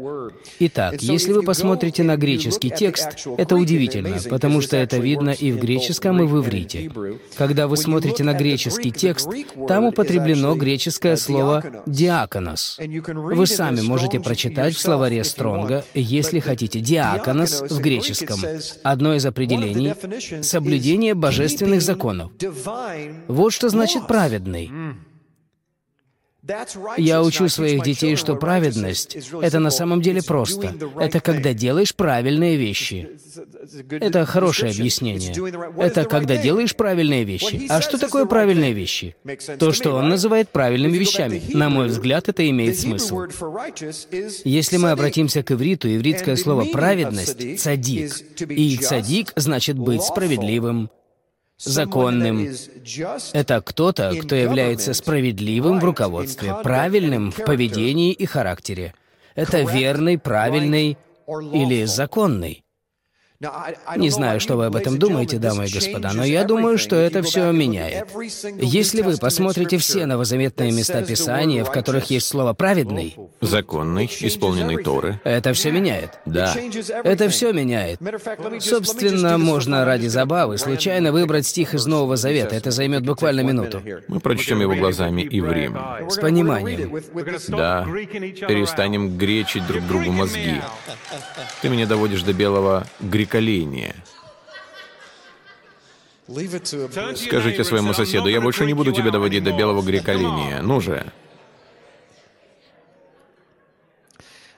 Итак, 0.59 1.01
если 1.01 1.33
вы 1.33 1.41
посмотрите 1.41 2.03
на 2.03 2.17
греческий 2.17 2.69
текст, 2.69 3.27
это 3.37 3.55
удивительно, 3.55 4.17
потому 4.29 4.61
что 4.61 4.77
это 4.77 4.97
видно 4.97 5.31
и 5.31 5.51
в 5.51 5.57
греческом 5.57 5.70
греческом 5.71 6.21
и 6.21 6.25
в 6.25 6.39
иврите. 6.39 6.91
Когда 7.37 7.67
вы 7.67 7.77
смотрите 7.77 8.23
на 8.23 8.33
греческий 8.33 8.91
текст, 8.91 9.29
там 9.67 9.85
употреблено 9.85 10.55
греческое 10.55 11.15
слово 11.15 11.63
«диаконос». 11.85 12.79
Вы 12.79 13.47
сами 13.47 13.81
можете 13.81 14.19
прочитать 14.19 14.75
в 14.75 14.79
словаре 14.79 15.23
Стронга, 15.23 15.85
если 15.93 16.39
хотите, 16.39 16.79
«диаконос» 16.79 17.61
в 17.69 17.79
греческом. 17.79 18.39
Одно 18.83 19.15
из 19.15 19.25
определений— 19.25 19.93
соблюдение 20.43 21.13
божественных 21.13 21.81
законов. 21.81 22.31
Вот 23.27 23.53
что 23.53 23.69
значит 23.69 24.07
«праведный». 24.07 24.71
Я 26.97 27.21
учу 27.21 27.49
своих 27.49 27.83
детей, 27.83 28.15
что 28.15 28.35
праведность— 28.35 29.17
это 29.41 29.59
на 29.59 29.69
самом 29.69 30.01
деле 30.01 30.23
просто. 30.23 30.73
Это 30.99 31.19
когда 31.19 31.53
делаешь 31.53 31.93
правильные 31.95 32.57
вещи. 32.57 33.09
Это 33.89 34.25
хорошее 34.25 34.71
объяснение. 34.71 35.33
Это 35.77 36.05
когда 36.05 36.37
делаешь 36.37 36.75
правильные 36.75 37.25
вещи. 37.25 37.67
А 37.69 37.81
что 37.81 37.99
такое 37.99 38.25
правильные 38.25 38.73
вещи? 38.73 39.15
То, 39.59 39.71
что 39.71 39.93
он 39.93 40.09
называет 40.09 40.49
правильными 40.49 40.97
вещами. 40.97 41.41
На 41.53 41.69
мой 41.69 41.87
взгляд, 41.87 42.27
это 42.27 42.49
имеет 42.49 42.79
смысл. 42.79 43.21
Если 44.43 44.77
мы 44.77 44.91
обратимся 44.91 45.43
к 45.43 45.51
ивриту, 45.51 45.93
ивритское 45.93 46.35
слово 46.35 46.65
«праведность»— 46.65 47.59
«цадик». 47.59 48.19
И 48.49 48.77
«цадик» 48.77 49.31
значит 49.35 49.77
быть 49.77 50.01
справедливым, 50.01 50.89
законным. 51.63 52.47
Это 53.33 53.61
кто-то, 53.61 54.13
кто 54.21 54.35
является 54.35 54.93
справедливым 54.93 55.79
в 55.79 55.83
руководстве, 55.83 56.55
правильным 56.63 57.31
в 57.31 57.43
поведении 57.43 58.11
и 58.11 58.25
характере. 58.25 58.93
Это 59.35 59.61
верный, 59.61 60.17
правильный 60.17 60.97
или 61.27 61.85
законный. 61.85 62.63
Не 63.97 64.09
знаю, 64.09 64.39
что 64.39 64.55
вы 64.55 64.65
об 64.65 64.75
этом 64.75 64.99
думаете, 64.99 65.37
дамы 65.37 65.65
и 65.65 65.71
господа, 65.71 66.11
но 66.13 66.23
я 66.23 66.43
думаю, 66.43 66.77
что 66.77 66.95
это 66.95 67.23
все 67.23 67.51
меняет. 67.51 68.07
Если 68.59 69.01
вы 69.01 69.17
посмотрите 69.17 69.77
все 69.77 70.05
новозаветные 70.05 70.71
места 70.71 71.01
Писания, 71.01 71.63
в 71.63 71.71
которых 71.71 72.11
есть 72.11 72.27
слово 72.27 72.53
«праведный», 72.53 73.15
законный, 73.41 74.05
исполненный 74.05 74.83
Торы, 74.83 75.19
это 75.23 75.53
все 75.53 75.71
меняет. 75.71 76.19
Да. 76.25 76.55
Это 77.03 77.29
все 77.29 77.51
меняет. 77.51 77.99
Собственно, 78.59 79.37
можно 79.37 79.85
ради 79.85 80.07
забавы 80.07 80.57
случайно 80.57 81.11
выбрать 81.11 81.47
стих 81.47 81.73
из 81.73 81.85
Нового 81.85 82.17
Завета. 82.17 82.55
Это 82.55 82.71
займет 82.71 83.03
буквально 83.05 83.41
минуту. 83.41 83.81
Мы 84.07 84.19
прочтем 84.19 84.61
его 84.61 84.75
глазами 84.75 85.21
и 85.21 85.41
в 85.41 85.51
Рим. 85.51 85.77
С 86.09 86.17
пониманием. 86.17 87.01
Да. 87.47 87.85
Перестанем 87.87 89.17
гречить 89.17 89.65
друг 89.65 89.85
другу 89.87 90.11
мозги. 90.11 90.61
Ты 91.61 91.69
меня 91.69 91.85
доводишь 91.85 92.23
до 92.23 92.33
белого 92.33 92.85
греколения. 93.31 93.95
Скажите 97.15 97.63
своему 97.63 97.93
соседу, 97.93 98.27
я 98.29 98.41
больше 98.41 98.65
не 98.65 98.73
буду 98.73 98.91
тебя 98.91 99.11
доводить 99.11 99.43
до 99.43 99.51
белого 99.51 99.81
греколения. 99.81 100.61
Ну 100.61 100.79
же. 100.81 101.05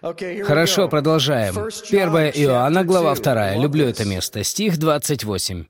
Хорошо, 0.01 0.89
продолжаем. 0.89 1.55
1 1.57 2.31
Иоанна, 2.43 2.83
глава 2.83 3.15
2. 3.15 3.55
Люблю 3.55 3.85
это 3.87 4.05
место. 4.05 4.43
Стих 4.43 4.77
28. 4.77 5.65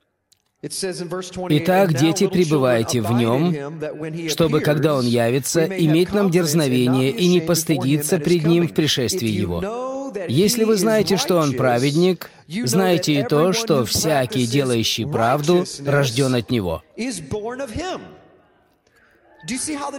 Итак, 1.50 1.94
дети, 1.94 2.28
пребывайте 2.28 3.02
в 3.02 3.12
Нем, 3.12 4.30
чтобы, 4.30 4.62
когда 4.62 4.96
Он 4.96 5.06
явится, 5.06 5.66
иметь 5.66 6.14
нам 6.14 6.32
дерзновение 6.32 7.12
и 7.12 7.28
не 7.28 7.42
постыдиться 7.42 8.18
пред 8.18 8.46
Ним 8.46 8.68
в 8.68 8.74
пришествии 8.74 9.30
Его. 9.30 9.93
Если 10.28 10.64
вы 10.64 10.78
знаете, 10.78 11.18
что 11.18 11.38
Он 11.38 11.54
праведник, 11.54 12.30
знаете 12.48 13.14
и 13.14 13.24
то, 13.24 13.54
что 13.54 13.86
всякий, 13.86 14.46
делающий 14.46 15.06
правду, 15.06 15.66
рожден 15.86 16.36
от 16.36 16.50
Него. 16.50 16.84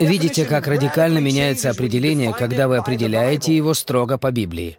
Видите, 0.00 0.44
как 0.46 0.66
радикально 0.66 1.18
меняется 1.18 1.70
определение, 1.70 2.32
когда 2.32 2.66
вы 2.66 2.78
определяете 2.78 3.54
его 3.54 3.74
строго 3.74 4.16
по 4.16 4.30
Библии. 4.30 4.78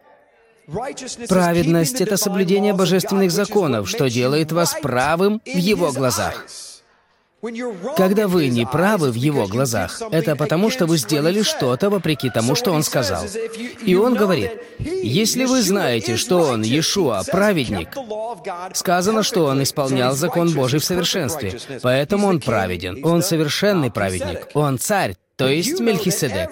Праведность— 1.29 2.01
это 2.01 2.17
соблюдение 2.17 2.73
божественных 2.73 3.31
законов, 3.31 3.88
что 3.88 4.09
делает 4.09 4.51
вас 4.51 4.75
правым 4.81 5.41
в 5.45 5.57
Его 5.57 5.91
глазах. 5.91 6.45
Когда 7.98 8.28
вы 8.28 8.48
не 8.48 8.66
правы 8.66 9.12
в 9.12 9.16
его 9.16 9.48
глазах, 9.48 10.02
это 10.12 10.36
потому, 10.36 10.70
что 10.70 10.86
вы 10.86 10.98
сделали 10.98 11.41
что-то 11.41 11.89
вопреки 11.89 12.30
тому, 12.30 12.56
что 12.56 12.72
он 12.72 12.84
сказал. 12.84 13.24
И 13.86 13.96
он 13.96 14.16
говорит, 14.16 14.52
если 14.80 15.46
вы 15.46 15.62
знаете, 15.62 16.16
что 16.18 16.41
он, 16.41 16.64
Иешуа, 16.64 17.24
праведник, 17.32 17.89
сказано, 18.74 19.24
что 19.24 19.46
он 19.46 19.64
исполнял 19.64 20.16
закон 20.16 20.54
Божий 20.54 20.80
в 20.80 20.86
совершенстве, 20.86 21.60
поэтому 21.82 22.28
он 22.28 22.39
праведен. 22.39 23.06
Он 23.06 23.22
совершенный 23.22 23.91
праведник. 23.91 24.48
Он 24.54 24.80
царь, 24.80 25.16
то 25.38 25.49
есть 25.49 25.79
Мельхиседек. 25.79 26.49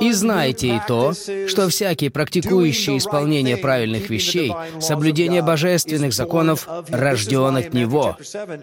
И 0.00 0.12
знайте 0.12 0.76
и 0.76 0.80
то, 0.88 1.12
что 1.48 1.68
всякий, 1.68 2.08
практикующий 2.08 2.96
исполнение 2.96 3.56
правильных 3.56 4.08
вещей, 4.08 4.52
соблюдение 4.80 5.42
божественных 5.42 6.14
законов, 6.14 6.66
рожден 6.88 7.56
от 7.56 7.74
Него. 7.74 8.16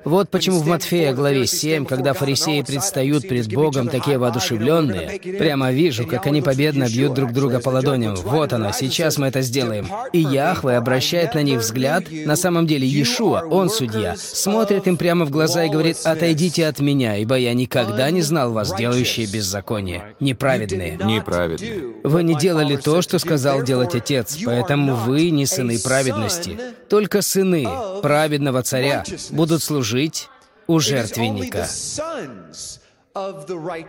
Вот 0.06 0.30
почему 0.30 0.60
в 0.60 0.68
Матфея 0.68 1.14
главе 1.14 1.46
7, 1.46 1.86
когда 1.86 2.14
фарисеи 2.14 2.62
предстают 2.62 3.28
пред 3.28 3.54
Богом 3.54 3.90
такие 3.90 4.18
воодушевленные, 4.18 5.20
прямо 5.38 5.72
вижу, 5.72 6.08
как 6.08 6.26
они 6.26 6.42
победно 6.42 6.86
бьют 6.86 7.14
друг 7.14 7.32
друга 7.32 7.60
по 7.60 7.70
ладоням. 7.70 8.16
Вот 8.16 8.54
оно, 8.54 8.72
сейчас 8.72 9.18
мы 9.18 9.28
это 9.28 9.42
сделаем. 9.42 9.88
И 10.14 10.20
Яхве 10.20 10.78
обращает 10.78 11.36
на 11.36 11.44
них 11.44 11.60
взгляд, 11.60 12.06
на 12.10 12.36
самом 12.36 12.66
деле 12.66 12.88
Иешуа, 12.88 13.44
он 13.50 13.70
судья, 13.70 14.16
смотрит 14.18 14.88
им 14.88 14.98
прямо 14.98 15.26
в 15.26 15.30
глаза 15.30 15.66
и 15.66 15.70
говорит, 15.70 15.98
«Отойдите 16.04 16.66
от 16.66 16.80
меня, 16.80 17.18
ибо 17.18 17.36
я 17.36 17.54
никогда 17.54 18.10
не 18.10 18.22
знал 18.22 18.52
вас, 18.52 18.76
делающие 18.76 19.28
без 19.28 19.43
беззаконие, 19.44 20.16
неправедные. 20.20 20.98
Неправедные. 21.04 21.96
Вы 22.04 22.24
не 22.24 22.36
делали 22.36 22.78
то, 22.78 23.02
что 23.02 23.20
сказал 23.20 23.62
делать 23.62 23.94
Отец, 23.94 24.38
поэтому 24.46 24.96
вы 24.96 25.30
не 25.30 25.46
сыны 25.46 25.78
праведности. 25.80 26.58
Только 26.90 27.22
сыны 27.22 27.68
праведного 28.02 28.64
царя 28.64 29.04
будут 29.32 29.62
служить 29.62 30.30
у 30.68 30.80
жертвенника. 30.80 31.68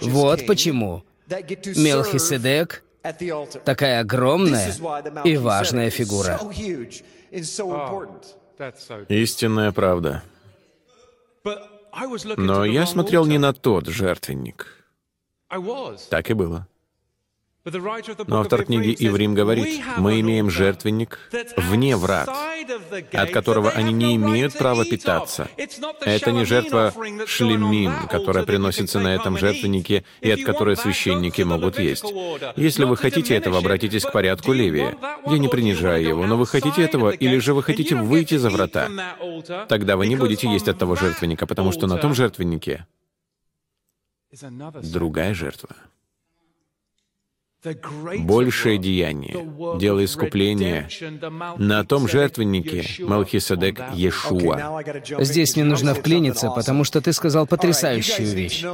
Вот 0.02 0.46
почему 0.46 1.04
Мелхиседек 1.26 2.82
такая 3.64 4.00
огромная 4.00 4.74
и 5.24 5.36
важная 5.36 5.90
фигура. 5.90 6.40
Истинная 9.08 9.72
правда. 9.72 10.22
Но 12.36 12.64
я 12.64 12.86
смотрел 12.86 13.24
не 13.24 13.38
на 13.38 13.52
тот 13.52 13.86
жертвенник. 13.86 14.83
Так 16.10 16.30
и 16.30 16.34
было. 16.34 16.66
Но 18.26 18.40
автор 18.40 18.66
книги 18.66 18.94
Иврим 18.98 19.34
говорит, 19.34 19.82
мы 19.96 20.20
имеем 20.20 20.50
жертвенник 20.50 21.18
вне 21.56 21.96
врат, 21.96 22.28
от 23.12 23.30
которого 23.30 23.70
они 23.70 23.92
не 23.94 24.16
имеют 24.16 24.52
права 24.52 24.84
питаться. 24.84 25.48
Это 26.02 26.30
не 26.30 26.44
жертва 26.44 26.92
шлемим, 27.26 28.06
которая 28.10 28.44
приносится 28.44 29.00
на 29.00 29.14
этом 29.14 29.38
жертвеннике 29.38 30.04
и 30.20 30.30
от 30.30 30.42
которой 30.42 30.76
священники 30.76 31.40
могут 31.40 31.78
есть. 31.78 32.04
Если 32.56 32.84
вы 32.84 32.98
хотите 32.98 33.34
этого, 33.34 33.58
обратитесь 33.58 34.04
к 34.04 34.12
порядку 34.12 34.52
Левия. 34.52 34.98
Я 35.26 35.38
не 35.38 35.48
принижаю 35.48 36.06
его, 36.06 36.26
но 36.26 36.36
вы 36.36 36.46
хотите 36.46 36.82
этого, 36.82 37.10
или 37.10 37.38
же 37.38 37.54
вы 37.54 37.62
хотите 37.62 37.96
выйти 37.96 38.36
за 38.36 38.50
врата. 38.50 38.90
Тогда 39.68 39.96
вы 39.96 40.06
не 40.06 40.16
будете 40.16 40.50
есть 40.50 40.68
от 40.68 40.78
того 40.78 40.96
жертвенника, 40.96 41.46
потому 41.46 41.72
что 41.72 41.86
на 41.86 41.96
том 41.96 42.14
жертвеннике 42.14 42.86
другая 44.90 45.34
жертва 45.34 45.76
большее 48.18 48.78
деяние, 48.78 49.78
дело 49.78 50.04
искупления 50.04 50.88
на 51.56 51.84
том 51.84 52.08
жертвеннике 52.08 52.84
Малхиседек 53.04 53.80
Иешуа. 53.94 54.82
Здесь 55.20 55.56
мне 55.56 55.64
нужно 55.64 55.94
вклиниться, 55.94 56.50
потому 56.50 56.84
что 56.84 57.00
ты 57.00 57.12
сказал 57.12 57.46
потрясающую 57.46 58.28
вещь. 58.28 58.64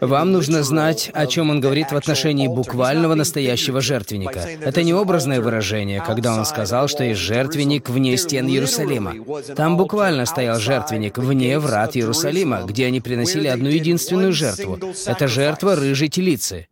Вам 0.00 0.32
нужно 0.32 0.62
знать, 0.62 1.10
о 1.12 1.26
чем 1.26 1.50
он 1.50 1.60
говорит 1.60 1.92
в 1.92 1.96
отношении 1.96 2.48
буквального 2.48 3.14
настоящего 3.14 3.80
жертвенника. 3.80 4.40
Это 4.60 4.82
не 4.82 4.94
образное 4.94 5.40
выражение, 5.40 6.02
когда 6.06 6.36
он 6.36 6.44
сказал, 6.44 6.88
что 6.88 7.04
есть 7.04 7.20
жертвенник 7.20 7.88
вне 7.88 8.16
стен 8.16 8.46
Иерусалима. 8.46 9.14
Там 9.56 9.76
буквально 9.76 10.26
стоял 10.26 10.58
жертвенник 10.58 11.18
вне 11.18 11.58
врат 11.58 11.96
Иерусалима, 11.96 12.62
где 12.62 12.86
они 12.86 13.00
приносили 13.00 13.48
одну 13.48 13.68
единственную 13.68 14.32
жертву. 14.32 14.78
Это 15.06 15.28
жертва 15.28 15.76
рыжей 15.76 16.08
телицы. 16.08 16.66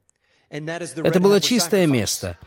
Это 0.51 1.21
было 1.21 1.41
чистое 1.41 1.87
место. 1.87 2.39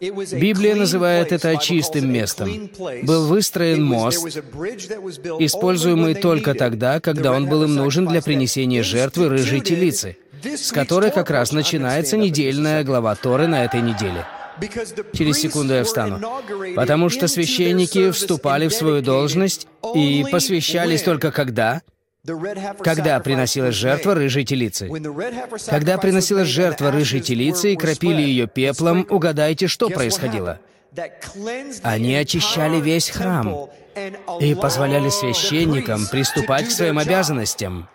Библия 0.00 0.74
называет 0.74 1.32
это 1.32 1.56
чистым 1.56 2.12
местом. 2.12 2.70
Был 3.02 3.26
выстроен 3.26 3.84
мост, 3.84 4.26
используемый 4.26 6.14
только 6.14 6.54
тогда, 6.54 7.00
когда 7.00 7.32
он 7.32 7.48
был 7.48 7.64
им 7.64 7.74
нужен 7.74 8.06
для 8.06 8.20
принесения 8.20 8.82
жертвы 8.82 9.28
рыжей 9.28 9.60
телицы, 9.60 10.16
с 10.42 10.72
которой 10.72 11.10
как 11.10 11.30
раз 11.30 11.52
начинается 11.52 12.16
недельная 12.16 12.84
глава 12.84 13.14
Торы 13.14 13.46
на 13.46 13.64
этой 13.64 13.80
неделе. 13.80 14.26
Через 15.12 15.38
секунду 15.38 15.74
я 15.74 15.84
встану. 15.84 16.20
Потому 16.76 17.08
что 17.08 17.26
священники 17.26 18.10
вступали 18.10 18.68
в 18.68 18.74
свою 18.74 19.02
должность 19.02 19.66
и 19.94 20.24
посвящались 20.30 21.02
только 21.02 21.32
когда? 21.32 21.82
Когда 22.82 23.20
приносилась 23.20 23.74
жертва 23.74 24.14
рыжей 24.14 24.44
телицы? 24.44 24.90
Когда 25.66 25.98
приносилась 25.98 26.48
жертва 26.48 26.90
рыжей 26.90 27.20
телицы 27.20 27.72
и 27.72 27.76
кропили 27.76 28.22
ее 28.22 28.46
пеплом, 28.46 29.06
угадайте, 29.10 29.66
что 29.66 29.90
происходило? 29.90 30.58
Они 31.82 32.14
очищали 32.14 32.80
весь 32.80 33.10
храм 33.10 33.68
и 34.40 34.54
позволяли 34.54 35.08
священникам 35.08 36.06
приступать 36.06 36.68
к 36.68 36.70
своим 36.70 36.98
обязанностям. 36.98 37.88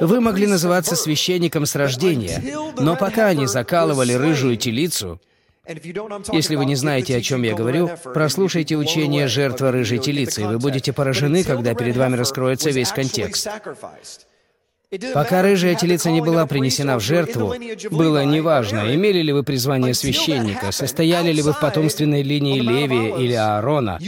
Вы 0.00 0.20
могли 0.20 0.46
называться 0.46 0.96
священником 0.96 1.66
с 1.66 1.74
рождения, 1.74 2.42
но 2.78 2.96
пока 2.96 3.28
они 3.28 3.46
закалывали 3.46 4.12
рыжую 4.12 4.56
телицу, 4.56 5.20
если 6.32 6.56
вы 6.56 6.64
не 6.64 6.74
знаете, 6.74 7.16
о 7.16 7.20
чем 7.20 7.42
я 7.42 7.54
говорю, 7.54 7.90
прослушайте 8.14 8.76
учение 8.76 9.28
«Жертва 9.28 9.70
рыжей 9.70 9.98
телицы», 9.98 10.42
и 10.42 10.46
вы 10.46 10.58
будете 10.58 10.92
поражены, 10.92 11.44
когда 11.44 11.74
перед 11.74 11.96
вами 11.96 12.16
раскроется 12.16 12.70
весь 12.70 12.90
контекст. 12.90 13.48
Пока 15.14 15.42
рыжая 15.42 15.76
телица 15.76 16.10
не 16.10 16.20
была 16.20 16.46
принесена 16.46 16.98
в 16.98 17.00
жертву, 17.00 17.54
было 17.92 18.24
неважно, 18.24 18.92
имели 18.92 19.22
ли 19.22 19.32
вы 19.32 19.44
призвание 19.44 19.94
священника, 19.94 20.72
состояли 20.72 21.30
ли 21.30 21.42
вы 21.42 21.52
в 21.52 21.60
потомственной 21.60 22.22
линии 22.22 22.58
Левия 22.58 23.16
или 23.16 23.34
Аарона. 23.34 24.00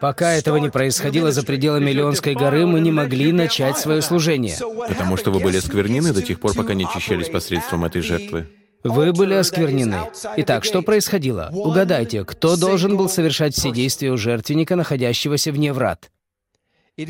Пока 0.00 0.32
этого 0.32 0.56
не 0.56 0.70
происходило 0.70 1.30
за 1.30 1.42
пределами 1.42 1.90
Леонской 1.90 2.34
горы, 2.34 2.64
мы 2.64 2.80
не 2.80 2.90
могли 2.90 3.32
начать 3.32 3.76
свое 3.76 4.00
служение. 4.00 4.56
Потому 4.88 5.18
что 5.18 5.30
вы 5.30 5.40
были 5.40 5.58
сквернены 5.58 6.14
до 6.14 6.22
тех 6.22 6.40
пор, 6.40 6.54
пока 6.54 6.72
не 6.72 6.84
очищались 6.84 7.28
посредством 7.28 7.84
этой 7.84 8.00
жертвы. 8.00 8.46
Вы 8.84 9.12
были 9.12 9.34
осквернены. 9.34 10.10
Итак, 10.36 10.64
что 10.64 10.82
происходило? 10.82 11.50
Угадайте, 11.52 12.24
кто 12.24 12.56
должен 12.56 12.96
был 12.96 13.08
совершать 13.08 13.54
все 13.54 13.72
действия 13.72 14.12
у 14.12 14.18
жертвенника, 14.18 14.76
находящегося 14.76 15.52
вне 15.52 15.72
врат? 15.72 16.10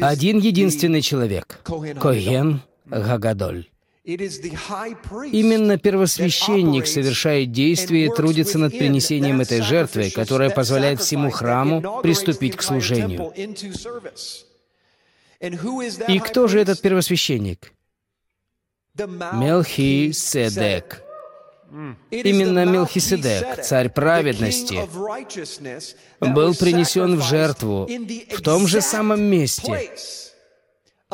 Один 0.00 0.38
единственный 0.38 1.02
человек— 1.02 1.58
Коген 2.00 2.62
Гагадоль. 2.86 3.66
Именно 4.04 5.78
первосвященник 5.78 6.86
совершает 6.86 7.52
действие 7.52 8.06
и 8.06 8.10
трудится 8.10 8.58
над 8.58 8.78
принесением 8.78 9.40
этой 9.40 9.62
жертвы, 9.62 10.10
которая 10.10 10.50
позволяет 10.50 11.00
всему 11.00 11.30
храму 11.30 12.00
приступить 12.02 12.56
к 12.56 12.62
служению. 12.62 13.32
И 15.40 16.18
кто 16.20 16.48
же 16.48 16.60
этот 16.60 16.80
первосвященник? 16.80 17.72
Мелхиседек. 19.32 21.03
Именно 22.10 22.64
Мелхиседек, 22.66 23.62
царь 23.62 23.88
праведности, 23.88 24.80
был 26.20 26.54
принесен 26.54 27.16
в 27.16 27.22
жертву 27.22 27.88
в 28.36 28.42
том 28.42 28.68
же 28.68 28.80
самом 28.80 29.22
месте, 29.22 29.90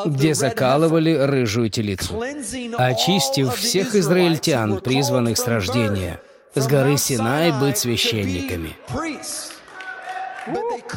где 0.04 0.34
закалывали 0.34 1.14
рыжую 1.14 1.70
телицу, 1.70 2.22
очистив 2.76 3.54
всех 3.54 3.94
израильтян, 3.94 4.80
призванных 4.80 5.38
с 5.38 5.46
рождения, 5.46 6.20
с 6.54 6.66
горы 6.66 6.98
Синай 6.98 7.52
быть 7.52 7.78
священниками. 7.78 8.76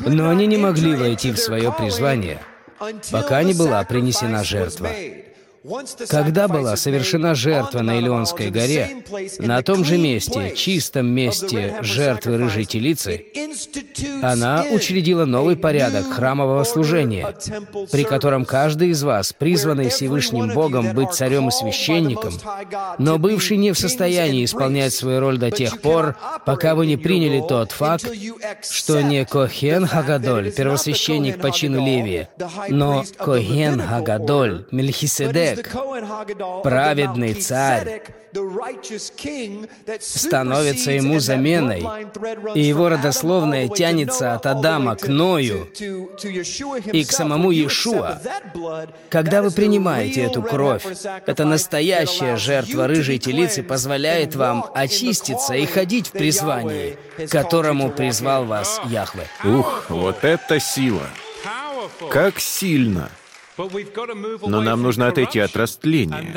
Но 0.05 0.29
они 0.29 0.47
не 0.47 0.57
могли 0.57 0.95
войти 0.95 1.31
в 1.31 1.37
свое 1.37 1.71
призвание, 1.71 2.39
пока 3.11 3.43
не 3.43 3.53
была 3.53 3.83
принесена 3.83 4.43
жертва. 4.43 4.89
Когда 6.09 6.49
была 6.49 6.75
совершена 6.75 7.35
жертва 7.35 7.81
на 7.81 7.97
Илионской 7.97 8.49
горе, 8.49 9.03
на 9.39 9.61
том 9.61 9.85
же 9.85 9.97
месте, 9.97 10.53
чистом 10.55 11.07
месте 11.07 11.77
жертвы 11.81 12.37
рыжей 12.37 12.65
телицы, 12.65 13.25
она 14.21 14.65
учредила 14.71 15.23
новый 15.23 15.55
порядок 15.55 16.11
храмового 16.11 16.65
служения, 16.65 17.33
при 17.91 18.03
котором 18.03 18.43
каждый 18.43 18.89
из 18.89 19.03
вас, 19.03 19.31
призванный 19.31 19.89
Всевышним 19.89 20.49
Богом 20.53 20.93
быть 20.93 21.13
царем 21.13 21.47
и 21.47 21.51
священником, 21.51 22.33
но 22.97 23.17
бывший 23.17 23.55
не 23.55 23.71
в 23.71 23.79
состоянии 23.79 24.43
исполнять 24.43 24.93
свою 24.93 25.21
роль 25.21 25.37
до 25.37 25.49
тех 25.49 25.79
пор, 25.79 26.17
пока 26.45 26.75
вы 26.75 26.87
не 26.87 26.97
приняли 26.97 27.41
тот 27.47 27.71
факт, 27.71 28.05
что 28.69 29.01
не 29.01 29.23
Кохен 29.25 29.87
Хагадоль, 29.87 30.51
первосвященник 30.51 31.39
по 31.39 31.51
чину 31.51 31.85
Левия, 31.85 32.29
но 32.67 33.05
Кохен 33.17 33.79
Хагадоль, 33.79 34.65
Мельхиседек, 34.71 35.52
человек, 35.55 36.63
праведный 36.63 37.33
царь, 37.33 38.01
становится 39.99 40.91
ему 40.91 41.19
заменой, 41.19 41.85
и 42.55 42.61
его 42.61 42.89
родословное 42.89 43.67
тянется 43.67 44.33
от 44.33 44.45
Адама 44.45 44.95
к 44.95 45.07
Ною 45.07 45.69
и 46.91 47.03
к 47.03 47.11
самому 47.11 47.51
Иешуа. 47.51 48.19
Когда 49.09 49.41
вы 49.41 49.51
принимаете 49.51 50.23
эту 50.23 50.41
кровь, 50.41 50.85
эта 51.25 51.45
настоящая 51.45 52.37
жертва 52.37 52.87
рыжей 52.87 53.19
телицы 53.19 53.63
позволяет 53.63 54.35
вам 54.35 54.65
очиститься 54.73 55.53
и 55.53 55.65
ходить 55.65 56.07
в 56.07 56.11
призвании, 56.11 56.97
которому 57.29 57.91
призвал 57.91 58.45
вас 58.45 58.81
Яхве. 58.85 59.27
Ух, 59.43 59.85
вот 59.89 60.23
это 60.23 60.59
сила! 60.59 61.07
Как 62.09 62.39
сильно! 62.39 63.09
Но 63.57 64.61
нам 64.61 64.81
нужно 64.81 65.07
отойти 65.07 65.39
от 65.39 65.55
растления. 65.55 66.35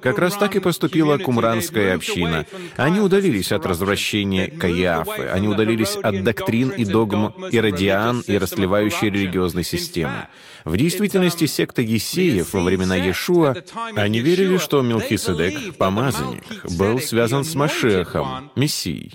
Как 0.00 0.18
раз 0.18 0.36
так 0.36 0.56
и 0.56 0.60
поступила 0.60 1.18
кумранская 1.18 1.94
община. 1.94 2.46
Они 2.76 3.00
удалились 3.00 3.52
от 3.52 3.66
развращения 3.66 4.48
Каиафы, 4.48 5.22
они 5.22 5.48
удалились 5.48 5.96
от 5.96 6.22
доктрин 6.22 6.70
и 6.70 6.84
догм 6.84 7.34
Иродиан 7.50 8.22
и 8.26 8.36
растлевающей 8.36 9.10
религиозной 9.10 9.64
системы. 9.64 10.28
В 10.64 10.76
действительности 10.76 11.46
секта 11.46 11.82
Есеев 11.82 12.52
во 12.52 12.62
времена 12.62 12.96
Иешуа, 12.96 13.56
они 13.96 14.20
верили, 14.20 14.58
что 14.58 14.82
Мелхиседек, 14.82 15.76
помазанник, 15.76 16.42
был 16.76 17.00
связан 17.00 17.44
с 17.44 17.54
Машехом, 17.54 18.50
Мессией. 18.56 19.10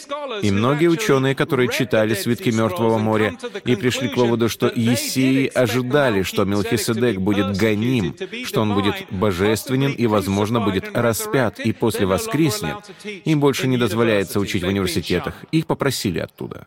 И 0.42 0.50
многие 0.50 0.86
ученые, 0.88 1.34
которые 1.34 1.68
читали 1.68 2.14
свитки 2.14 2.50
Мертвого 2.50 2.98
моря 2.98 3.34
и 3.64 3.74
пришли 3.74 4.08
к 4.08 4.16
выводу, 4.16 4.48
что 4.48 4.70
Есеи 4.74 5.50
ожидали, 5.52 6.22
что 6.22 6.44
Мелхиседек 6.44 7.18
будет 7.18 7.56
гоним, 7.56 8.14
что 8.44 8.62
он 8.62 8.74
будет 8.74 8.94
божественен 9.10 9.92
и, 9.92 10.06
возможно, 10.06 10.60
будет 10.60 10.96
распят 10.96 11.58
и 11.58 11.72
после 11.72 12.06
воскреснет, 12.06 12.76
им 13.24 13.40
больше 13.40 13.66
не 13.66 13.76
дозволяется 13.76 14.38
учить 14.38 14.62
в 14.62 14.68
университетах, 14.68 15.34
их 15.58 15.66
попросили 15.66 16.18
оттуда. 16.18 16.66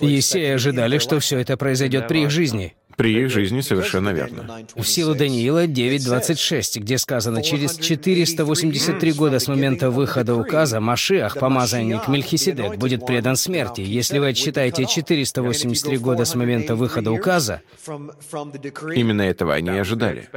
Есеи 0.00 0.50
ожидали, 0.50 0.98
что 0.98 1.20
все 1.20 1.38
это 1.38 1.56
произойдет 1.56 2.08
при 2.08 2.22
их 2.22 2.30
жизни. 2.30 2.74
При 2.96 3.18
их 3.18 3.30
жизни 3.30 3.62
совершенно 3.62 4.10
верно. 4.10 4.66
В 4.76 4.84
силу 4.84 5.14
Даниила 5.14 5.66
9.26, 5.66 6.80
где 6.80 6.98
сказано, 6.98 7.42
через 7.42 7.78
483 7.78 9.12
года 9.12 9.38
с 9.38 9.48
момента 9.48 9.90
выхода 9.90 10.34
указа 10.34 10.80
Машиах, 10.80 11.38
помазанник 11.38 12.08
Мельхиседек, 12.08 12.76
будет 12.76 13.06
предан 13.06 13.36
смерти. 13.36 13.80
Если 13.80 14.18
вы 14.18 14.28
отсчитаете 14.28 14.84
483 14.84 15.96
года 15.96 16.26
с 16.26 16.34
момента 16.34 16.74
выхода 16.74 17.10
указа, 17.10 17.62
именно 17.86 19.22
этого 19.22 19.54
они 19.54 19.70
и 19.70 19.78
ожидали, 19.78 20.28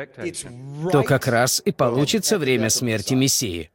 то 0.89 1.03
как 1.03 1.27
раз 1.27 1.61
и 1.65 1.73
получится 1.73 2.37
время 2.37 2.69
смерти 2.69 3.13
Мессии. 3.13 3.71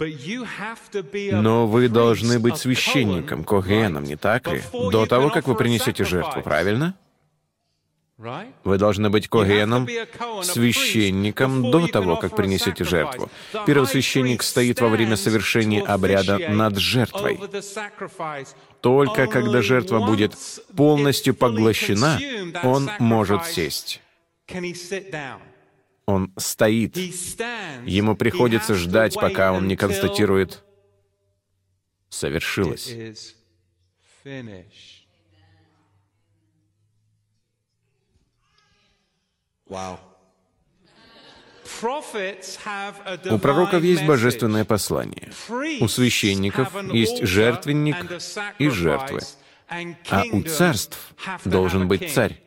Но 0.00 1.66
вы 1.66 1.88
должны 1.88 2.38
быть 2.38 2.56
священником, 2.56 3.44
когеном, 3.44 4.04
не 4.04 4.16
так 4.16 4.46
ли? 4.46 4.62
До 4.72 5.06
того, 5.06 5.30
как 5.30 5.48
вы 5.48 5.54
принесете 5.56 6.04
жертву, 6.04 6.42
правильно? 6.42 6.94
Вы 8.64 8.78
должны 8.78 9.10
быть 9.10 9.28
когеном, 9.28 9.88
священником 10.42 11.70
до 11.70 11.86
того, 11.86 12.16
как 12.16 12.34
принесете 12.34 12.84
жертву. 12.84 13.30
Первосвященник 13.66 14.42
стоит 14.42 14.80
во 14.80 14.88
время 14.88 15.16
совершения 15.16 15.84
обряда 15.84 16.38
над 16.48 16.78
жертвой. 16.78 17.38
Только 18.80 19.26
когда 19.28 19.62
жертва 19.62 20.04
будет 20.04 20.34
полностью 20.76 21.34
поглощена, 21.34 22.20
он 22.62 22.90
может 22.98 23.46
сесть. 23.46 24.00
Он 26.08 26.32
стоит. 26.38 26.96
Ему 26.96 28.16
приходится 28.16 28.74
ждать, 28.74 29.14
пока 29.14 29.52
он 29.52 29.68
не 29.68 29.76
констатирует 29.76 30.64
«совершилось». 32.08 32.94
У 43.30 43.38
пророков 43.38 43.82
есть 43.82 44.06
божественное 44.06 44.64
послание. 44.64 45.30
У 45.80 45.88
священников 45.88 46.74
есть 46.90 47.22
жертвенник 47.22 47.96
и 48.58 48.70
жертвы. 48.70 49.20
А 50.08 50.24
у 50.32 50.42
царств 50.42 50.98
должен 51.44 51.86
быть 51.86 52.10
царь. 52.10 52.40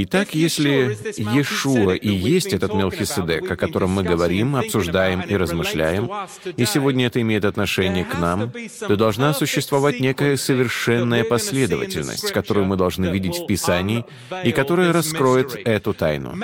Итак, 0.00 0.32
если 0.32 0.96
Иешуа 1.16 1.94
и 1.94 2.08
есть 2.08 2.52
этот 2.52 2.72
Мелхиседек, 2.72 3.50
о 3.50 3.56
котором 3.56 3.90
мы 3.90 4.04
говорим, 4.04 4.54
обсуждаем 4.54 5.20
и 5.22 5.36
размышляем, 5.36 6.08
и 6.56 6.64
сегодня 6.66 7.06
это 7.06 7.20
имеет 7.20 7.44
отношение 7.44 8.04
к 8.04 8.16
нам, 8.16 8.52
то 8.78 8.94
должна 8.94 9.34
существовать 9.34 9.98
некая 9.98 10.36
совершенная 10.36 11.24
последовательность, 11.24 12.30
которую 12.30 12.66
мы 12.66 12.76
должны 12.76 13.06
видеть 13.06 13.38
в 13.38 13.46
Писании, 13.46 14.04
и 14.44 14.52
которая 14.52 14.92
раскроет 14.92 15.56
эту 15.56 15.92
тайну. 15.94 16.38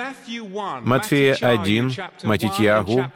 Матфея 0.81 1.35
1, 1.35 1.93
Матитьягу, 2.23 3.09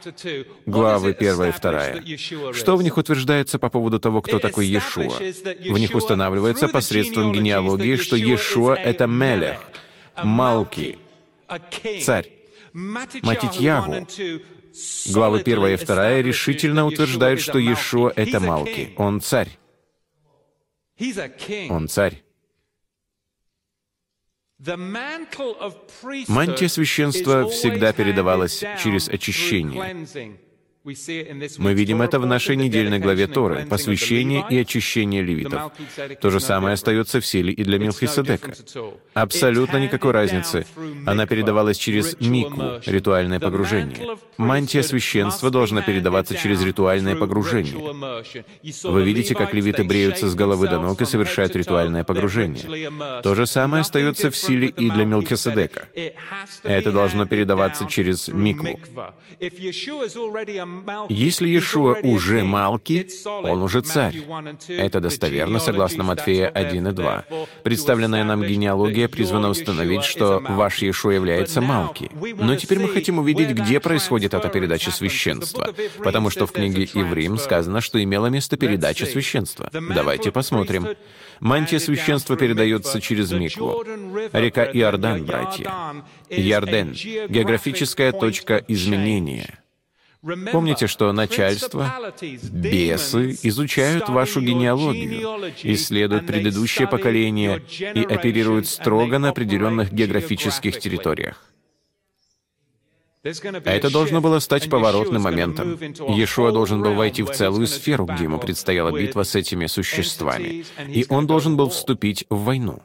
главы 0.64 1.10
1 1.10 1.42
и 1.44 1.52
2. 1.60 2.52
Что 2.54 2.76
в 2.78 2.82
них 2.82 2.96
утверждается 2.96 3.58
по 3.58 3.68
поводу 3.68 4.00
того, 4.00 4.22
кто 4.22 4.38
такой 4.38 4.66
Иешуа? 4.66 5.18
В 5.68 5.78
них 5.78 5.94
устанавливается 5.94 6.68
посредством 6.68 7.32
генеалогии, 7.32 7.96
что 7.96 8.16
Иешуа— 8.16 8.74
это 8.76 9.06
Мелех— 9.06 9.60
Малки, 10.22 10.98
царь. 12.02 12.30
Матитьягу, 12.72 14.06
главы 15.12 15.40
1 15.40 15.66
и 15.66 15.76
2, 15.76 16.22
решительно 16.22 16.86
утверждают, 16.86 17.40
что 17.40 17.58
Иешуа— 17.58 18.12
это 18.16 18.40
Малки. 18.40 18.94
Он 18.96 19.20
царь. 19.20 19.58
Он 21.68 21.88
царь. 21.88 22.22
Мантия 26.28 26.68
священства 26.68 27.48
всегда 27.48 27.92
передавалась 27.92 28.62
через 28.82 29.08
очищение. 29.08 30.06
Мы 30.82 31.74
видим 31.74 32.00
это 32.00 32.18
в 32.18 32.26
нашей 32.26 32.56
недельной 32.56 32.98
главе 32.98 33.26
Торы, 33.26 33.66
посвящение 33.66 34.46
и 34.48 34.58
очищение 34.58 35.22
левитов. 35.22 35.72
То 36.22 36.30
же 36.30 36.40
самое 36.40 36.72
остается 36.72 37.20
в 37.20 37.26
силе 37.26 37.52
и 37.52 37.64
для 37.64 37.78
Милхиседека. 37.78 38.54
Абсолютно 39.12 39.76
никакой 39.76 40.12
разницы. 40.12 40.66
Она 41.06 41.26
передавалась 41.26 41.76
через 41.76 42.18
микву, 42.18 42.80
ритуальное 42.86 43.38
погружение. 43.38 44.16
Мантия 44.38 44.82
священства 44.82 45.50
должна 45.50 45.82
передаваться 45.82 46.34
через 46.34 46.62
ритуальное 46.62 47.14
погружение. 47.14 47.74
Вы 48.84 49.02
видите, 49.02 49.34
как 49.34 49.52
левиты 49.52 49.84
бреются 49.84 50.30
с 50.30 50.34
головы 50.34 50.68
до 50.68 50.80
ног 50.80 51.00
и 51.02 51.04
совершают 51.04 51.54
ритуальное 51.56 52.04
погружение. 52.04 53.20
То 53.22 53.34
же 53.34 53.46
самое 53.46 53.82
остается 53.82 54.30
в 54.30 54.36
силе 54.36 54.68
и 54.68 54.88
для 54.88 55.04
Милхиседека. 55.04 55.88
Это 56.62 56.90
должно 56.90 57.26
передаваться 57.26 57.84
через 57.86 58.28
микву. 58.28 58.80
Если 61.08 61.48
Иешуа 61.48 61.96
уже 62.02 62.44
Малки, 62.44 63.06
он 63.26 63.62
уже 63.62 63.80
царь. 63.80 64.16
Это 64.68 65.00
достоверно, 65.00 65.58
согласно 65.58 66.04
Матфея 66.04 66.48
1 66.48 66.88
и 66.88 66.92
2. 66.92 67.24
Представленная 67.62 68.24
нам 68.24 68.42
генеалогия 68.42 69.08
призвана 69.08 69.48
установить, 69.48 70.04
что 70.04 70.40
ваш 70.40 70.82
Иешуа 70.82 71.12
является 71.12 71.60
Малки. 71.60 72.10
Но 72.38 72.56
теперь 72.56 72.78
мы 72.78 72.88
хотим 72.88 73.18
увидеть, 73.18 73.50
где 73.50 73.80
происходит 73.80 74.34
эта 74.34 74.48
передача 74.48 74.90
священства, 74.90 75.74
потому 75.98 76.30
что 76.30 76.46
в 76.46 76.52
книге 76.52 76.88
Иврим 76.94 77.38
сказано, 77.38 77.80
что 77.80 78.02
имела 78.02 78.26
место 78.26 78.56
передача 78.56 79.06
священства. 79.06 79.70
Давайте 79.72 80.30
посмотрим. 80.30 80.88
Мантия 81.40 81.78
священства 81.78 82.36
передается 82.36 83.00
через 83.00 83.32
Микву. 83.32 83.82
Река 84.32 84.64
Иордан, 84.64 85.24
братья. 85.24 85.72
Иорден— 86.28 86.92
географическая 87.28 88.12
точка 88.12 88.62
изменения— 88.68 89.58
Помните, 90.22 90.86
что 90.86 91.12
начальство, 91.12 92.12
бесы 92.52 93.38
изучают 93.42 94.08
вашу 94.08 94.42
генеалогию, 94.42 95.52
исследуют 95.62 96.26
предыдущее 96.26 96.86
поколение 96.86 97.62
и 97.94 98.02
оперируют 98.02 98.66
строго 98.66 99.18
на 99.18 99.30
определенных 99.30 99.92
географических 99.92 100.78
территориях. 100.78 101.50
Это 103.22 103.90
должно 103.90 104.22
было 104.22 104.38
стать 104.38 104.70
поворотным 104.70 105.22
моментом. 105.22 105.74
Иешуа 105.74 106.52
должен 106.52 106.82
был 106.82 106.94
войти 106.94 107.22
в 107.22 107.30
целую 107.30 107.66
сферу, 107.66 108.06
где 108.06 108.24
ему 108.24 108.38
предстояла 108.38 108.98
битва 108.98 109.24
с 109.24 109.34
этими 109.34 109.66
существами, 109.66 110.64
и 110.88 111.04
он 111.08 111.26
должен 111.26 111.56
был 111.56 111.68
вступить 111.68 112.24
в 112.30 112.44
войну. 112.44 112.82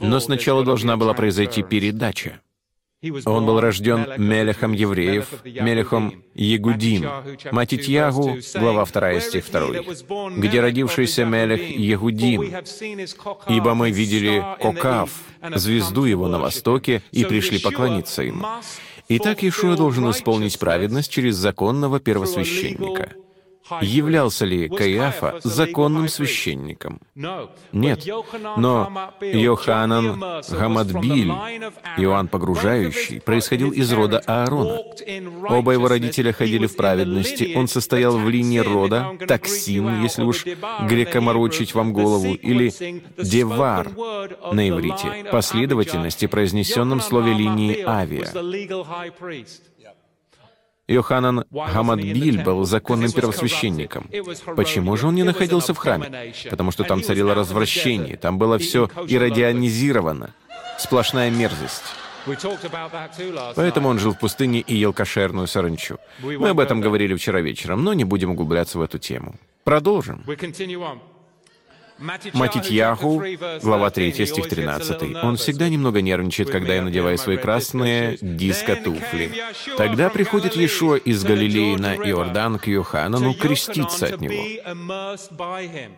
Но 0.00 0.20
сначала 0.20 0.64
должна 0.64 0.96
была 0.96 1.14
произойти 1.14 1.62
передача. 1.64 2.40
Он 3.24 3.46
был 3.46 3.60
рожден 3.60 4.06
Мелехом 4.18 4.72
евреев, 4.72 5.42
Мелехом 5.44 6.22
Егудим, 6.34 7.08
Матитьягу, 7.50 8.36
глава 8.54 8.84
2, 8.84 9.20
стих 9.20 9.50
2, 9.50 10.36
где 10.36 10.60
родившийся 10.60 11.24
Мелех 11.24 11.62
Егудим, 11.62 12.42
ибо 13.48 13.74
мы 13.74 13.90
видели 13.90 14.44
Кокав, 14.60 15.10
звезду 15.54 16.04
его 16.04 16.28
на 16.28 16.38
востоке, 16.38 17.02
и 17.10 17.24
пришли 17.24 17.58
поклониться 17.58 18.22
ему. 18.22 18.44
Итак, 19.08 19.42
Иешуа 19.42 19.76
должен 19.76 20.10
исполнить 20.10 20.58
праведность 20.58 21.10
через 21.10 21.36
законного 21.36 22.00
первосвященника— 22.00 23.14
Являлся 23.80 24.44
ли 24.44 24.68
Каиафа 24.68 25.40
законным 25.42 26.08
священником? 26.08 27.00
Нет. 27.72 28.06
Но 28.56 29.10
Йоханан 29.20 30.20
Гамадбиль, 30.48 31.32
Иоанн 31.98 32.28
Погружающий, 32.28 33.20
происходил 33.20 33.70
из 33.70 33.92
рода 33.92 34.18
Аарона. 34.26 34.80
Оба 35.48 35.72
его 35.72 35.88
родителя 35.88 36.32
ходили 36.32 36.66
в 36.66 36.76
праведности. 36.76 37.52
Он 37.56 37.68
состоял 37.68 38.16
в 38.18 38.28
линии 38.28 38.58
рода 38.58 39.16
Таксим, 39.26 40.02
если 40.02 40.22
уж 40.22 40.44
грекоморочить 40.44 41.74
вам 41.74 41.92
голову, 41.92 42.34
или 42.34 42.72
Девар 43.22 43.90
на 44.52 44.68
иврите, 44.68 45.26
последовательности, 45.30 46.26
произнесенном 46.26 47.00
слове 47.00 47.32
линии 47.34 47.82
Авиа. 47.86 48.26
Йоханан 50.90 51.44
Гамадбиль 51.50 52.42
был 52.42 52.64
законным 52.64 53.12
первосвященником. 53.12 54.10
Почему 54.56 54.96
же 54.96 55.06
он 55.06 55.14
не 55.14 55.22
находился 55.22 55.72
в 55.72 55.78
храме? 55.78 56.34
Потому 56.50 56.72
что 56.72 56.84
там 56.84 57.02
царило 57.02 57.34
развращение, 57.34 58.16
там 58.16 58.38
было 58.38 58.58
все 58.58 58.88
иррадианизировано, 59.06 60.34
сплошная 60.78 61.30
мерзость. 61.30 61.84
Поэтому 63.56 63.88
он 63.88 63.98
жил 63.98 64.12
в 64.12 64.18
пустыне 64.18 64.60
и 64.60 64.74
ел 64.74 64.92
кошерную 64.92 65.46
саранчу. 65.46 65.98
Мы 66.22 66.48
об 66.50 66.60
этом 66.60 66.80
говорили 66.80 67.14
вчера 67.14 67.40
вечером, 67.40 67.84
но 67.84 67.94
не 67.94 68.04
будем 68.04 68.30
углубляться 68.32 68.78
в 68.78 68.82
эту 68.82 68.98
тему. 68.98 69.36
Продолжим. 69.64 70.24
Матитьяху, 72.00 73.22
глава 73.62 73.90
3, 73.90 74.26
стих 74.26 74.48
13. 74.48 75.22
Он 75.22 75.36
всегда 75.36 75.68
немного 75.68 76.00
нервничает, 76.00 76.50
когда 76.50 76.74
я 76.74 76.82
надеваю 76.82 77.18
свои 77.18 77.36
красные 77.36 78.16
диско-туфли. 78.20 79.32
Тогда 79.76 80.08
приходит 80.08 80.56
Иешуа 80.56 80.96
из 80.96 81.22
Галилеи 81.22 81.76
на 81.76 81.94
Иордан 81.94 82.58
к 82.58 82.66
Йоханану 82.68 83.34
креститься 83.34 84.06
от 84.06 84.20
него. 84.20 84.42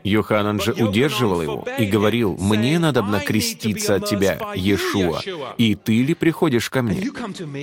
Йоханан 0.03 0.61
же 0.61 0.73
удерживал 0.73 1.41
его 1.41 1.67
и 1.79 1.87
говорил, 1.87 2.37
«Мне 2.39 2.79
надо 2.81 3.03
креститься 3.25 3.97
от 3.97 4.07
тебя, 4.07 4.39
Иешуа, 4.57 5.21
и 5.57 5.77
ты 5.77 6.03
ли 6.03 6.15
приходишь 6.15 6.69
ко 6.69 6.83
мне?» 6.83 7.11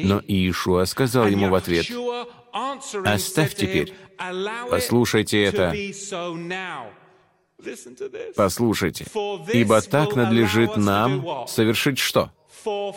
Но 0.04 0.22
Иешуа 0.28 0.86
сказал 0.86 1.28
ему 1.28 1.50
в 1.50 1.56
ответ, 1.56 1.88
«Оставь 3.04 3.54
теперь, 3.56 3.94
послушайте 4.70 5.44
это, 5.44 5.74
Послушайте, 8.36 9.06
ибо 9.54 9.82
так 9.82 10.16
надлежит 10.16 10.78
нам 10.78 11.46
совершить 11.48 12.00
что? 12.00 12.32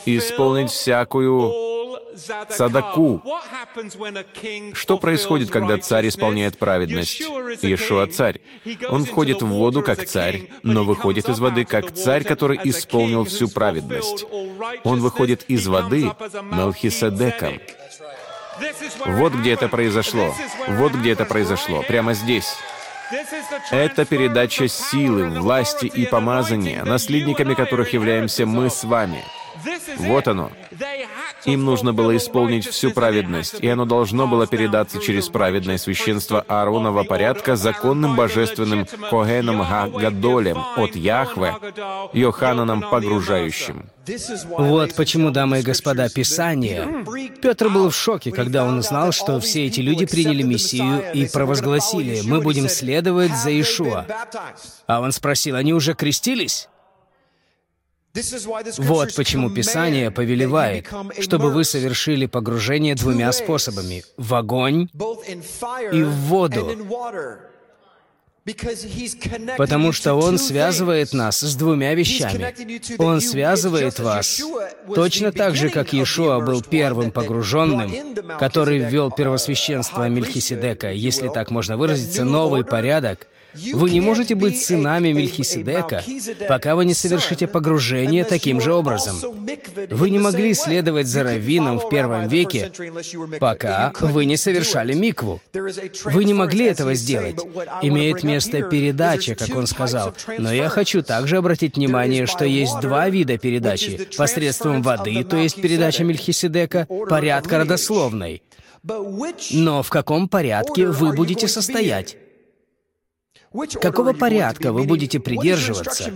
Исполнить 0.07 0.71
всякую 0.71 1.73
садаку. 2.51 3.23
Что 4.75 4.99
происходит, 4.99 5.51
когда 5.51 5.79
царь 5.79 6.09
исполняет 6.09 6.59
праведность? 6.59 7.21
Иешуа 7.21 8.07
царь. 8.07 8.41
Он 8.89 9.05
входит 9.05 9.43
в 9.43 9.47
воду 9.47 9.83
как 9.83 10.05
царь, 10.07 10.49
но 10.63 10.85
выходит 10.85 11.29
из 11.29 11.39
воды 11.39 11.65
как 11.65 11.93
царь, 11.93 12.25
который 12.25 12.61
исполнил 12.65 13.25
всю 13.25 13.49
праведность. 13.49 14.27
Он 14.85 15.01
выходит 15.01 15.45
из 15.49 15.67
воды 15.67 16.11
Мелхиседеком. 16.51 17.61
Вот 19.07 19.33
где 19.33 19.53
это 19.53 19.69
произошло. 19.69 20.35
Вот 20.69 20.93
где 20.93 21.13
это 21.13 21.25
произошло. 21.25 21.83
Прямо 21.83 22.15
здесь. 22.15 22.55
Это 23.71 24.05
передача 24.05 24.69
силы, 24.69 25.29
власти 25.29 25.87
и 25.87 26.07
помазания, 26.07 26.85
наследниками 26.85 27.55
которых 27.55 27.93
являемся 27.93 28.47
мы 28.47 28.71
с 28.71 28.85
вами. 28.85 29.23
Вот 29.99 30.29
оно. 30.29 30.51
Им 31.45 31.65
нужно 31.65 31.93
было 31.93 32.17
исполнить 32.17 32.67
всю 32.67 32.91
праведность, 32.91 33.57
и 33.61 33.69
оно 33.69 33.85
должно 33.85 34.27
было 34.27 34.47
передаться 34.47 35.01
через 35.01 35.29
праведное 35.29 35.79
священство 35.79 36.45
Ааронова 36.49 37.05
порядка 37.05 37.57
законным 37.57 38.17
божественным 38.17 38.87
Когеном 39.11 39.61
Гагадолем 39.61 40.59
от 40.77 40.97
Яхве, 40.97 41.55
Йохананом 42.13 42.83
Погружающим. 42.83 43.87
Вот 44.59 44.95
почему, 44.95 45.31
дамы 45.31 45.61
и 45.61 45.63
господа, 45.63 46.09
Писание. 46.09 47.05
Петр 47.41 47.69
был 47.69 47.91
в 47.91 47.95
шоке, 47.95 48.33
когда 48.33 48.65
он 48.65 48.79
узнал, 48.79 49.13
что 49.13 49.39
все 49.41 49.67
эти 49.67 49.81
люди 49.81 50.07
приняли 50.07 50.43
Мессию 50.43 51.13
и 51.13 51.27
провозгласили, 51.27 52.21
«Мы 52.25 52.41
будем 52.41 52.69
следовать 52.69 53.37
за 53.37 53.59
Ишуа». 53.61 54.07
А 54.87 55.01
он 55.01 55.13
спросил, 55.13 55.57
«Они 55.57 55.73
уже 55.73 55.95
крестились?» 55.95 56.69
Вот 58.79 59.15
почему 59.15 59.51
Писание 59.51 60.11
повелевает, 60.11 60.89
чтобы 61.21 61.51
вы 61.51 61.65
совершили 61.65 62.27
погружение 62.27 62.95
двумя 62.95 63.33
способами— 63.33 64.05
в 64.19 64.35
огонь 64.35 64.89
и 65.93 66.03
в 66.03 66.11
воду. 66.11 66.71
Потому 69.57 69.93
что 69.93 70.15
Он 70.15 70.37
связывает 70.37 71.13
нас 71.13 71.41
с 71.41 71.55
двумя 71.55 71.95
вещами. 71.95 72.53
Он 72.99 73.21
связывает 73.21 73.99
вас 74.01 74.43
точно 74.95 75.33
так 75.33 75.55
же, 75.55 75.71
как 75.71 75.93
Иешуа 75.93 76.41
был 76.41 76.61
первым 76.61 77.13
погруженным, 77.13 78.17
который 78.39 78.79
ввел 78.79 79.11
первосвященство 79.11 80.09
Мельхиседека, 80.09 80.91
если 80.91 81.29
так 81.29 81.51
можно 81.51 81.77
выразиться, 81.77 82.25
новый 82.25 82.65
порядок— 82.65 83.27
вы 83.55 83.91
не 83.91 84.01
можете 84.01 84.35
быть 84.35 84.63
сынами 84.63 85.13
Мельхиседека, 85.13 86.03
пока 86.49 86.75
вы 86.75 86.85
не 86.85 86.95
совершите 86.95 87.47
погружение 87.47 88.25
таким 88.25 88.61
же 88.61 88.73
образом. 88.73 89.17
Вы 89.91 90.11
не 90.11 90.19
могли 90.19 90.55
следовать 90.55 91.07
за 91.07 91.23
раввином 91.23 91.79
в 91.79 91.89
первом 91.89 92.29
веке, 92.29 92.73
пока 93.41 93.93
вы 94.01 94.25
не 94.25 94.37
совершали 94.37 94.95
микву. 94.95 95.41
Вы 96.05 96.25
не 96.25 96.35
могли 96.35 96.67
этого 96.67 96.95
сделать. 96.95 97.37
Имеет 97.83 98.23
место 98.23 98.63
передача, 98.63 99.35
как 99.35 99.55
он 99.55 99.67
сказал. 99.67 100.15
Но 100.39 100.53
я 100.53 100.69
хочу 100.69 101.03
также 101.03 101.37
обратить 101.37 101.77
внимание, 101.77 102.27
что 102.27 102.45
есть 102.45 102.81
два 102.81 103.09
вида 103.09 103.39
передачи. 103.39 104.09
Посредством 104.17 104.83
воды, 104.83 105.25
то 105.25 105.37
есть 105.37 105.61
передача 105.61 106.05
Мельхиседека, 106.05 106.87
порядка 107.09 107.59
родословной. 107.59 108.43
Но 109.53 109.83
в 109.83 109.91
каком 109.91 110.29
порядке 110.29 110.89
вы 110.89 111.13
будете 111.13 111.47
состоять? 111.47 112.17
Какого 113.81 114.13
порядка 114.13 114.73
вы 114.73 114.85
будете 114.85 115.21
придерживаться? 115.21 116.11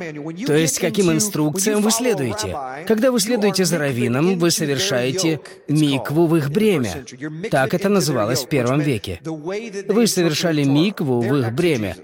То 0.46 0.54
есть, 0.54 0.78
каким 0.78 1.12
инструкциям 1.12 1.82
вы 1.82 1.90
следуете? 1.90 2.56
Когда 2.86 3.10
вы 3.10 3.20
следуете 3.20 3.64
за 3.64 3.78
раввином, 3.78 4.38
вы 4.38 4.50
совершаете 4.50 5.40
микву 5.68 6.26
в 6.26 6.36
их 6.36 6.50
бремя. 6.50 7.04
Так 7.50 7.74
это 7.74 7.88
называлось 7.88 8.44
в 8.44 8.48
первом 8.48 8.80
веке. 8.80 9.20
Вы 9.22 10.06
совершали 10.06 10.64
микву 10.64 11.20
в 11.20 11.36
их 11.36 11.52
бремя. 11.52 11.96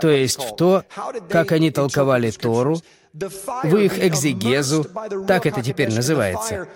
То 0.00 0.10
есть 0.10 0.42
в 0.42 0.56
то, 0.56 0.84
как 1.28 1.52
они 1.52 1.70
толковали 1.70 2.30
Тору, 2.30 2.80
в 3.12 3.76
их 3.76 4.04
экзегезу, 4.04 4.86
так 5.26 5.46
это 5.46 5.62
теперь 5.62 5.92
называется. 5.92 6.68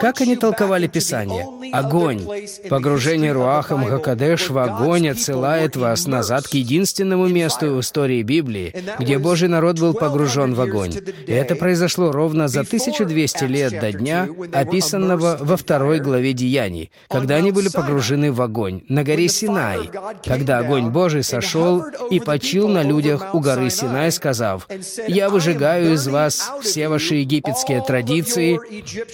Как 0.00 0.20
они 0.20 0.36
толковали 0.36 0.86
Писание? 0.86 1.46
Огонь. 1.72 2.26
Погружение 2.68 3.32
Руахом 3.32 3.84
Гакадеш 3.84 4.50
в 4.50 4.58
огонь 4.58 5.08
отсылает 5.08 5.76
вас 5.76 6.06
назад 6.06 6.48
к 6.48 6.54
единственному 6.54 7.26
месту 7.28 7.74
в 7.74 7.80
истории 7.80 8.22
Библии, 8.22 8.74
где 8.98 9.18
Божий 9.18 9.48
народ 9.48 9.78
был 9.78 9.94
погружен 9.94 10.54
в 10.54 10.60
огонь. 10.60 10.92
И 11.26 11.32
это 11.32 11.56
произошло 11.56 12.12
ровно 12.12 12.48
за 12.48 12.60
1200 12.60 13.44
лет 13.44 13.80
до 13.80 13.92
дня, 13.92 14.28
описанного 14.52 15.38
во 15.40 15.56
второй 15.56 16.00
главе 16.00 16.32
Деяний, 16.32 16.90
когда 17.08 17.36
они 17.36 17.52
были 17.52 17.68
погружены 17.68 18.32
в 18.32 18.40
огонь 18.40 18.82
на 18.88 19.04
горе 19.04 19.28
Синай, 19.28 19.90
когда 20.24 20.58
огонь 20.58 20.90
Божий 20.90 21.22
сошел 21.22 21.84
и 22.10 22.20
почил 22.20 22.68
на 22.68 22.82
людях 22.82 23.34
у 23.34 23.40
горы 23.40 23.70
Синай, 23.70 24.10
сказав, 24.12 24.68
«Я 25.06 25.28
выжигаю 25.30 25.94
из 25.94 26.06
вас 26.06 26.50
все 26.62 26.88
ваши 26.88 27.16
египетские 27.16 27.82
традиции 27.82 28.58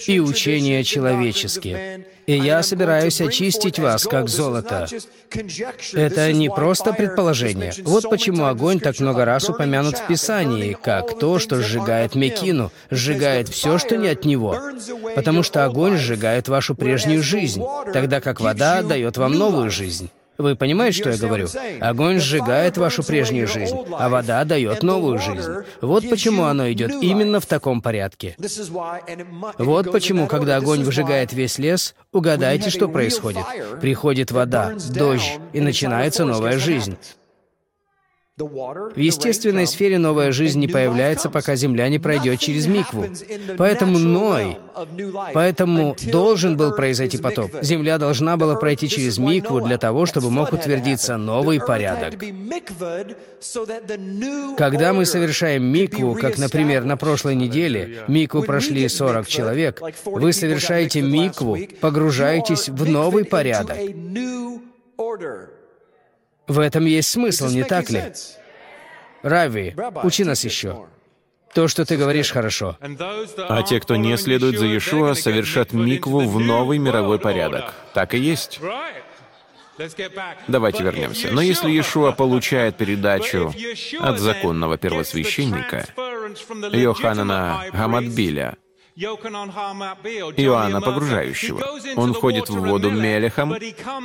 и 0.07 0.19
учения 0.19 0.64
творения 0.65 0.83
человеческие. 0.83 2.05
И 2.25 2.33
я 2.33 2.63
собираюсь 2.63 3.21
очистить 3.21 3.77
вас, 3.77 4.05
как 4.05 4.29
золото. 4.29 4.87
Это 5.93 6.33
не 6.33 6.49
просто 6.49 6.93
предположение. 6.93 7.71
Вот 7.83 8.09
почему 8.09 8.45
огонь 8.45 8.79
так 8.79 8.99
много 8.99 9.25
раз 9.25 9.49
упомянут 9.49 9.97
в 9.97 10.07
Писании, 10.07 10.75
как 10.81 11.19
то, 11.19 11.37
что 11.39 11.61
сжигает 11.61 12.15
Мекину, 12.15 12.71
сжигает 12.89 13.49
все, 13.49 13.77
что 13.77 13.95
не 13.97 14.07
от 14.07 14.25
него. 14.25 14.57
Потому 15.15 15.43
что 15.43 15.65
огонь 15.65 15.97
сжигает 15.97 16.47
вашу 16.47 16.73
прежнюю 16.73 17.21
жизнь, 17.21 17.61
тогда 17.93 18.21
как 18.21 18.41
вода 18.41 18.81
дает 18.81 19.17
вам 19.17 19.33
новую 19.33 19.69
жизнь. 19.69 20.09
Вы 20.37 20.55
понимаете, 20.55 20.99
что 20.99 21.09
я 21.11 21.17
говорю? 21.17 21.47
Огонь 21.81 22.19
сжигает 22.19 22.77
вашу 22.77 23.03
прежнюю 23.03 23.47
жизнь, 23.47 23.75
а 23.97 24.09
вода 24.09 24.43
дает 24.43 24.83
новую 24.83 25.19
жизнь. 25.19 25.51
Вот 25.81 26.09
почему 26.09 26.43
оно 26.43 26.71
идет 26.71 26.91
именно 27.01 27.39
в 27.39 27.45
таком 27.45 27.81
порядке. 27.81 28.35
Вот 29.57 29.91
почему, 29.91 30.27
когда 30.27 30.57
огонь 30.57 30.83
выжигает 30.83 31.33
весь 31.33 31.57
лес, 31.57 31.95
угадайте, 32.11 32.69
что 32.69 32.87
происходит. 32.87 33.45
Приходит 33.81 34.31
вода, 34.31 34.73
дождь, 34.89 35.39
и 35.53 35.61
начинается 35.61 36.25
новая 36.25 36.57
жизнь. 36.57 36.97
В 38.37 38.99
естественной 38.99 39.65
сфере 39.65 39.97
новая 39.97 40.33
жизнь 40.33 40.59
не 40.59 40.67
появляется, 40.67 41.29
пока 41.29 41.55
Земля 41.55 41.87
не 41.87 41.99
пройдет 41.99 42.37
через 42.37 42.67
микву. 42.67 43.05
Поэтому 43.57 43.97
Ной, 43.97 44.57
поэтому 45.33 45.95
должен 46.11 46.57
был 46.57 46.75
произойти 46.75 47.17
потоп. 47.17 47.51
Земля 47.61 47.97
должна 47.97 48.35
была 48.35 48.55
пройти 48.55 48.89
через 48.89 49.17
микву 49.17 49.61
для 49.61 49.77
того, 49.77 50.05
чтобы 50.05 50.31
мог 50.31 50.51
утвердиться 50.51 51.15
новый 51.15 51.61
порядок. 51.61 52.15
Когда 54.57 54.91
мы 54.91 55.05
совершаем 55.05 55.63
микву, 55.63 56.13
как, 56.15 56.37
например, 56.37 56.83
на 56.83 56.97
прошлой 56.97 57.35
неделе, 57.35 58.03
микву 58.09 58.43
прошли 58.43 58.89
40 58.89 59.27
человек, 59.27 59.81
вы 60.03 60.33
совершаете 60.33 61.01
микву, 61.01 61.57
погружаетесь 61.79 62.67
в 62.67 62.85
новый 62.85 63.23
порядок. 63.23 63.77
В 66.47 66.59
этом 66.59 66.85
есть 66.85 67.09
смысл, 67.09 67.47
не 67.47 67.63
так 67.63 67.89
ли? 67.89 68.03
Рави, 69.23 69.75
учи 70.03 70.23
нас 70.23 70.43
еще. 70.43 70.85
То, 71.53 71.67
что 71.69 71.85
ты 71.85 71.95
говоришь, 71.95 72.31
хорошо. 72.31 72.77
А 72.81 73.63
те, 73.63 73.79
кто 73.79 73.95
не 73.95 74.17
следует 74.17 74.59
за 74.59 74.65
Иешуа, 74.65 75.13
совершат 75.13 75.71
микву 75.71 76.19
в 76.19 76.39
новый 76.39 76.77
мировой 76.77 77.17
порядок. 77.17 77.73
Так 77.93 78.13
и 78.13 78.19
есть. 78.19 78.59
Давайте 80.47 80.83
вернемся. 80.83 81.29
Но 81.31 81.41
если 81.41 81.69
Иешуа 81.69 82.11
получает 82.11 82.77
передачу 82.77 83.53
от 83.99 84.19
законного 84.19 84.77
первосвященника, 84.77 85.87
Йоханана 86.71 87.65
Гамадбиля, 87.73 88.57
Иоанна 88.95 90.81
Погружающего. 90.81 91.61
Он 91.95 92.13
входит 92.13 92.49
в 92.49 92.59
воду 92.59 92.91
Мелехом, 92.91 93.55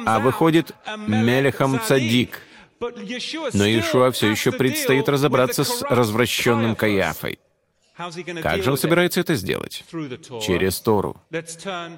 а 0.06 0.18
выходит 0.18 0.72
Мелехом 1.06 1.80
Цадик. 1.80 2.42
Но 2.80 3.66
Иешуа 3.66 4.10
все 4.10 4.30
еще 4.30 4.52
предстоит 4.52 5.08
разобраться 5.08 5.64
с 5.64 5.82
развращенным 5.82 6.74
Каяфой. 6.74 7.38
Как 8.42 8.62
же 8.62 8.70
он 8.70 8.78
собирается 8.78 9.20
это 9.20 9.34
сделать? 9.34 9.84
Через 10.40 10.80
Тору. 10.80 11.20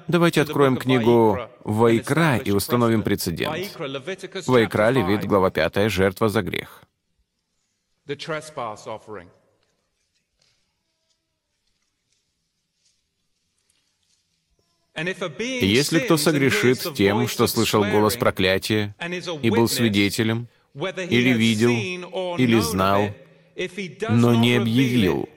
Давайте 0.07 0.41
откроем 0.41 0.75
книгу 0.75 1.39
Вайкра 1.63 2.37
и 2.37 2.51
установим 2.51 3.03
прецедент. 3.03 3.55
Вайкра, 4.47 4.89
Левит, 4.89 5.25
глава 5.25 5.49
5, 5.49 5.89
жертва 5.89 6.27
за 6.27 6.41
грех. 6.41 6.83
Если 14.95 15.99
кто 15.99 16.17
согрешит 16.17 16.93
тем, 16.95 17.27
что 17.27 17.47
слышал 17.47 17.83
голос 17.83 18.15
проклятия 18.15 18.95
и 19.41 19.49
был 19.49 19.67
свидетелем, 19.67 20.47
или 20.75 21.33
видел, 21.33 22.37
или 22.37 22.59
знал, 22.59 23.09
но 24.09 24.35
не 24.35 24.55
объявил, 24.55 25.29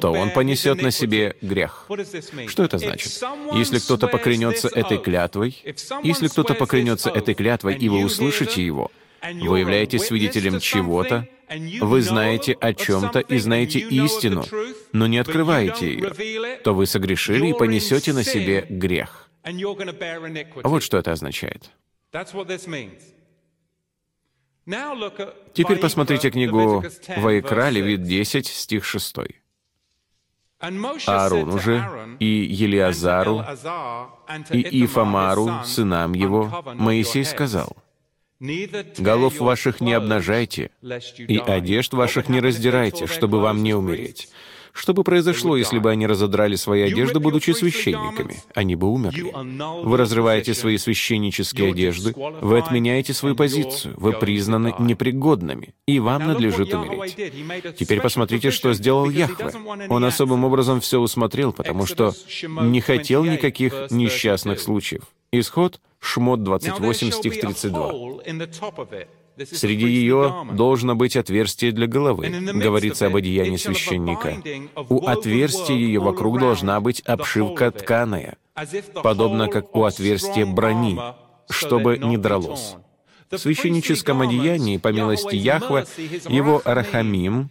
то 0.00 0.12
он 0.12 0.30
понесет 0.30 0.82
на 0.82 0.90
себе 0.90 1.36
грех. 1.42 1.88
Что 2.46 2.64
это 2.64 2.78
значит? 2.78 3.22
Если 3.54 3.78
кто-то 3.78 4.08
поклянется 4.08 4.68
этой 4.68 4.98
клятвой, 4.98 5.56
если 6.02 6.28
кто-то 6.28 6.54
поклянется 6.54 7.10
этой 7.10 7.34
клятвой, 7.34 7.76
и 7.76 7.88
вы 7.88 8.04
услышите 8.04 8.64
его, 8.64 8.90
вы 9.22 9.60
являетесь 9.60 10.04
свидетелем 10.04 10.60
чего-то, 10.60 11.28
вы 11.80 12.02
знаете 12.02 12.52
о 12.52 12.74
чем-то 12.74 13.20
и 13.20 13.38
знаете 13.38 13.78
истину, 13.78 14.44
но 14.92 15.06
не 15.06 15.18
открываете 15.18 15.92
ее, 15.92 16.58
то 16.58 16.74
вы 16.74 16.86
согрешили 16.86 17.48
и 17.48 17.52
понесете 17.52 18.12
на 18.12 18.24
себе 18.24 18.66
грех. 18.68 19.28
Вот 20.64 20.82
что 20.82 20.98
это 20.98 21.12
означает. 21.12 21.70
Теперь 25.54 25.78
посмотрите 25.78 26.30
книгу 26.30 26.82
Ваикра, 27.16 27.70
Левит 27.70 28.02
10, 28.02 28.46
стих 28.46 28.84
6. 28.84 29.16
Аарону 30.58 31.58
же 31.58 32.16
и 32.18 32.26
Елиазару 32.26 33.44
и 34.50 34.84
Ифамару, 34.84 35.50
сынам 35.64 36.14
его, 36.14 36.64
Моисей 36.74 37.24
сказал, 37.24 37.76
«Голов 38.40 39.40
ваших 39.40 39.80
не 39.80 39.94
обнажайте, 39.94 40.70
и 41.16 41.38
одежд 41.38 41.94
ваших 41.94 42.28
не 42.28 42.40
раздирайте, 42.40 43.06
чтобы 43.06 43.40
вам 43.40 43.62
не 43.62 43.74
умереть. 43.74 44.28
Что 44.76 44.92
бы 44.92 45.04
произошло, 45.04 45.56
если 45.56 45.78
бы 45.78 45.90
они 45.90 46.06
разодрали 46.06 46.54
свои 46.54 46.82
одежды, 46.82 47.18
будучи 47.18 47.52
священниками? 47.52 48.42
Они 48.54 48.76
бы 48.76 48.92
умерли. 48.92 49.32
Вы 49.82 49.96
разрываете 49.96 50.52
свои 50.52 50.76
священнические 50.76 51.70
одежды, 51.70 52.12
вы 52.14 52.58
отменяете 52.58 53.14
свою 53.14 53.34
позицию, 53.34 53.94
вы 53.96 54.12
признаны 54.12 54.74
непригодными, 54.78 55.74
и 55.86 55.98
вам 55.98 56.26
надлежит 56.26 56.74
умереть. 56.74 57.16
Теперь 57.78 58.02
посмотрите, 58.02 58.50
что 58.50 58.74
сделал 58.74 59.08
Яхве. 59.08 59.52
Он 59.88 60.04
особым 60.04 60.44
образом 60.44 60.82
все 60.82 61.00
усмотрел, 61.00 61.54
потому 61.54 61.86
что 61.86 62.12
не 62.42 62.82
хотел 62.82 63.24
никаких 63.24 63.90
несчастных 63.90 64.60
случаев. 64.60 65.04
Исход, 65.32 65.80
Шмот 66.06 66.42
28, 66.44 67.10
стих 67.10 67.40
32. 67.40 67.92
Среди 69.44 69.86
ее 69.86 70.46
должно 70.52 70.94
быть 70.94 71.16
отверстие 71.16 71.72
для 71.72 71.86
головы, 71.88 72.28
говорится 72.54 73.06
об 73.06 73.16
одеянии 73.16 73.56
священника. 73.56 74.40
У 74.88 75.04
отверстия 75.04 75.74
ее 75.74 76.00
вокруг 76.00 76.38
должна 76.38 76.80
быть 76.80 77.00
обшивка 77.00 77.72
тканая, 77.72 78.36
подобно 79.02 79.48
как 79.48 79.74
у 79.74 79.82
отверстия 79.82 80.46
брони, 80.46 80.98
чтобы 81.50 81.98
не 81.98 82.16
дралось. 82.16 82.76
В 83.30 83.38
священническом 83.38 84.22
одеянии, 84.22 84.76
по 84.76 84.92
милости 84.92 85.34
Яхва, 85.34 85.86
его 86.28 86.62
Рахамим, 86.64 87.50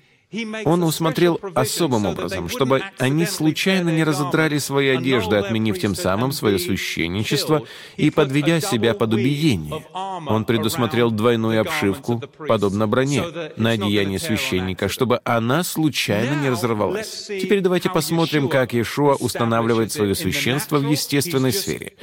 он 0.66 0.84
усмотрел 0.84 1.40
особым 1.54 2.06
образом, 2.06 2.50
чтобы 2.50 2.82
они 2.98 3.26
случайно 3.26 3.90
не 3.90 4.04
разодрали 4.04 4.58
свои 4.58 4.90
одежды, 4.90 5.36
отменив 5.38 5.80
тем 5.80 5.96
самым 5.96 6.32
свое 6.32 6.60
священничество 6.60 7.64
и 7.98 8.10
подведя 8.10 8.60
себя 8.60 8.94
под 8.94 9.14
убиение. 9.14 9.86
Он 10.28 10.46
предусмотрел 10.46 11.12
двойную 11.12 11.62
обшивку, 11.62 12.22
подобно 12.48 12.88
броне, 12.88 13.24
на 13.56 13.72
одеяние 13.72 14.20
священника, 14.20 14.90
чтобы 14.90 15.22
она 15.24 15.64
случайно 15.64 16.42
не 16.42 16.50
разорвалась. 16.50 17.26
Теперь 17.28 17.62
давайте 17.62 17.90
посмотрим, 17.90 18.50
как 18.50 18.74
Иешуа 18.74 19.16
устанавливает 19.16 19.92
свое 19.92 20.16
священство 20.16 20.78
в 20.78 20.90
естественной 20.90 21.54
сфере. 21.54 21.94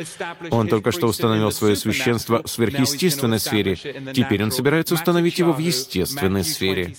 Он 0.51 0.69
только 0.69 0.93
что 0.93 1.07
установил 1.07 1.51
свое 1.51 1.77
священство 1.77 2.43
в 2.43 2.49
сверхъестественной 2.49 3.41
сфере, 3.41 3.77
теперь 4.15 4.43
он 4.43 4.53
собирается 4.53 4.95
установить 4.95 5.39
его 5.39 5.53
в 5.53 5.59
естественной 5.59 6.45
сфере. 6.45 6.95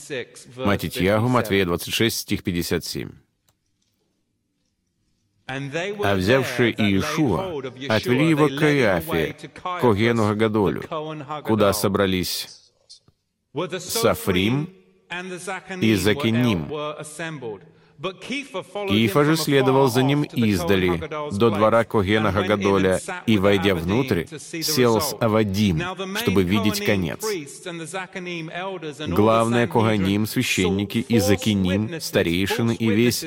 Матитья 0.58 1.12
Евангелиягу 1.14 1.27
Матвея 1.30 1.65
26, 1.65 2.19
стих 2.19 2.44
57. 2.44 3.11
А 5.45 6.15
взявшие 6.15 6.72
Иешуа, 6.72 7.60
отвели 7.90 8.30
его 8.30 8.48
к 8.48 8.56
Каиафе, 8.57 9.35
Когену 9.81 10.27
Гагадолю, 10.30 10.84
куда 11.44 11.73
собрались 11.73 12.72
Сафрим 13.80 14.69
и 15.81 15.95
Закиним, 15.95 16.69
Кифа 18.90 19.24
же 19.24 19.38
следовал 19.38 19.88
за 19.88 20.04
ним 20.04 20.24
издали, 20.24 21.02
до 21.32 21.50
двора 21.50 21.84
Когена 21.86 22.32
Гагадоля, 22.32 23.00
и, 23.26 23.38
войдя 23.38 23.76
внутрь, 23.76 24.26
сел 24.62 25.00
с 25.00 25.16
Авадим, 25.20 25.82
чтобы 26.18 26.44
видеть 26.44 26.84
конец. 26.84 27.24
Главное 29.08 29.68
Коганим, 29.68 30.28
священники 30.28 30.98
и 30.98 31.20
Закиним, 31.20 32.02
старейшины 32.02 32.76
и 32.76 32.90
весь 32.90 33.26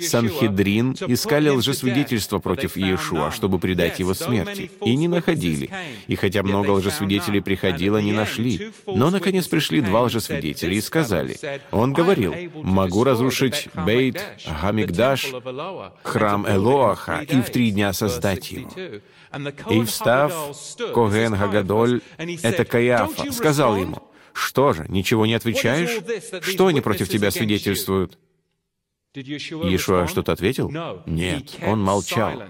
Санхедрин 0.00 0.96
искали 1.06 1.50
лжесвидетельства 1.50 2.38
против 2.38 2.76
Иешуа, 2.76 3.30
чтобы 3.30 3.58
предать 3.58 4.00
его 4.00 4.14
смерти, 4.14 4.70
и 4.84 4.96
не 4.96 5.06
находили. 5.06 5.70
И 6.08 6.16
хотя 6.16 6.42
много 6.42 6.70
лжесвидетелей 6.70 7.42
приходило, 7.42 7.98
не 7.98 8.12
нашли. 8.12 8.70
Но, 8.86 9.10
наконец, 9.10 9.46
пришли 9.46 9.80
два 9.80 10.02
лжесвидетеля 10.02 10.74
и 10.74 10.80
сказали, 10.80 11.38
он 11.70 11.92
говорил, 11.92 12.34
«Могу 12.54 13.04
разрушить 13.04 13.68
Бейт 13.74 14.15
Бейт 14.16 14.42
Хамикдаш, 14.46 15.32
храм 16.02 16.46
Элоаха, 16.48 17.20
и 17.20 17.40
в 17.40 17.50
три 17.50 17.70
дня 17.70 17.92
создать 17.92 18.50
его. 18.50 18.70
И 19.70 19.84
встав, 19.84 20.32
Коген 20.94 21.34
Гагадоль, 21.34 22.00
это 22.42 22.64
Каяфа, 22.64 23.30
сказал 23.32 23.76
ему, 23.76 24.02
«Что 24.32 24.72
же, 24.72 24.86
ничего 24.88 25.26
не 25.26 25.34
отвечаешь? 25.34 26.00
Что 26.42 26.66
они 26.66 26.80
против 26.80 27.08
тебя 27.08 27.30
свидетельствуют?» 27.30 28.18
Иешуа 29.14 30.06
что-то 30.06 30.32
ответил? 30.32 30.70
Нет, 31.06 31.56
он 31.66 31.82
молчал. 31.82 32.42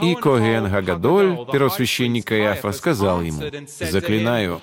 И 0.00 0.14
Коген 0.14 0.70
Гагадоль, 0.70 1.46
первосвященник 1.52 2.26
Каяфа, 2.26 2.72
сказал 2.72 3.20
ему, 3.22 3.42
«Заклинаю, 3.66 4.62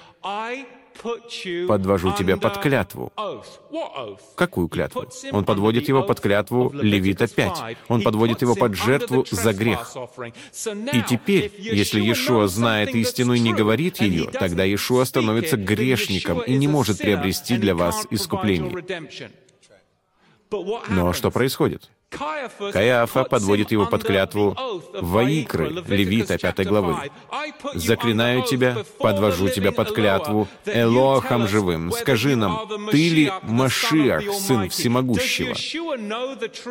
подвожу 1.67 2.13
тебя 2.13 2.37
под 2.37 2.57
клятву. 2.57 3.11
Какую 4.35 4.67
клятву? 4.67 5.05
Он 5.31 5.45
подводит 5.45 5.87
его 5.87 6.03
под 6.03 6.19
клятву 6.19 6.71
Левита 6.73 7.27
5. 7.27 7.77
Он 7.87 8.01
подводит 8.01 8.41
его 8.41 8.55
под 8.55 8.75
жертву 8.75 9.25
за 9.29 9.53
грех. 9.53 9.95
И 10.93 11.01
теперь, 11.07 11.51
если 11.57 11.99
Иешуа 11.99 12.47
знает 12.47 12.95
истину 12.95 13.33
и 13.33 13.39
не 13.39 13.53
говорит 13.53 14.01
ее, 14.01 14.25
тогда 14.31 14.63
Иешуа 14.63 15.05
становится 15.05 15.57
грешником 15.57 16.41
и 16.41 16.55
не 16.55 16.67
может 16.67 16.99
приобрести 16.99 17.57
для 17.57 17.75
вас 17.75 18.07
искупление. 18.09 18.73
Но 20.89 21.13
что 21.13 21.31
происходит? 21.31 21.89
Каиафа 22.09 23.23
подводит 23.25 23.71
его 23.71 23.85
под 23.85 24.03
клятву 24.03 24.55
Ваикры, 24.93 25.69
Левита, 25.87 26.37
5 26.37 26.65
главы. 26.65 26.95
«Заклинаю 27.73 28.43
тебя, 28.43 28.77
подвожу 28.97 29.49
тебя 29.49 29.71
под 29.71 29.91
клятву 29.91 30.47
Элоахом 30.65 31.47
живым. 31.47 31.91
Скажи 31.91 32.35
нам, 32.35 32.67
ты 32.91 33.09
ли 33.09 33.31
Машиах, 33.43 34.23
Сын 34.33 34.69
Всемогущего?» 34.69 35.53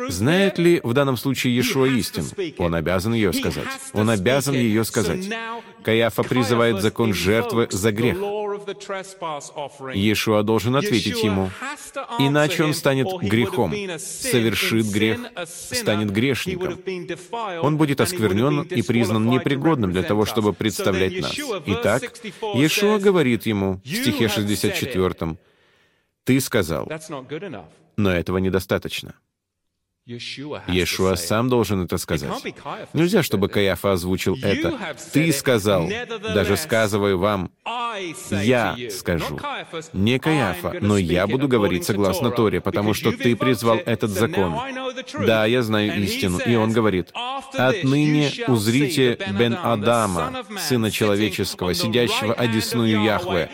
Знает 0.09 0.57
ли 0.57 0.81
в 0.83 0.93
данном 0.93 1.17
случае 1.17 1.55
Иешуа 1.55 1.85
истину? 1.85 2.27
Он 2.57 2.75
обязан 2.75 3.13
ее 3.13 3.31
сказать. 3.31 3.67
Он 3.93 4.09
обязан 4.09 4.55
ее 4.55 4.83
сказать. 4.83 5.29
Каиафа 5.83 6.23
призывает 6.23 6.81
закон 6.81 7.13
жертвы 7.13 7.67
за 7.71 7.91
грех. 7.91 8.17
Иешуа 9.93 10.43
должен 10.43 10.75
ответить 10.75 11.23
ему, 11.23 11.49
иначе 12.19 12.63
он 12.63 12.73
станет 12.73 13.07
грехом, 13.21 13.73
совершит 13.99 14.85
грех, 14.87 15.19
станет 15.45 16.11
грешником. 16.11 16.79
Он 17.61 17.77
будет 17.77 18.01
осквернен 18.01 18.61
и 18.61 18.81
признан 18.81 19.29
непригодным 19.29 19.91
для 19.91 20.03
того, 20.03 20.25
чтобы 20.25 20.53
представлять 20.53 21.19
нас. 21.19 21.37
Итак, 21.65 22.03
Иешуа 22.55 22.99
говорит 22.99 23.45
ему 23.45 23.81
в 23.83 23.87
стихе 23.87 24.27
64, 24.27 25.37
«Ты 26.23 26.41
сказал, 26.41 26.91
но 27.95 28.11
этого 28.11 28.37
недостаточно». 28.37 29.15
Иешуа 30.07 31.15
сам 31.15 31.49
должен 31.49 31.83
это 31.83 31.97
сказать. 31.97 32.31
Нельзя, 32.93 33.23
чтобы 33.23 33.49
Каяфа 33.49 33.91
озвучил 33.91 34.37
это. 34.41 34.95
«Ты 35.11 35.33
сказал, 35.33 35.89
даже 36.33 36.55
сказываю 36.55 37.17
вам, 37.17 37.51
я 38.31 38.77
скажу». 38.89 39.37
Не 39.91 40.17
Каяфа, 40.17 40.77
но 40.79 40.97
я 40.97 41.27
буду 41.27 41.49
говорить 41.49 41.83
согласно 41.83 42.31
Торе, 42.31 42.61
потому 42.61 42.93
что 42.93 43.11
ты 43.11 43.35
призвал 43.35 43.79
этот 43.85 44.11
закон. 44.11 44.55
Да, 45.25 45.45
я 45.45 45.61
знаю 45.61 46.01
истину. 46.01 46.39
И 46.39 46.55
он 46.55 46.71
говорит, 46.71 47.11
«Отныне 47.57 48.31
узрите 48.47 49.17
Бен 49.37 49.57
Адама, 49.61 50.45
Сына 50.57 50.89
Человеческого, 50.89 51.73
сидящего 51.73 52.33
одесную 52.33 53.03
Яхве». 53.03 53.49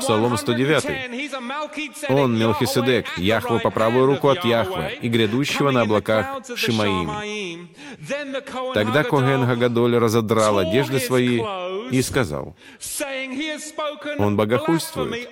Псалом 0.00 0.38
109. 0.38 2.08
Он 2.08 2.38
Мелхиседек, 2.38 3.18
Яхва 3.18 3.58
по 3.58 3.70
правую 3.70 4.06
руку 4.06 4.28
от 4.28 4.42
Яхве, 4.46 4.98
и 5.02 5.08
грядущего 5.08 5.70
на 5.70 5.81
облаках 5.82 6.42
Шимаим. 6.56 7.70
Тогда 8.74 9.04
Коген 9.04 9.46
Гагадоль 9.46 9.96
разодрал 9.96 10.58
одежды 10.58 10.98
свои 11.00 11.40
и 11.90 12.02
сказал, 12.02 12.56
«Он 14.18 14.36
богохульствует». 14.36 15.28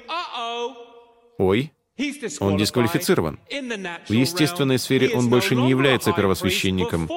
Ой, 1.39 1.73
он 2.41 2.57
дисквалифицирован. 2.57 3.39
В 4.09 4.13
естественной 4.13 4.79
сфере 4.79 5.11
он 5.11 5.29
больше 5.29 5.55
не 5.55 5.71
является 5.71 6.13
первосвященником. 6.13 7.09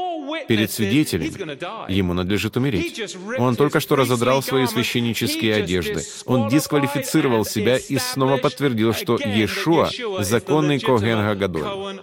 Перед 0.48 0.72
свидетелями 0.72 1.92
ему 1.92 2.14
надлежит 2.14 2.58
умереть. 2.58 3.16
Он 3.38 3.56
только 3.56 3.80
что 3.80 3.96
разодрал 3.96 4.42
свои 4.42 4.66
священнические 4.66 5.56
одежды. 5.56 6.02
Он 6.26 6.50
дисквалифицировал 6.50 7.46
себя 7.46 7.78
и 7.78 7.98
снова 7.98 8.38
подтвердил, 8.38 8.94
что 8.94 9.18
Иешуа— 9.18 9.90
законный 10.24 10.80
Коген 10.80 11.20
Гагадоль. 11.20 12.00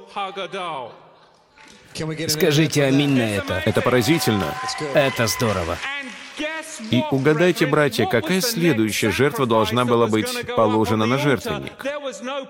Скажите 2.29 2.85
аминь 2.85 3.17
на 3.17 3.37
это. 3.37 3.63
Это 3.65 3.81
поразительно. 3.81 4.55
Это 4.95 5.27
здорово. 5.27 5.77
И 6.91 7.05
угадайте, 7.11 7.67
братья, 7.67 8.07
какая 8.07 8.41
следующая 8.41 9.11
жертва 9.11 9.47
должна 9.47 9.85
была 9.85 10.07
быть 10.07 10.29
положена 10.57 11.07
на 11.07 11.19
жертвенник? 11.19 11.73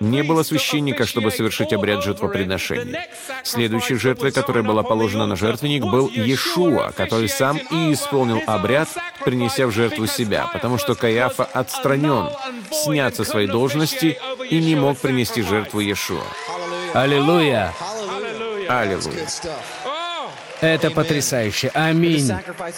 Не 0.00 0.22
было 0.22 0.42
священника, 0.42 1.06
чтобы 1.06 1.30
совершить 1.30 1.72
обряд 1.72 2.04
жертвоприношения. 2.04 3.08
Следующей 3.42 3.96
жертвой, 3.96 4.32
которая 4.32 4.62
была 4.62 4.82
положена 4.82 5.26
на 5.26 5.36
жертвенник, 5.36 5.84
был 5.84 6.08
Иешуа, 6.08 6.92
который 6.92 7.28
сам 7.28 7.58
и 7.58 7.92
исполнил 7.92 8.40
обряд, 8.46 8.88
принеся 9.24 9.66
в 9.66 9.72
жертву 9.72 10.06
себя, 10.06 10.48
потому 10.52 10.78
что 10.78 10.94
Каиафа 10.94 11.44
отстранен, 11.44 12.30
снят 12.70 13.14
со 13.14 13.24
своей 13.24 13.48
должности 13.48 14.18
и 14.48 14.60
не 14.60 14.76
мог 14.76 14.98
принести 14.98 15.42
жертву 15.42 15.80
Иешуа. 15.80 16.22
Аллилуйя! 16.94 17.74
Аллилуйя! 18.70 19.26
Это 20.60 20.90
потрясающе. 20.90 21.70
Аминь. 21.74 22.30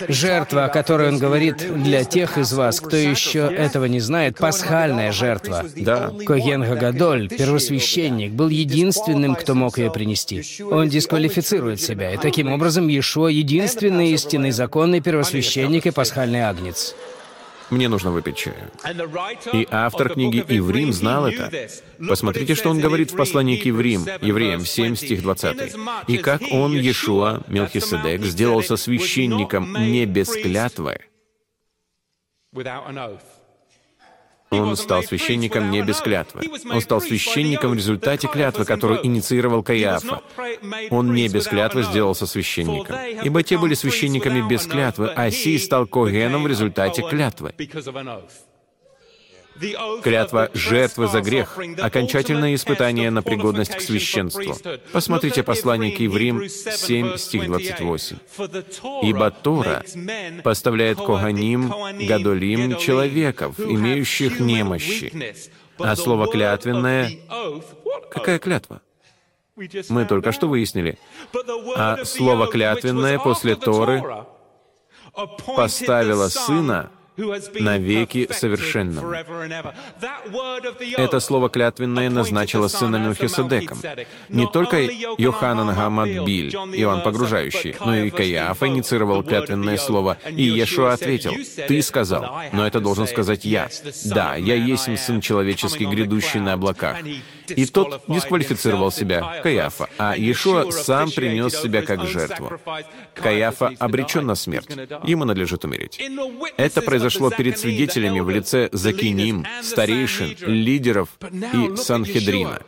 Жертва, 0.09 0.67
о 0.67 0.69
которой 0.69 1.09
он 1.09 1.19
говорит 1.19 1.83
для 1.83 2.05
тех 2.05 2.39
из 2.39 2.53
вас, 2.53 2.81
кто 2.81 2.97
еще 2.97 3.41
этого 3.41 3.87
не 3.87 4.01
знает, 4.01 4.39
пасхальная 4.39 5.13
жертва. 5.13 5.65
Да. 5.77 6.13
Коген 6.25 6.63
Гагадоль, 6.63 7.29
первосвященник, 7.29 8.33
был 8.33 8.49
единственным, 8.49 9.35
кто 9.35 9.55
мог 9.55 9.79
ее 9.79 9.91
принести. 9.91 10.63
Он 10.63 10.89
дисквалифицирует 10.89 11.81
себя, 11.81 12.13
и 12.13 12.17
таким 12.17 12.53
образом 12.53 12.89
Иешуа— 12.89 13.29
единственный 13.29 14.13
истинный 14.13 14.53
законный 14.53 15.01
первосвященник 15.01 15.87
и 15.87 15.91
пасхальный 15.91 16.43
агнец. 16.43 16.95
Мне 17.73 17.89
нужно 17.89 18.11
выпить 18.11 18.37
чаю. 18.37 18.71
И 19.55 19.67
автор 19.71 20.11
книги 20.11 20.45
«Иврим» 20.47 20.93
знал 20.93 21.27
это. 21.27 21.51
Посмотрите, 22.07 22.55
что 22.55 22.69
он 22.69 22.81
говорит 22.81 23.11
в 23.13 23.17
послании 23.17 23.57
к 23.57 23.67
Иврим, 23.67 24.07
Евреям 24.21 24.61
7, 24.61 24.95
стих 24.95 25.23
20. 25.23 25.75
«И 26.07 26.19
как 26.19 26.43
он, 26.51 26.75
Иешуа, 26.75 27.43
Мелхиседек, 27.49 28.25
сделался 28.25 28.77
священником 28.77 29.73
не 29.91 30.05
без 30.05 30.29
клятвы, 30.29 30.99
он 34.61 34.77
стал 34.77 35.03
священником 35.03 35.71
не 35.71 35.83
без 35.83 36.01
клятвы. 36.01 36.43
Он 36.71 36.81
стал 36.81 37.01
священником 37.01 37.73
в 37.73 37.75
результате 37.75 38.29
клятвы, 38.29 38.65
которую 38.65 39.05
инициировал 39.07 39.63
Каиафа. 39.63 40.23
Он 40.91 41.15
не 41.15 41.29
без 41.29 41.47
клятвы 41.47 41.83
сделался 41.83 42.27
священником. 42.27 42.97
Ибо 43.23 43.43
те 43.43 43.59
были 43.59 43.75
священниками 43.75 44.47
без 44.49 44.67
клятвы, 44.67 45.09
а 45.09 45.31
Си 45.31 45.59
стал 45.59 45.87
Когеном 45.87 46.45
в 46.45 46.47
результате 46.47 47.03
клятвы. 47.03 47.55
Клятва 50.03 50.51
жертвы 50.55 51.09
за 51.09 51.21
грех— 51.21 51.59
окончательное 51.79 52.55
испытание 52.55 53.11
на 53.11 53.23
пригодность 53.23 53.75
к 53.75 53.81
священству. 53.81 54.57
Посмотрите 54.93 55.43
послание 55.43 55.93
к 55.93 56.01
Евреям 56.01 56.49
7, 56.49 57.17
стих 57.17 57.47
28. 57.47 58.17
«Ибо 59.03 59.31
Тора 59.31 59.85
поставляет 60.43 60.99
Коганим, 60.99 61.73
Гадолим 62.07 62.77
человеков, 62.79 63.61
имеющих 63.61 64.41
немощи, 64.41 65.35
а 65.79 65.97
слово 65.97 66.27
«клятвенное»— 66.29 67.11
какая 68.11 68.39
клятва? 68.39 68.81
Мы 69.89 70.07
только 70.07 70.33
что 70.33 70.49
выяснили. 70.49 70.99
А 71.77 72.05
слово 72.05 72.47
«клятвенное» 72.47 73.19
после 73.19 73.55
Торы 73.55 74.03
поставило 75.57 76.29
Сына— 76.29 76.91
навеки 77.17 78.29
совершенным. 78.33 79.05
Это 80.97 81.21
слово 81.21 81.49
клятвенное 81.49 82.09
назначило 82.11 82.69
сына 82.69 82.97
Мелхиседеком. 82.97 83.79
Не 84.29 84.47
только 84.47 84.81
Йоханан 85.19 85.75
Гамадбиль, 85.75 86.55
Иоанн 86.55 87.03
Погружающий, 87.03 87.77
но 87.81 87.97
и 87.97 88.11
Каиафа 88.11 88.67
инициировал 88.67 89.23
клятвенное 89.23 89.77
слово, 89.77 90.17
и 90.31 90.45
Иешуа 90.45 90.93
ответил, 90.93 91.35
«Ты 91.69 91.83
сказал, 91.83 92.41
но 92.53 92.67
это 92.67 92.81
должен 92.81 93.07
сказать 93.07 93.45
я. 93.45 93.69
Да, 94.07 94.37
я 94.37 94.55
есть 94.55 94.89
сын 94.99 95.21
человеческий, 95.21 95.87
грядущий 95.87 96.41
на 96.41 96.55
облаках». 96.55 96.97
И 97.49 97.67
тот 97.67 98.03
дисквалифицировал 98.09 98.91
себя, 98.91 99.41
Каиафа, 99.43 99.89
а 99.99 100.17
Иешуа 100.17 100.71
сам 100.71 101.11
принес 101.11 101.61
себя 101.61 101.83
как 101.83 102.07
жертву. 102.07 102.53
Каиафа 103.15 103.73
обречен 103.79 104.27
на 104.27 104.35
смерть. 104.35 104.71
Ему 105.05 105.25
надлежит 105.25 105.65
умереть. 105.65 106.01
Это 106.57 106.83
произошло 106.83 107.31
перед 107.31 107.59
свидетелями 107.59 108.21
в 108.21 108.31
лице 108.31 108.69
Закиним, 108.73 109.47
старейшин, 109.63 110.37
лидеров 110.47 111.09
и 111.31 111.77
Санхедрина. 111.77 112.63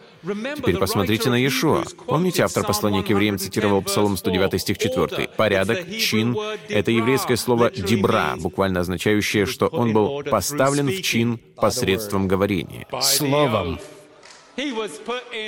Теперь 0.56 0.78
посмотрите 0.78 1.28
на 1.28 1.34
Иешуа. 1.34 1.84
Помните, 2.06 2.44
автор 2.44 2.64
послания 2.64 3.02
к 3.02 3.10
евреям 3.10 3.38
цитировал 3.38 3.82
Псалом 3.82 4.16
109 4.16 4.60
стих 4.60 4.78
4. 4.78 5.28
«Порядок, 5.36 5.90
чин— 5.98 6.36
это 6.68 6.90
еврейское 6.90 7.36
слово 7.36 7.70
«дебра», 7.70 8.34
буквально 8.36 8.80
означающее, 8.80 9.44
что 9.44 9.66
он 9.66 9.92
был 9.92 10.22
поставлен 10.22 10.86
в 10.86 11.02
чин 11.02 11.38
посредством 11.56 12.26
говорения. 12.26 12.86
Словом 13.02 13.78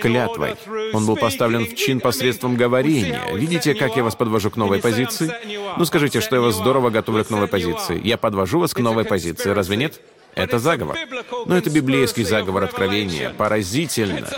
клятвой. 0.02 0.56
Он 0.92 1.06
был 1.06 1.16
поставлен 1.16 1.66
в 1.66 1.74
чин 1.74 2.00
посредством 2.00 2.56
говорения. 2.56 3.22
Видите, 3.34 3.74
как 3.74 3.96
я 3.96 4.04
вас 4.04 4.14
подвожу 4.14 4.50
к 4.50 4.56
новой 4.56 4.80
позиции? 4.80 5.32
Ну 5.76 5.84
скажите, 5.84 6.20
что 6.20 6.36
я 6.36 6.42
вас 6.42 6.54
здорово 6.56 6.90
готовлю 6.90 7.24
к 7.24 7.30
новой 7.30 7.48
позиции. 7.48 8.00
Я 8.02 8.16
подвожу 8.16 8.58
вас 8.58 8.74
к 8.74 8.78
новой 8.78 9.04
позиции, 9.04 9.50
разве 9.50 9.76
нет? 9.76 10.00
Это 10.34 10.58
заговор. 10.58 10.96
Но 11.46 11.56
это 11.56 11.70
библейский 11.70 12.24
заговор 12.24 12.64
откровения. 12.64 13.30
Поразительно. 13.30 14.28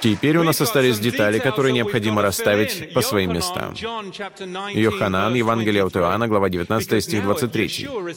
Теперь 0.00 0.36
у 0.38 0.42
нас 0.42 0.60
остались 0.60 0.98
детали, 0.98 1.38
которые 1.38 1.72
необходимо 1.72 2.22
расставить 2.22 2.92
по 2.94 3.02
своим 3.02 3.34
местам. 3.34 3.74
Йоханан, 4.72 5.34
Евангелие 5.34 5.84
от 5.84 5.96
Иоанна, 5.96 6.28
глава 6.28 6.48
19, 6.48 7.02
стих 7.04 7.22
23. 7.22 7.68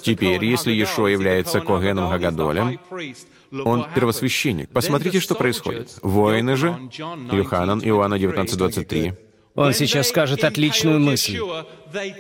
Теперь, 0.02 0.46
если 0.46 0.72
Иешуа 0.72 1.08
является 1.08 1.60
Когеном 1.60 2.10
Гагадолем, 2.10 2.80
он 3.66 3.86
первосвященник. 3.94 4.70
Посмотрите, 4.70 5.20
что 5.20 5.36
происходит. 5.36 6.00
Воины 6.02 6.56
же, 6.56 6.78
Йоханан, 7.32 7.82
Иоанна 7.84 8.18
19, 8.18 8.58
23, 8.58 9.14
он 9.56 9.74
сейчас 9.74 10.10
скажет 10.10 10.44
отличную 10.44 11.00
мысль. 11.00 11.40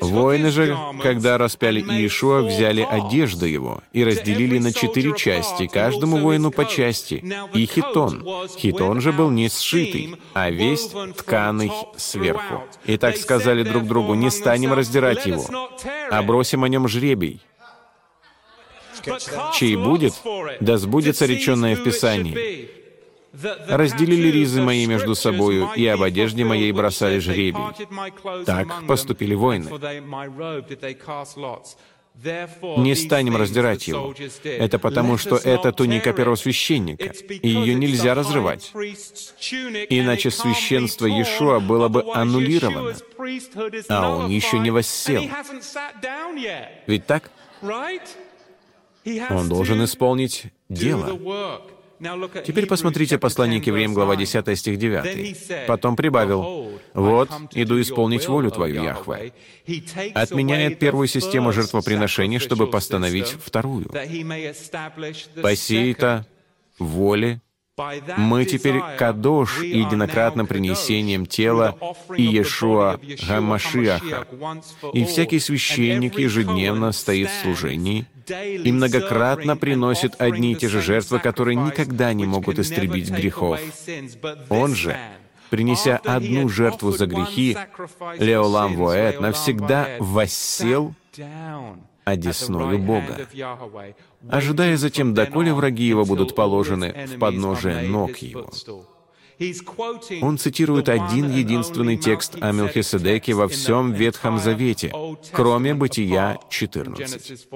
Воины 0.01 0.51
же, 0.51 0.77
когда 1.01 1.37
распяли 1.37 1.79
Иешуа, 1.79 2.41
взяли 2.41 2.81
одежду 2.81 3.45
его 3.45 3.81
и 3.93 4.03
разделили 4.03 4.59
на 4.59 4.73
четыре 4.73 5.15
части, 5.15 5.67
каждому 5.67 6.17
воину 6.17 6.51
по 6.51 6.65
части, 6.65 7.23
и 7.53 7.65
хитон. 7.65 8.25
Хитон 8.57 8.99
же 8.99 9.13
был 9.13 9.29
не 9.29 9.47
сшитый, 9.49 10.15
а 10.33 10.49
весь 10.49 10.91
тканый 11.17 11.71
сверху. 11.95 12.63
И 12.85 12.97
так 12.97 13.15
сказали 13.15 13.63
друг 13.63 13.85
другу, 13.85 14.13
не 14.13 14.29
станем 14.29 14.73
раздирать 14.73 15.25
его, 15.25 15.45
а 16.09 16.21
бросим 16.21 16.63
о 16.63 16.69
нем 16.69 16.87
жребий. 16.87 17.41
Чей 19.53 19.77
будет, 19.77 20.13
да 20.59 20.77
сбудется 20.77 21.25
реченное 21.25 21.75
в 21.75 21.83
Писании 21.83 22.80
разделили 23.33 24.27
ризы 24.29 24.61
мои 24.61 24.85
между 24.85 25.15
собою, 25.15 25.69
и 25.75 25.85
об 25.87 26.01
одежде 26.03 26.43
моей 26.43 26.71
бросали 26.71 27.19
жребий. 27.19 27.63
Так 28.45 28.85
поступили 28.87 29.35
воины. 29.35 29.69
Не 32.77 32.93
станем 32.95 33.37
раздирать 33.37 33.87
его. 33.87 34.13
Это 34.43 34.79
потому, 34.79 35.17
что 35.17 35.37
это 35.37 35.71
туника 35.71 36.11
первосвященника, 36.13 37.05
и 37.29 37.47
ее 37.47 37.73
нельзя 37.73 38.13
разрывать. 38.13 38.71
Иначе 38.73 40.29
священство 40.29 41.05
Иешуа 41.05 41.59
было 41.59 41.87
бы 41.87 42.03
аннулировано, 42.13 42.95
а 43.87 44.17
он 44.17 44.29
еще 44.29 44.59
не 44.59 44.71
воссел. 44.71 45.23
Ведь 46.85 47.05
так? 47.05 47.31
Он 49.29 49.47
должен 49.49 49.83
исполнить 49.83 50.45
дело. 50.69 51.17
Теперь 52.45 52.65
посмотрите 52.65 53.17
послание 53.17 53.61
к 53.61 53.67
евреям, 53.67 53.93
глава 53.93 54.15
10, 54.15 54.57
стих 54.57 54.77
9. 54.77 55.67
Потом 55.67 55.95
прибавил, 55.95 56.71
«Вот, 56.93 57.29
иду 57.53 57.79
исполнить 57.79 58.27
волю 58.27 58.51
Твою, 58.51 58.83
Яхве». 58.83 59.33
Отменяет 60.13 60.79
первую 60.79 61.07
систему 61.07 61.51
жертвоприношений, 61.51 62.39
чтобы 62.39 62.67
постановить 62.67 63.27
вторую. 63.27 63.89
По 65.41 65.55
сей-то 65.55 66.25
воле 66.79 67.41
мы 68.18 68.45
теперь 68.45 68.81
кадош 68.98 69.61
единократным 69.61 70.48
принесением 70.48 71.26
тела 71.26 71.77
Иешуа 72.10 72.99
Гамашиаха. 73.27 74.27
И 74.93 75.06
всякий 75.06 75.39
священник 75.39 76.19
ежедневно 76.19 76.91
стоит 76.91 77.30
в 77.30 77.41
служении 77.41 78.06
и 78.30 78.72
многократно 78.72 79.57
приносит 79.57 80.19
одни 80.19 80.53
и 80.53 80.56
те 80.56 80.69
же 80.69 80.81
жертвы, 80.81 81.19
которые 81.19 81.56
никогда 81.56 82.14
не 82.14 82.26
могут 82.26 82.60
истребить 82.60 83.10
грехов. 83.10 83.60
Он 84.49 84.76
же, 84.76 84.98
принеся 85.49 85.98
одну 85.98 86.49
жертву 86.49 86.91
за 86.91 87.07
грехи, 87.07 87.57
Леолам 88.18 88.76
Воэт 88.76 89.19
навсегда 89.19 89.88
воссел 89.99 90.93
одесною 92.03 92.80
Бога, 92.80 93.27
ожидая 94.30 94.77
затем, 94.77 95.14
доколе 95.14 95.53
враги 95.53 95.84
его 95.84 96.06
будут 96.06 96.35
положены 96.35 97.07
в 97.07 97.19
подножие 97.19 97.81
ног 97.88 98.18
его. 98.18 98.49
Он 100.22 100.38
цитирует 100.38 100.88
один 100.89 101.31
единственный 101.31 101.98
текст 101.98 102.38
о 102.39 102.52
Мелхиседеке 102.52 103.34
во 103.34 103.48
всем 103.48 103.91
Ветхом 103.91 104.38
Завете, 104.38 104.93
кроме 105.31 105.73
Бытия 105.73 106.38
14. 106.49 107.48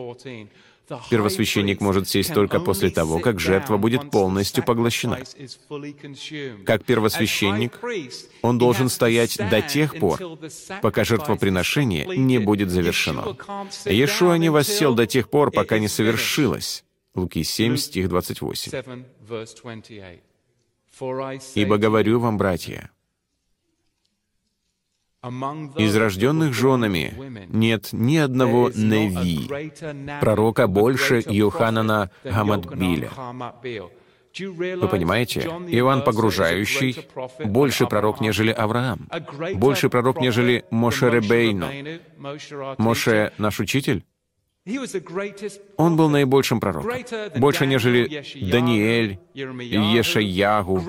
Первосвященник 1.10 1.82
может 1.82 2.08
сесть 2.08 2.34
только 2.34 2.60
после 2.60 2.90
того, 2.90 3.20
как 3.20 3.40
жертва 3.40 3.78
будет 3.78 4.12
полностью 4.12 4.64
поглощена. 4.64 5.20
Как 6.66 6.84
первосвященник, 6.84 7.80
он 8.42 8.58
должен 8.58 8.90
стоять 8.90 9.38
до 9.38 9.62
тех 9.62 9.98
пор, 9.98 10.20
пока 10.82 11.04
жертвоприношение 11.04 12.06
не 12.18 12.40
будет 12.40 12.70
завершено. 12.70 13.36
Иешуа 13.86 14.36
не 14.38 14.50
воссел 14.50 14.94
до 14.94 15.08
тех 15.08 15.30
пор, 15.30 15.52
пока 15.52 15.80
не 15.80 15.88
совершилось. 15.88 16.84
Луки 17.16 17.44
7, 17.44 17.78
стих 17.78 18.10
28. 18.10 18.72
«Ибо 21.56 21.78
говорю 21.78 22.20
вам, 22.20 22.38
братья, 22.38 22.92
из 25.78 25.96
рожденных 25.96 26.54
женами 26.54 27.14
нет 27.48 27.90
ни 27.92 28.18
одного 28.18 28.70
Неви, 28.70 29.50
пророка 30.22 30.68
больше 30.68 31.24
Йоханана 31.26 32.12
Гамадбиля. 32.24 33.10
Вы 34.38 34.88
понимаете, 34.90 35.42
Иоанн 35.42 36.04
Погружающий 36.04 36.98
больше 37.46 37.88
пророк, 37.88 38.20
нежели 38.20 38.52
Авраам, 38.52 39.08
больше 39.56 39.90
пророк, 39.90 40.20
нежели 40.20 40.66
Моше 40.72 41.10
Ребейну. 41.10 41.68
Моше— 42.78 43.32
наш 43.38 43.60
учитель? 43.60 44.06
Он 45.78 45.96
был 45.96 46.10
наибольшим 46.10 46.60
пророком, 46.60 46.92
больше, 47.36 47.68
нежели 47.68 48.24
Даниэль, 48.50 49.20
Ешаягу, 49.36 50.80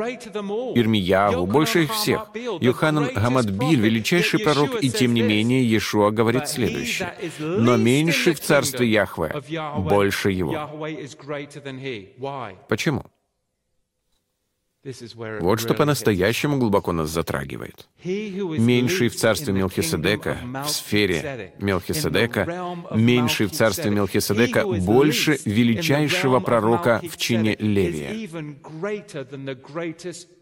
Ирмиягу, 0.74 1.46
больше 1.46 1.84
их 1.84 1.92
всех. 1.92 2.30
Йоханан 2.34 3.12
Гамадбиль— 3.14 3.80
величайший 3.82 4.40
пророк, 4.40 4.82
и 4.82 4.88
тем 4.88 5.12
не 5.12 5.20
менее 5.20 5.62
Иешуа 5.62 6.10
говорит 6.10 6.48
следующее. 6.48 7.12
«Но 7.38 7.76
меньше 7.76 8.32
в 8.32 8.40
царстве 8.40 8.88
Яхве, 8.88 9.42
больше 9.78 10.30
его». 10.30 10.70
Почему? 12.68 13.04
Вот 15.40 15.60
что 15.60 15.74
по-настоящему 15.74 16.58
глубоко 16.58 16.92
нас 16.92 17.10
затрагивает. 17.10 17.88
Меньший 18.04 19.08
в 19.08 19.16
царстве 19.16 19.52
Мелхиседека, 19.52 20.38
в 20.64 20.68
сфере 20.68 21.54
Мелхиседека, 21.58 22.84
меньший 22.94 23.46
в 23.46 23.52
царстве 23.52 23.90
Мелхиседека 23.90 24.64
больше 24.66 25.38
величайшего 25.44 26.40
пророка 26.40 27.00
в 27.10 27.16
чине 27.16 27.56
Левия. 27.58 28.28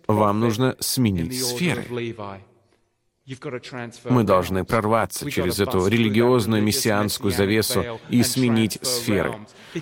Вам 0.07 0.41
нужно 0.41 0.77
сменить 0.81 1.43
сферы. 1.43 1.85
Мы 4.05 4.23
должны 4.23 4.65
прорваться 4.65 5.31
через 5.31 5.59
эту 5.59 5.87
религиозную 5.87 6.63
мессианскую 6.63 7.33
завесу 7.33 7.99
и 8.11 8.23
сменить 8.23 8.79
сферы. 8.83 9.37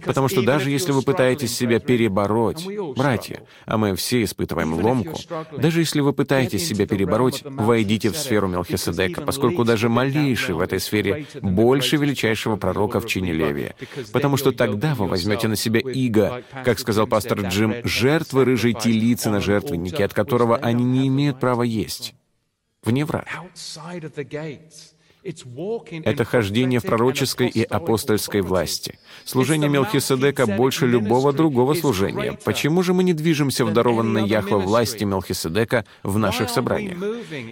Потому 0.04 0.28
что 0.28 0.42
даже 0.42 0.70
если 0.70 0.92
вы 0.92 1.02
пытаетесь 1.02 1.52
себя 1.52 1.80
перебороть, 1.80 2.64
братья, 2.96 3.42
а 3.66 3.78
мы 3.78 3.96
все 3.96 4.22
испытываем 4.22 4.74
ломку, 4.74 5.18
даже 5.58 5.80
если 5.80 6.00
вы 6.00 6.12
пытаетесь 6.12 6.68
себя 6.68 6.86
перебороть, 6.86 7.42
войдите 7.44 8.10
в 8.10 8.16
сферу 8.16 8.46
Мелхиседека, 8.46 9.22
поскольку 9.22 9.64
даже 9.64 9.88
малейший 9.88 10.54
в 10.54 10.60
этой 10.60 10.78
сфере 10.78 11.26
больше 11.40 11.96
величайшего 11.96 12.54
пророка 12.54 13.00
в 13.00 13.06
чине 13.06 13.32
Левия. 13.32 13.74
Потому 14.12 14.36
что 14.36 14.52
тогда 14.52 14.94
вы 14.94 15.08
возьмете 15.08 15.48
на 15.48 15.56
себя 15.56 15.80
иго, 15.80 16.44
как 16.64 16.78
сказал 16.78 17.08
пастор 17.08 17.40
Джим, 17.40 17.74
жертвы 17.82 18.44
рыжей 18.44 18.74
телицы 18.74 19.30
на 19.30 19.40
жертвеннике, 19.40 20.04
от 20.04 20.14
которого 20.14 20.56
они 20.56 20.84
не 20.84 21.08
имеют 21.08 21.40
права 21.40 21.64
есть 21.64 22.14
вне 22.82 23.04
врат. 23.04 23.26
Это 25.24 26.24
хождение 26.24 26.80
в 26.80 26.82
пророческой 26.82 27.46
и 27.46 27.62
апостольской 27.62 28.40
власти. 28.40 28.98
Служение 29.24 29.70
Мелхиседека 29.70 30.46
больше 30.46 30.86
любого 30.86 31.32
другого 31.32 31.74
служения. 31.74 32.36
Почему 32.44 32.82
же 32.82 32.92
мы 32.92 33.04
не 33.04 33.12
движемся 33.12 33.64
в 33.64 33.72
дарованной 33.72 34.26
Яхве 34.26 34.56
власти 34.56 35.04
Мелхиседека 35.04 35.84
в 36.02 36.18
наших 36.18 36.50
собраниях? 36.50 36.98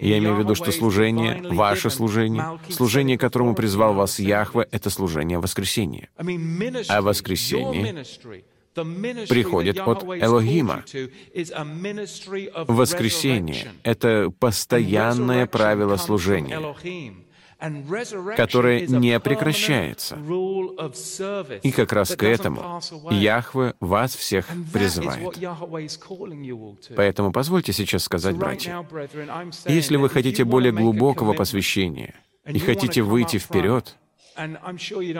Я 0.01 0.19
имею 0.19 0.35
в 0.35 0.40
виду, 0.40 0.57
что 0.57 0.73
служение, 0.73 1.43
ваше 1.48 1.90
служение, 1.90 2.59
служение, 2.69 3.16
которому 3.16 3.55
призвал 3.55 3.94
вас 3.94 4.19
Яхве, 4.19 4.66
это 4.73 4.90
служение 4.90 5.39
воскресения. 5.39 6.09
А 6.89 7.02
воскресение 7.02 8.05
приходит 9.28 9.78
от 9.81 10.02
Элогима. 10.05 10.85
Воскресение— 12.66 13.73
это 13.82 14.31
постоянное 14.39 15.47
правило 15.47 15.97
служения, 15.97 16.74
которое 18.36 18.86
не 18.86 19.20
прекращается. 19.20 20.16
И 21.62 21.73
как 21.73 21.93
раз 21.93 22.16
к 22.16 22.23
этому 22.23 22.81
Яхве 23.11 23.74
вас 23.81 24.15
всех 24.15 24.47
призывает. 24.73 25.39
Поэтому 26.97 27.32
позвольте 27.32 27.73
сейчас 27.73 28.05
сказать, 28.05 28.36
братья, 28.36 28.86
если 29.66 29.97
вы 29.97 30.09
хотите 30.09 30.44
более 30.44 30.73
глубокого 30.73 31.35
посвящения 31.35 32.15
и 32.47 32.59
хотите 32.59 33.02
выйти 33.02 33.39
вперед, 33.39 33.97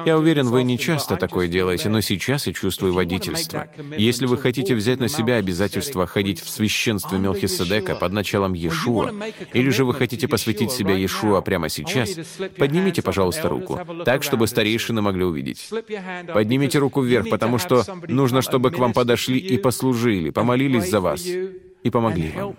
я 0.05 0.19
уверен, 0.19 0.47
вы 0.47 0.63
не 0.63 0.79
часто 0.79 1.17
такое 1.17 1.49
делаете, 1.49 1.89
но 1.89 2.01
сейчас 2.01 2.47
я 2.47 2.53
чувствую 2.53 2.93
водительство. 2.93 3.69
Если 3.97 4.27
вы 4.27 4.39
хотите 4.39 4.75
взять 4.75 5.01
на 5.01 5.09
себя 5.09 5.37
обязательство 5.37 6.07
ходить 6.07 6.41
в 6.41 6.49
священстве 6.49 7.19
Мелхиседека 7.19 7.95
под 7.95 8.13
началом 8.13 8.55
Иешуа, 8.55 9.13
или 9.53 9.71
же 9.71 9.85
вы 9.85 9.95
хотите 9.95 10.29
посвятить 10.29 10.73
себя 10.73 10.95
Иешуа 10.95 11.41
прямо 11.41 11.69
сейчас, 11.69 12.19
поднимите, 12.59 13.03
пожалуйста, 13.03 13.49
руку, 13.49 13.81
так, 14.05 14.23
чтобы 14.23 14.47
старейшины 14.47 15.03
могли 15.03 15.25
увидеть. 15.25 15.69
Поднимите 16.33 16.79
руку 16.79 17.03
вверх, 17.03 17.29
потому 17.29 17.59
что 17.59 17.85
нужно, 18.09 18.43
чтобы 18.43 18.71
к 18.71 18.79
вам 18.79 18.93
подошли 18.93 19.39
и 19.39 19.59
послужили, 19.59 20.31
помолились 20.31 20.89
за 20.91 21.01
вас 21.01 21.25
и 21.27 21.91
помогли 21.91 22.33
вам 22.33 22.57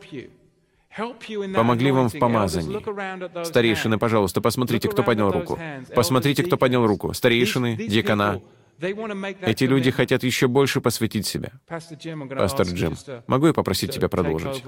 помогли 1.56 1.92
вам 1.92 2.10
в 2.10 2.20
помазании. 2.20 3.44
Старейшины, 3.44 3.98
пожалуйста, 3.98 4.42
посмотрите, 4.42 4.90
кто 4.90 5.04
поднял 5.04 5.32
руку. 5.32 5.60
Посмотрите, 5.96 6.44
кто 6.44 6.58
поднял 6.58 6.86
руку. 6.86 7.14
Старейшины, 7.14 7.76
дьякона, 7.76 8.42
эти 8.82 9.64
люди 9.64 9.92
хотят 9.92 10.24
еще 10.24 10.48
больше 10.48 10.82
посвятить 10.82 11.28
себя. 11.28 11.52
Пастор 11.68 12.68
Джим, 12.68 12.98
могу 13.28 13.48
я 13.48 13.54
попросить 13.54 13.92
тебя 13.92 14.10
продолжить? 14.10 14.64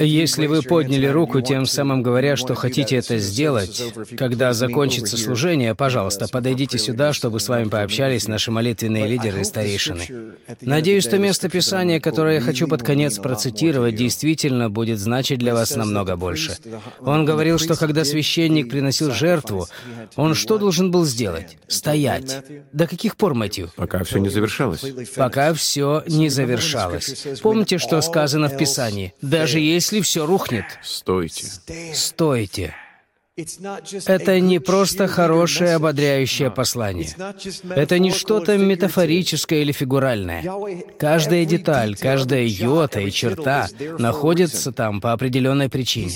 Если 0.00 0.46
вы 0.46 0.62
подняли 0.62 1.06
руку, 1.06 1.40
тем 1.40 1.66
самым 1.66 2.02
говоря, 2.02 2.36
что 2.36 2.54
хотите 2.54 2.96
это 2.96 3.18
сделать, 3.18 3.82
когда 4.16 4.52
закончится 4.52 5.16
служение, 5.16 5.74
пожалуйста, 5.74 6.28
подойдите 6.28 6.78
сюда, 6.78 7.12
чтобы 7.12 7.40
с 7.40 7.48
вами 7.48 7.68
пообщались 7.68 8.28
наши 8.28 8.50
молитвенные 8.50 9.06
лидеры 9.06 9.40
и 9.40 9.44
старейшины. 9.44 10.34
Надеюсь, 10.60 11.04
что 11.04 11.18
место 11.18 11.48
Писания, 11.48 12.00
которое 12.00 12.36
я 12.36 12.40
хочу 12.40 12.68
под 12.68 12.82
конец 12.82 13.18
процитировать, 13.18 13.96
действительно 13.96 14.70
будет 14.70 14.98
значить 14.98 15.38
для 15.38 15.54
вас 15.54 15.76
намного 15.76 16.16
больше. 16.16 16.56
Он 17.00 17.24
говорил, 17.24 17.58
что 17.58 17.76
когда 17.76 18.04
священник 18.04 18.70
приносил 18.70 19.12
жертву, 19.12 19.66
он 20.16 20.34
что 20.34 20.58
должен 20.58 20.90
был 20.90 21.04
сделать? 21.04 21.58
Стоять. 21.68 22.44
До 22.72 22.86
каких 22.86 23.16
пор, 23.16 23.34
Мэтью? 23.34 23.70
Пока 23.76 24.04
все 24.04 24.18
не 24.18 24.28
завершалось. 24.28 24.84
Пока 25.16 25.54
все 25.54 26.02
не 26.06 26.28
завершалось. 26.28 27.26
Помните, 27.42 27.78
что 27.78 28.00
сказано 28.00 28.48
в 28.48 28.56
Писании? 28.56 29.14
Даже 29.22 29.60
если 29.60 30.00
все 30.00 30.26
рухнет. 30.26 30.66
Стойте. 30.82 31.46
Стойте. 31.94 32.74
Это 33.36 34.38
не 34.38 34.60
просто 34.60 35.08
хорошее 35.08 35.74
ободряющее 35.74 36.52
послание. 36.52 37.08
Это 37.68 37.98
не 37.98 38.12
что-то 38.12 38.56
метафорическое 38.56 39.62
или 39.62 39.72
фигуральное. 39.72 40.44
Каждая 41.00 41.44
деталь, 41.44 41.96
каждая 41.96 42.44
йота 42.44 43.00
и 43.00 43.10
черта 43.10 43.66
находится 43.98 44.70
там 44.70 45.00
по 45.00 45.12
определенной 45.12 45.68
причине. 45.68 46.12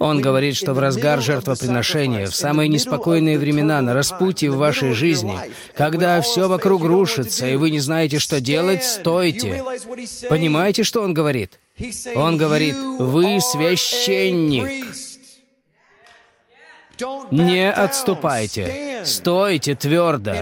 Он 0.00 0.20
говорит, 0.20 0.56
что 0.56 0.74
в 0.74 0.80
разгар 0.80 1.22
жертвоприношения, 1.22 2.26
в 2.26 2.34
самые 2.34 2.68
неспокойные 2.68 3.38
времена, 3.38 3.80
на 3.80 3.94
распутье 3.94 4.50
в 4.50 4.56
вашей 4.56 4.92
жизни, 4.92 5.38
когда 5.76 6.20
все 6.20 6.48
вокруг 6.48 6.82
рушится, 6.82 7.46
и 7.46 7.54
вы 7.54 7.70
не 7.70 7.78
знаете, 7.78 8.18
что 8.18 8.40
делать, 8.40 8.82
стойте. 8.82 9.62
Понимаете, 10.28 10.82
что 10.82 11.02
он 11.02 11.14
говорит? 11.14 11.60
Он 12.16 12.36
говорит, 12.36 12.74
вы 12.98 13.40
священник. 13.40 15.05
Не 17.30 17.70
отступайте, 17.70 19.02
стойте 19.04 19.74
твердо 19.74 20.34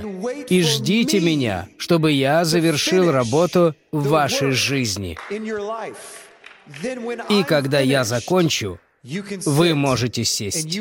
и 0.49 0.63
ждите 0.63 1.21
меня, 1.21 1.69
чтобы 1.79 2.13
я 2.13 2.45
завершил 2.45 3.11
работу 3.11 3.75
в 3.93 4.09
вашей 4.09 4.53
жизни. 4.53 5.19
И 7.29 7.43
когда 7.45 7.81
я 7.81 8.05
закончу, 8.05 8.79
вы 9.45 9.75
можете 9.75 10.25
сесть, 10.25 10.75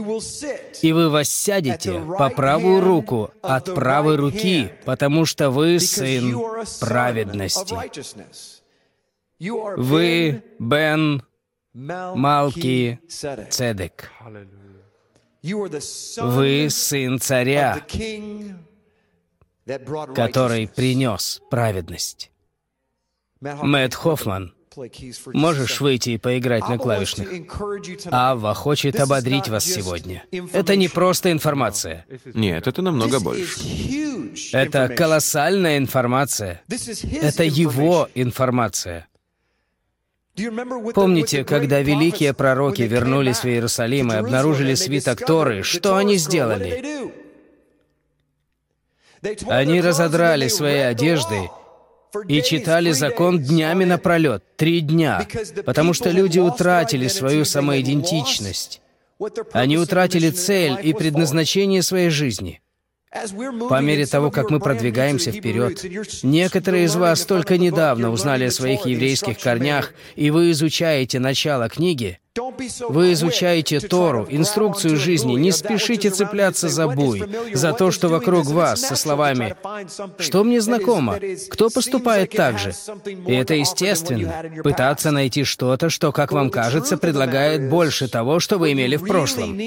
и 0.82 0.94
вы 0.94 1.10
воссядете 1.10 2.00
по 2.18 2.30
правую 2.30 2.80
руку 2.80 3.32
от 3.42 3.74
правой 3.76 4.16
руки, 4.16 4.72
потому 4.86 5.26
что 5.26 5.50
вы 5.50 5.80
сын 5.80 6.40
праведности. 6.80 7.76
Вы 9.40 10.44
Бен 10.60 11.24
Малки 11.74 13.00
Цедек. 13.10 14.12
Вы 15.44 16.70
сын 16.70 17.20
царя, 17.20 17.86
который 20.16 20.68
принес 20.68 21.42
праведность. 21.50 22.32
Мэтт 23.42 23.94
Хоффман, 23.94 24.54
можешь 25.34 25.82
выйти 25.82 26.12
и 26.12 26.18
поиграть 26.18 26.68
на 26.70 26.78
клавишных? 26.78 27.28
Ава 28.10 28.54
хочет 28.54 29.00
ободрить 29.00 29.50
вас 29.50 29.66
сегодня. 29.66 30.24
Это 30.54 30.78
не 30.78 30.88
просто 30.88 31.32
информация. 31.32 32.06
Нет, 32.34 32.68
это 32.68 32.82
намного 32.82 33.20
больше. 33.20 33.60
Это 34.54 34.88
колоссальная 34.90 35.78
информация. 35.78 36.62
Это 37.22 37.44
его 37.44 38.10
информация. 38.16 39.08
Помните, 40.96 41.44
когда 41.44 41.82
великие 41.82 42.34
пророки 42.34 42.82
вернулись 42.82 43.44
в 43.44 43.46
Иерусалим 43.46 44.12
и 44.12 44.16
обнаружили 44.16 44.74
свиток 44.74 45.24
Торы, 45.26 45.62
что 45.62 45.96
они 45.96 46.18
сделали? 46.18 47.12
Они 49.48 49.80
разодрали 49.80 50.48
свои 50.48 50.80
одежды 50.80 51.50
и 52.28 52.42
читали 52.42 52.92
закон 52.92 53.40
днями 53.40 53.86
напролет, 53.86 54.44
три 54.58 54.82
дня, 54.82 55.28
потому 55.66 55.94
что 55.94 56.10
люди 56.10 56.40
утратили 56.40 57.08
свою 57.08 57.46
самоидентичность. 57.46 58.82
Они 59.52 59.78
утратили 59.78 60.32
цель 60.32 60.78
и 60.82 60.94
предназначение 60.94 61.84
своей 61.84 62.10
жизни. 62.10 62.63
По 63.70 63.82
мере 63.82 64.06
того, 64.06 64.32
как 64.32 64.50
мы 64.50 64.60
продвигаемся 64.60 65.32
вперед, 65.32 65.84
некоторые 66.24 66.86
из 66.86 66.96
вас 66.96 67.26
только 67.26 67.58
недавно 67.58 68.10
узнали 68.10 68.46
о 68.46 68.52
своих 68.52 68.86
еврейских 68.86 69.40
корнях, 69.40 69.94
и 70.16 70.32
вы 70.32 70.52
изучаете 70.52 71.20
начало 71.20 71.70
книги, 71.70 72.20
вы 72.90 73.14
изучаете 73.14 73.80
Тору, 73.80 74.26
инструкцию 74.28 74.98
жизни, 74.98 75.34
не 75.34 75.52
спешите 75.52 76.10
цепляться 76.10 76.68
за 76.68 76.88
буй, 76.88 77.24
за 77.54 77.74
то, 77.74 77.92
что 77.92 78.08
вокруг 78.08 78.48
вас, 78.48 78.82
со 78.82 78.96
словами 78.96 79.56
«Что 80.18 80.44
мне 80.44 80.60
знакомо? 80.60 81.20
Кто 81.52 81.70
поступает 81.70 82.32
так 82.32 82.58
же?» 82.58 82.74
И 83.28 83.34
это 83.34 83.54
естественно, 83.54 84.34
пытаться 84.64 85.12
найти 85.12 85.44
что-то, 85.44 85.92
что, 85.92 86.12
как 86.12 86.32
вам 86.32 86.50
кажется, 86.50 86.98
предлагает 86.98 87.70
больше 87.70 88.08
того, 88.08 88.40
что 88.40 88.58
вы 88.58 88.72
имели 88.72 88.96
в 88.96 89.06
прошлом. 89.06 89.60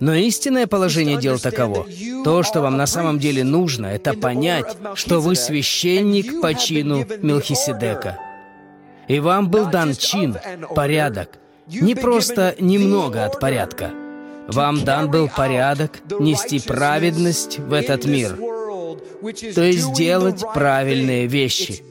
Но 0.00 0.14
истинное 0.14 0.66
положение 0.66 1.18
дел 1.18 1.38
таково. 1.38 1.86
То, 2.24 2.42
что 2.42 2.62
вам 2.62 2.78
на 2.78 2.86
самом 2.86 3.18
деле 3.18 3.44
нужно, 3.44 3.86
это 3.86 4.14
понять, 4.14 4.76
что 4.94 5.20
вы 5.20 5.36
священник 5.36 6.40
по 6.40 6.54
чину 6.54 7.06
Мелхиседека. 7.20 8.18
И 9.08 9.20
вам 9.20 9.50
был 9.50 9.66
дан 9.66 9.94
чин, 9.94 10.38
порядок, 10.74 11.38
не 11.66 11.94
просто 11.94 12.54
немного 12.58 13.24
от 13.24 13.40
порядка. 13.40 13.90
Вам 14.48 14.84
дан 14.84 15.10
был 15.10 15.28
порядок 15.34 15.92
нести 16.20 16.60
праведность 16.60 17.58
в 17.58 17.72
этот 17.72 18.04
мир, 18.04 18.36
то 19.54 19.62
есть 19.62 19.94
делать 19.94 20.44
правильные 20.52 21.26
вещи. 21.26 21.82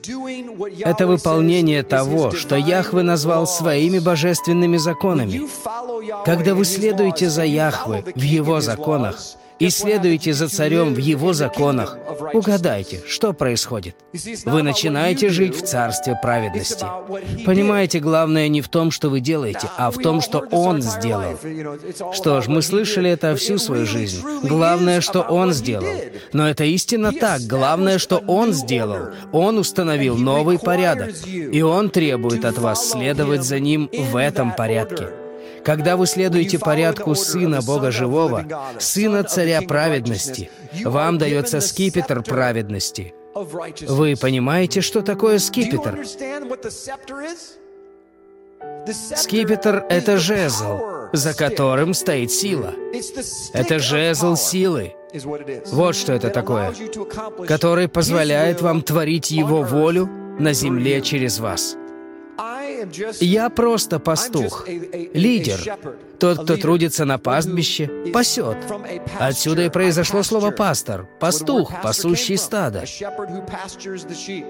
Это 0.80 1.08
выполнение 1.08 1.82
того, 1.82 2.32
что 2.32 2.56
Яхве 2.56 3.02
назвал 3.02 3.48
своими 3.48 3.98
божественными 3.98 4.78
законами. 4.78 5.41
Когда 6.26 6.54
вы 6.54 6.66
следуете 6.66 7.30
за 7.30 7.44
Яхве 7.44 8.04
в 8.16 8.22
Его 8.22 8.62
законах, 8.62 9.18
и 9.64 9.69
следуете 9.69 10.34
за 10.34 10.49
царем 10.49 10.94
в 10.94 10.98
его 10.98 11.31
законах, 11.31 11.98
угадайте, 12.34 13.02
что 13.07 13.31
происходит. 13.31 13.95
Вы 14.44 14.61
начинаете 14.61 15.30
жить 15.30 15.56
в 15.56 15.65
царстве 15.65 16.19
праведности. 16.22 16.85
Понимаете, 17.45 17.99
главное 17.99 18.49
не 18.49 18.61
в 18.61 18.68
том, 18.68 18.91
что 18.91 19.10
вы 19.10 19.22
делаете, 19.22 19.69
а 19.77 19.90
в 19.90 19.98
том, 19.99 20.19
что 20.19 20.40
Он 20.52 20.81
сделал. 20.81 21.40
Что 22.11 22.41
ж, 22.41 22.48
мы 22.48 22.61
слышали 22.61 23.10
это 23.10 23.38
всю 23.38 23.57
свою 23.57 23.85
жизнь. 23.85 24.22
Главное, 24.44 24.99
что 24.99 25.22
Он 25.22 25.53
сделал. 25.53 25.95
Но 26.34 26.49
это 26.49 26.65
истинно 26.65 27.14
так. 27.14 27.40
Главное, 27.44 27.99
что 27.99 28.18
Он 28.27 28.52
сделал. 28.52 29.11
Он 29.31 29.57
установил 29.57 30.18
новый 30.18 30.60
порядок. 30.60 31.11
И 31.26 31.61
Он 31.61 31.90
требует 31.90 32.44
от 32.44 32.57
вас 32.57 32.91
следовать 32.91 33.44
за 33.44 33.60
Ним 33.60 33.90
в 33.94 34.18
этом 34.18 34.53
порядке. 34.53 35.23
Когда 35.64 35.98
вы 35.98 36.07
следуете 36.07 36.60
порядку 36.60 37.15
Сына 37.15 37.61
Бога 37.61 37.91
Живого, 37.91 38.45
Сына 38.80 39.23
Царя 39.23 39.61
Праведности, 39.61 40.49
вам 40.84 41.18
дается 41.18 41.61
скипетр 41.61 42.22
праведности. 42.23 43.14
Вы 43.88 44.15
понимаете, 44.15 44.81
что 44.81 45.02
такое 45.02 45.40
скипетр? 45.40 46.06
Скипетр— 49.15 49.85
это 49.90 50.18
жезл, 50.18 50.80
за 51.14 51.34
которым 51.34 51.94
стоит 51.94 52.31
сила. 52.31 52.73
Это 53.53 53.80
жезл 53.80 54.35
силы. 54.35 54.94
Вот 55.72 55.95
что 55.95 56.14
это 56.14 56.30
такое, 56.30 56.73
который 57.48 57.88
позволяет 57.88 58.61
вам 58.61 58.81
творить 58.81 59.31
Его 59.31 59.61
волю 59.61 60.10
на 60.40 60.53
земле 60.53 61.02
через 61.02 61.40
вас. 61.40 61.77
Я 63.19 63.49
просто 63.49 63.99
пастух, 63.99 64.68
лидер, 64.68 65.60
тот, 66.19 66.43
кто 66.43 66.57
трудится 66.57 67.05
на 67.05 67.18
пастбище, 67.18 67.89
пасет. 68.14 68.57
Отсюда 69.19 69.65
и 69.65 69.69
произошло 69.69 70.23
слово 70.23 70.51
«пастор», 70.51 71.07
пастух, 71.19 71.72
пасущий 71.81 72.38
стадо. 72.38 72.84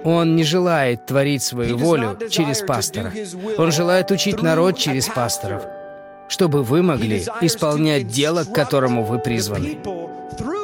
Он 0.04 0.36
не 0.36 0.44
желает 0.44 1.06
творить 1.06 1.44
свою 1.44 1.78
волю 1.78 2.18
через 2.30 2.62
пастора. 2.62 3.12
Он 3.58 3.72
желает 3.72 4.12
учить 4.12 4.42
народ 4.42 4.78
через 4.78 5.08
пасторов, 5.08 5.64
чтобы 6.28 6.64
вы 6.64 6.82
могли 6.82 7.26
исполнять 7.42 8.08
дело, 8.08 8.44
к 8.44 8.54
которому 8.54 9.04
вы 9.04 9.20
призваны. 9.20 9.78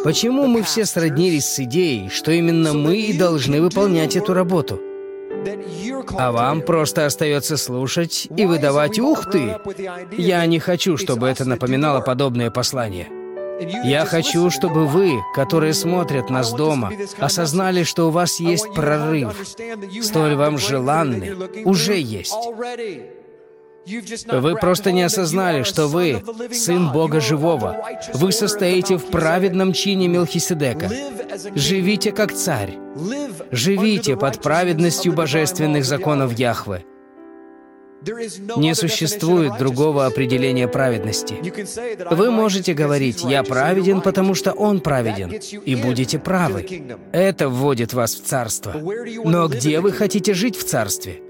Почему 0.03 0.47
мы 0.47 0.63
все 0.63 0.85
сроднились 0.85 1.47
с 1.47 1.59
идеей, 1.59 2.09
что 2.09 2.31
именно 2.31 2.73
мы 2.73 2.97
и 2.97 3.17
должны 3.17 3.61
выполнять 3.61 4.15
эту 4.15 4.33
работу? 4.33 4.79
А 6.17 6.31
вам 6.31 6.61
просто 6.61 7.05
остается 7.05 7.57
слушать 7.57 8.27
и 8.35 8.45
выдавать 8.45 8.99
«Ух 8.99 9.29
ты!» 9.29 9.55
Я 10.17 10.45
не 10.45 10.59
хочу, 10.59 10.97
чтобы 10.97 11.27
это 11.27 11.45
напоминало 11.45 12.01
подобное 12.01 12.51
послание. 12.51 13.07
Я 13.83 14.05
хочу, 14.05 14.49
чтобы 14.49 14.87
вы, 14.87 15.19
которые 15.35 15.73
смотрят 15.73 16.29
нас 16.29 16.53
дома, 16.53 16.91
осознали, 17.19 17.83
что 17.83 18.07
у 18.07 18.11
вас 18.11 18.39
есть 18.39 18.73
прорыв, 18.73 19.35
столь 20.01 20.35
вам 20.35 20.57
желанный, 20.57 21.33
уже 21.65 21.97
есть. 21.97 22.33
Вы 24.31 24.55
просто 24.55 24.91
не 24.91 25.03
осознали, 25.03 25.63
что 25.63 25.87
вы— 25.87 26.23
Сын 26.51 26.91
Бога 26.91 27.19
Живого. 27.19 27.83
Вы 28.13 28.31
состоите 28.31 28.97
в 28.97 29.05
праведном 29.05 29.73
чине 29.73 30.07
Мелхиседека. 30.07 30.89
Живите 31.55 32.11
как 32.11 32.33
царь. 32.33 32.77
Живите 33.51 34.15
под 34.17 34.41
праведностью 34.41 35.13
божественных 35.13 35.85
законов 35.85 36.37
Яхвы. 36.37 36.83
Не 38.55 38.75
существует 38.75 39.57
другого 39.57 40.05
определения 40.05 40.67
праведности. 40.67 41.35
Вы 42.09 42.31
можете 42.31 42.73
говорить 42.73 43.23
«Я 43.23 43.43
праведен, 43.43 44.01
потому 44.01 44.35
что 44.35 44.53
Он 44.53 44.79
праведен», 44.79 45.31
и 45.65 45.75
будете 45.75 46.17
правы. 46.17 46.65
Это 47.11 47.49
вводит 47.49 47.93
вас 47.93 48.15
в 48.15 48.23
царство. 48.23 48.73
Но 49.25 49.47
где 49.47 49.81
вы 49.81 49.91
хотите 49.91 50.33
жить 50.33 50.55
в 50.55 50.63
царстве? 50.63 51.21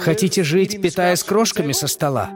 Хотите 0.00 0.42
жить, 0.44 0.80
питаясь 0.80 1.22
крошками 1.22 1.72
со 1.72 1.88
стола? 1.88 2.30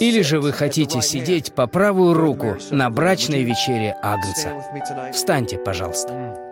Или 0.00 0.22
же 0.22 0.40
вы 0.40 0.52
хотите 0.52 1.02
сидеть 1.02 1.52
по 1.52 1.66
правую 1.66 2.14
руку 2.14 2.56
на 2.70 2.88
брачной 2.88 3.42
вечере 3.42 3.94
Агнца? 4.02 4.52
Встаньте, 5.12 5.58
пожалуйста. 5.58 6.49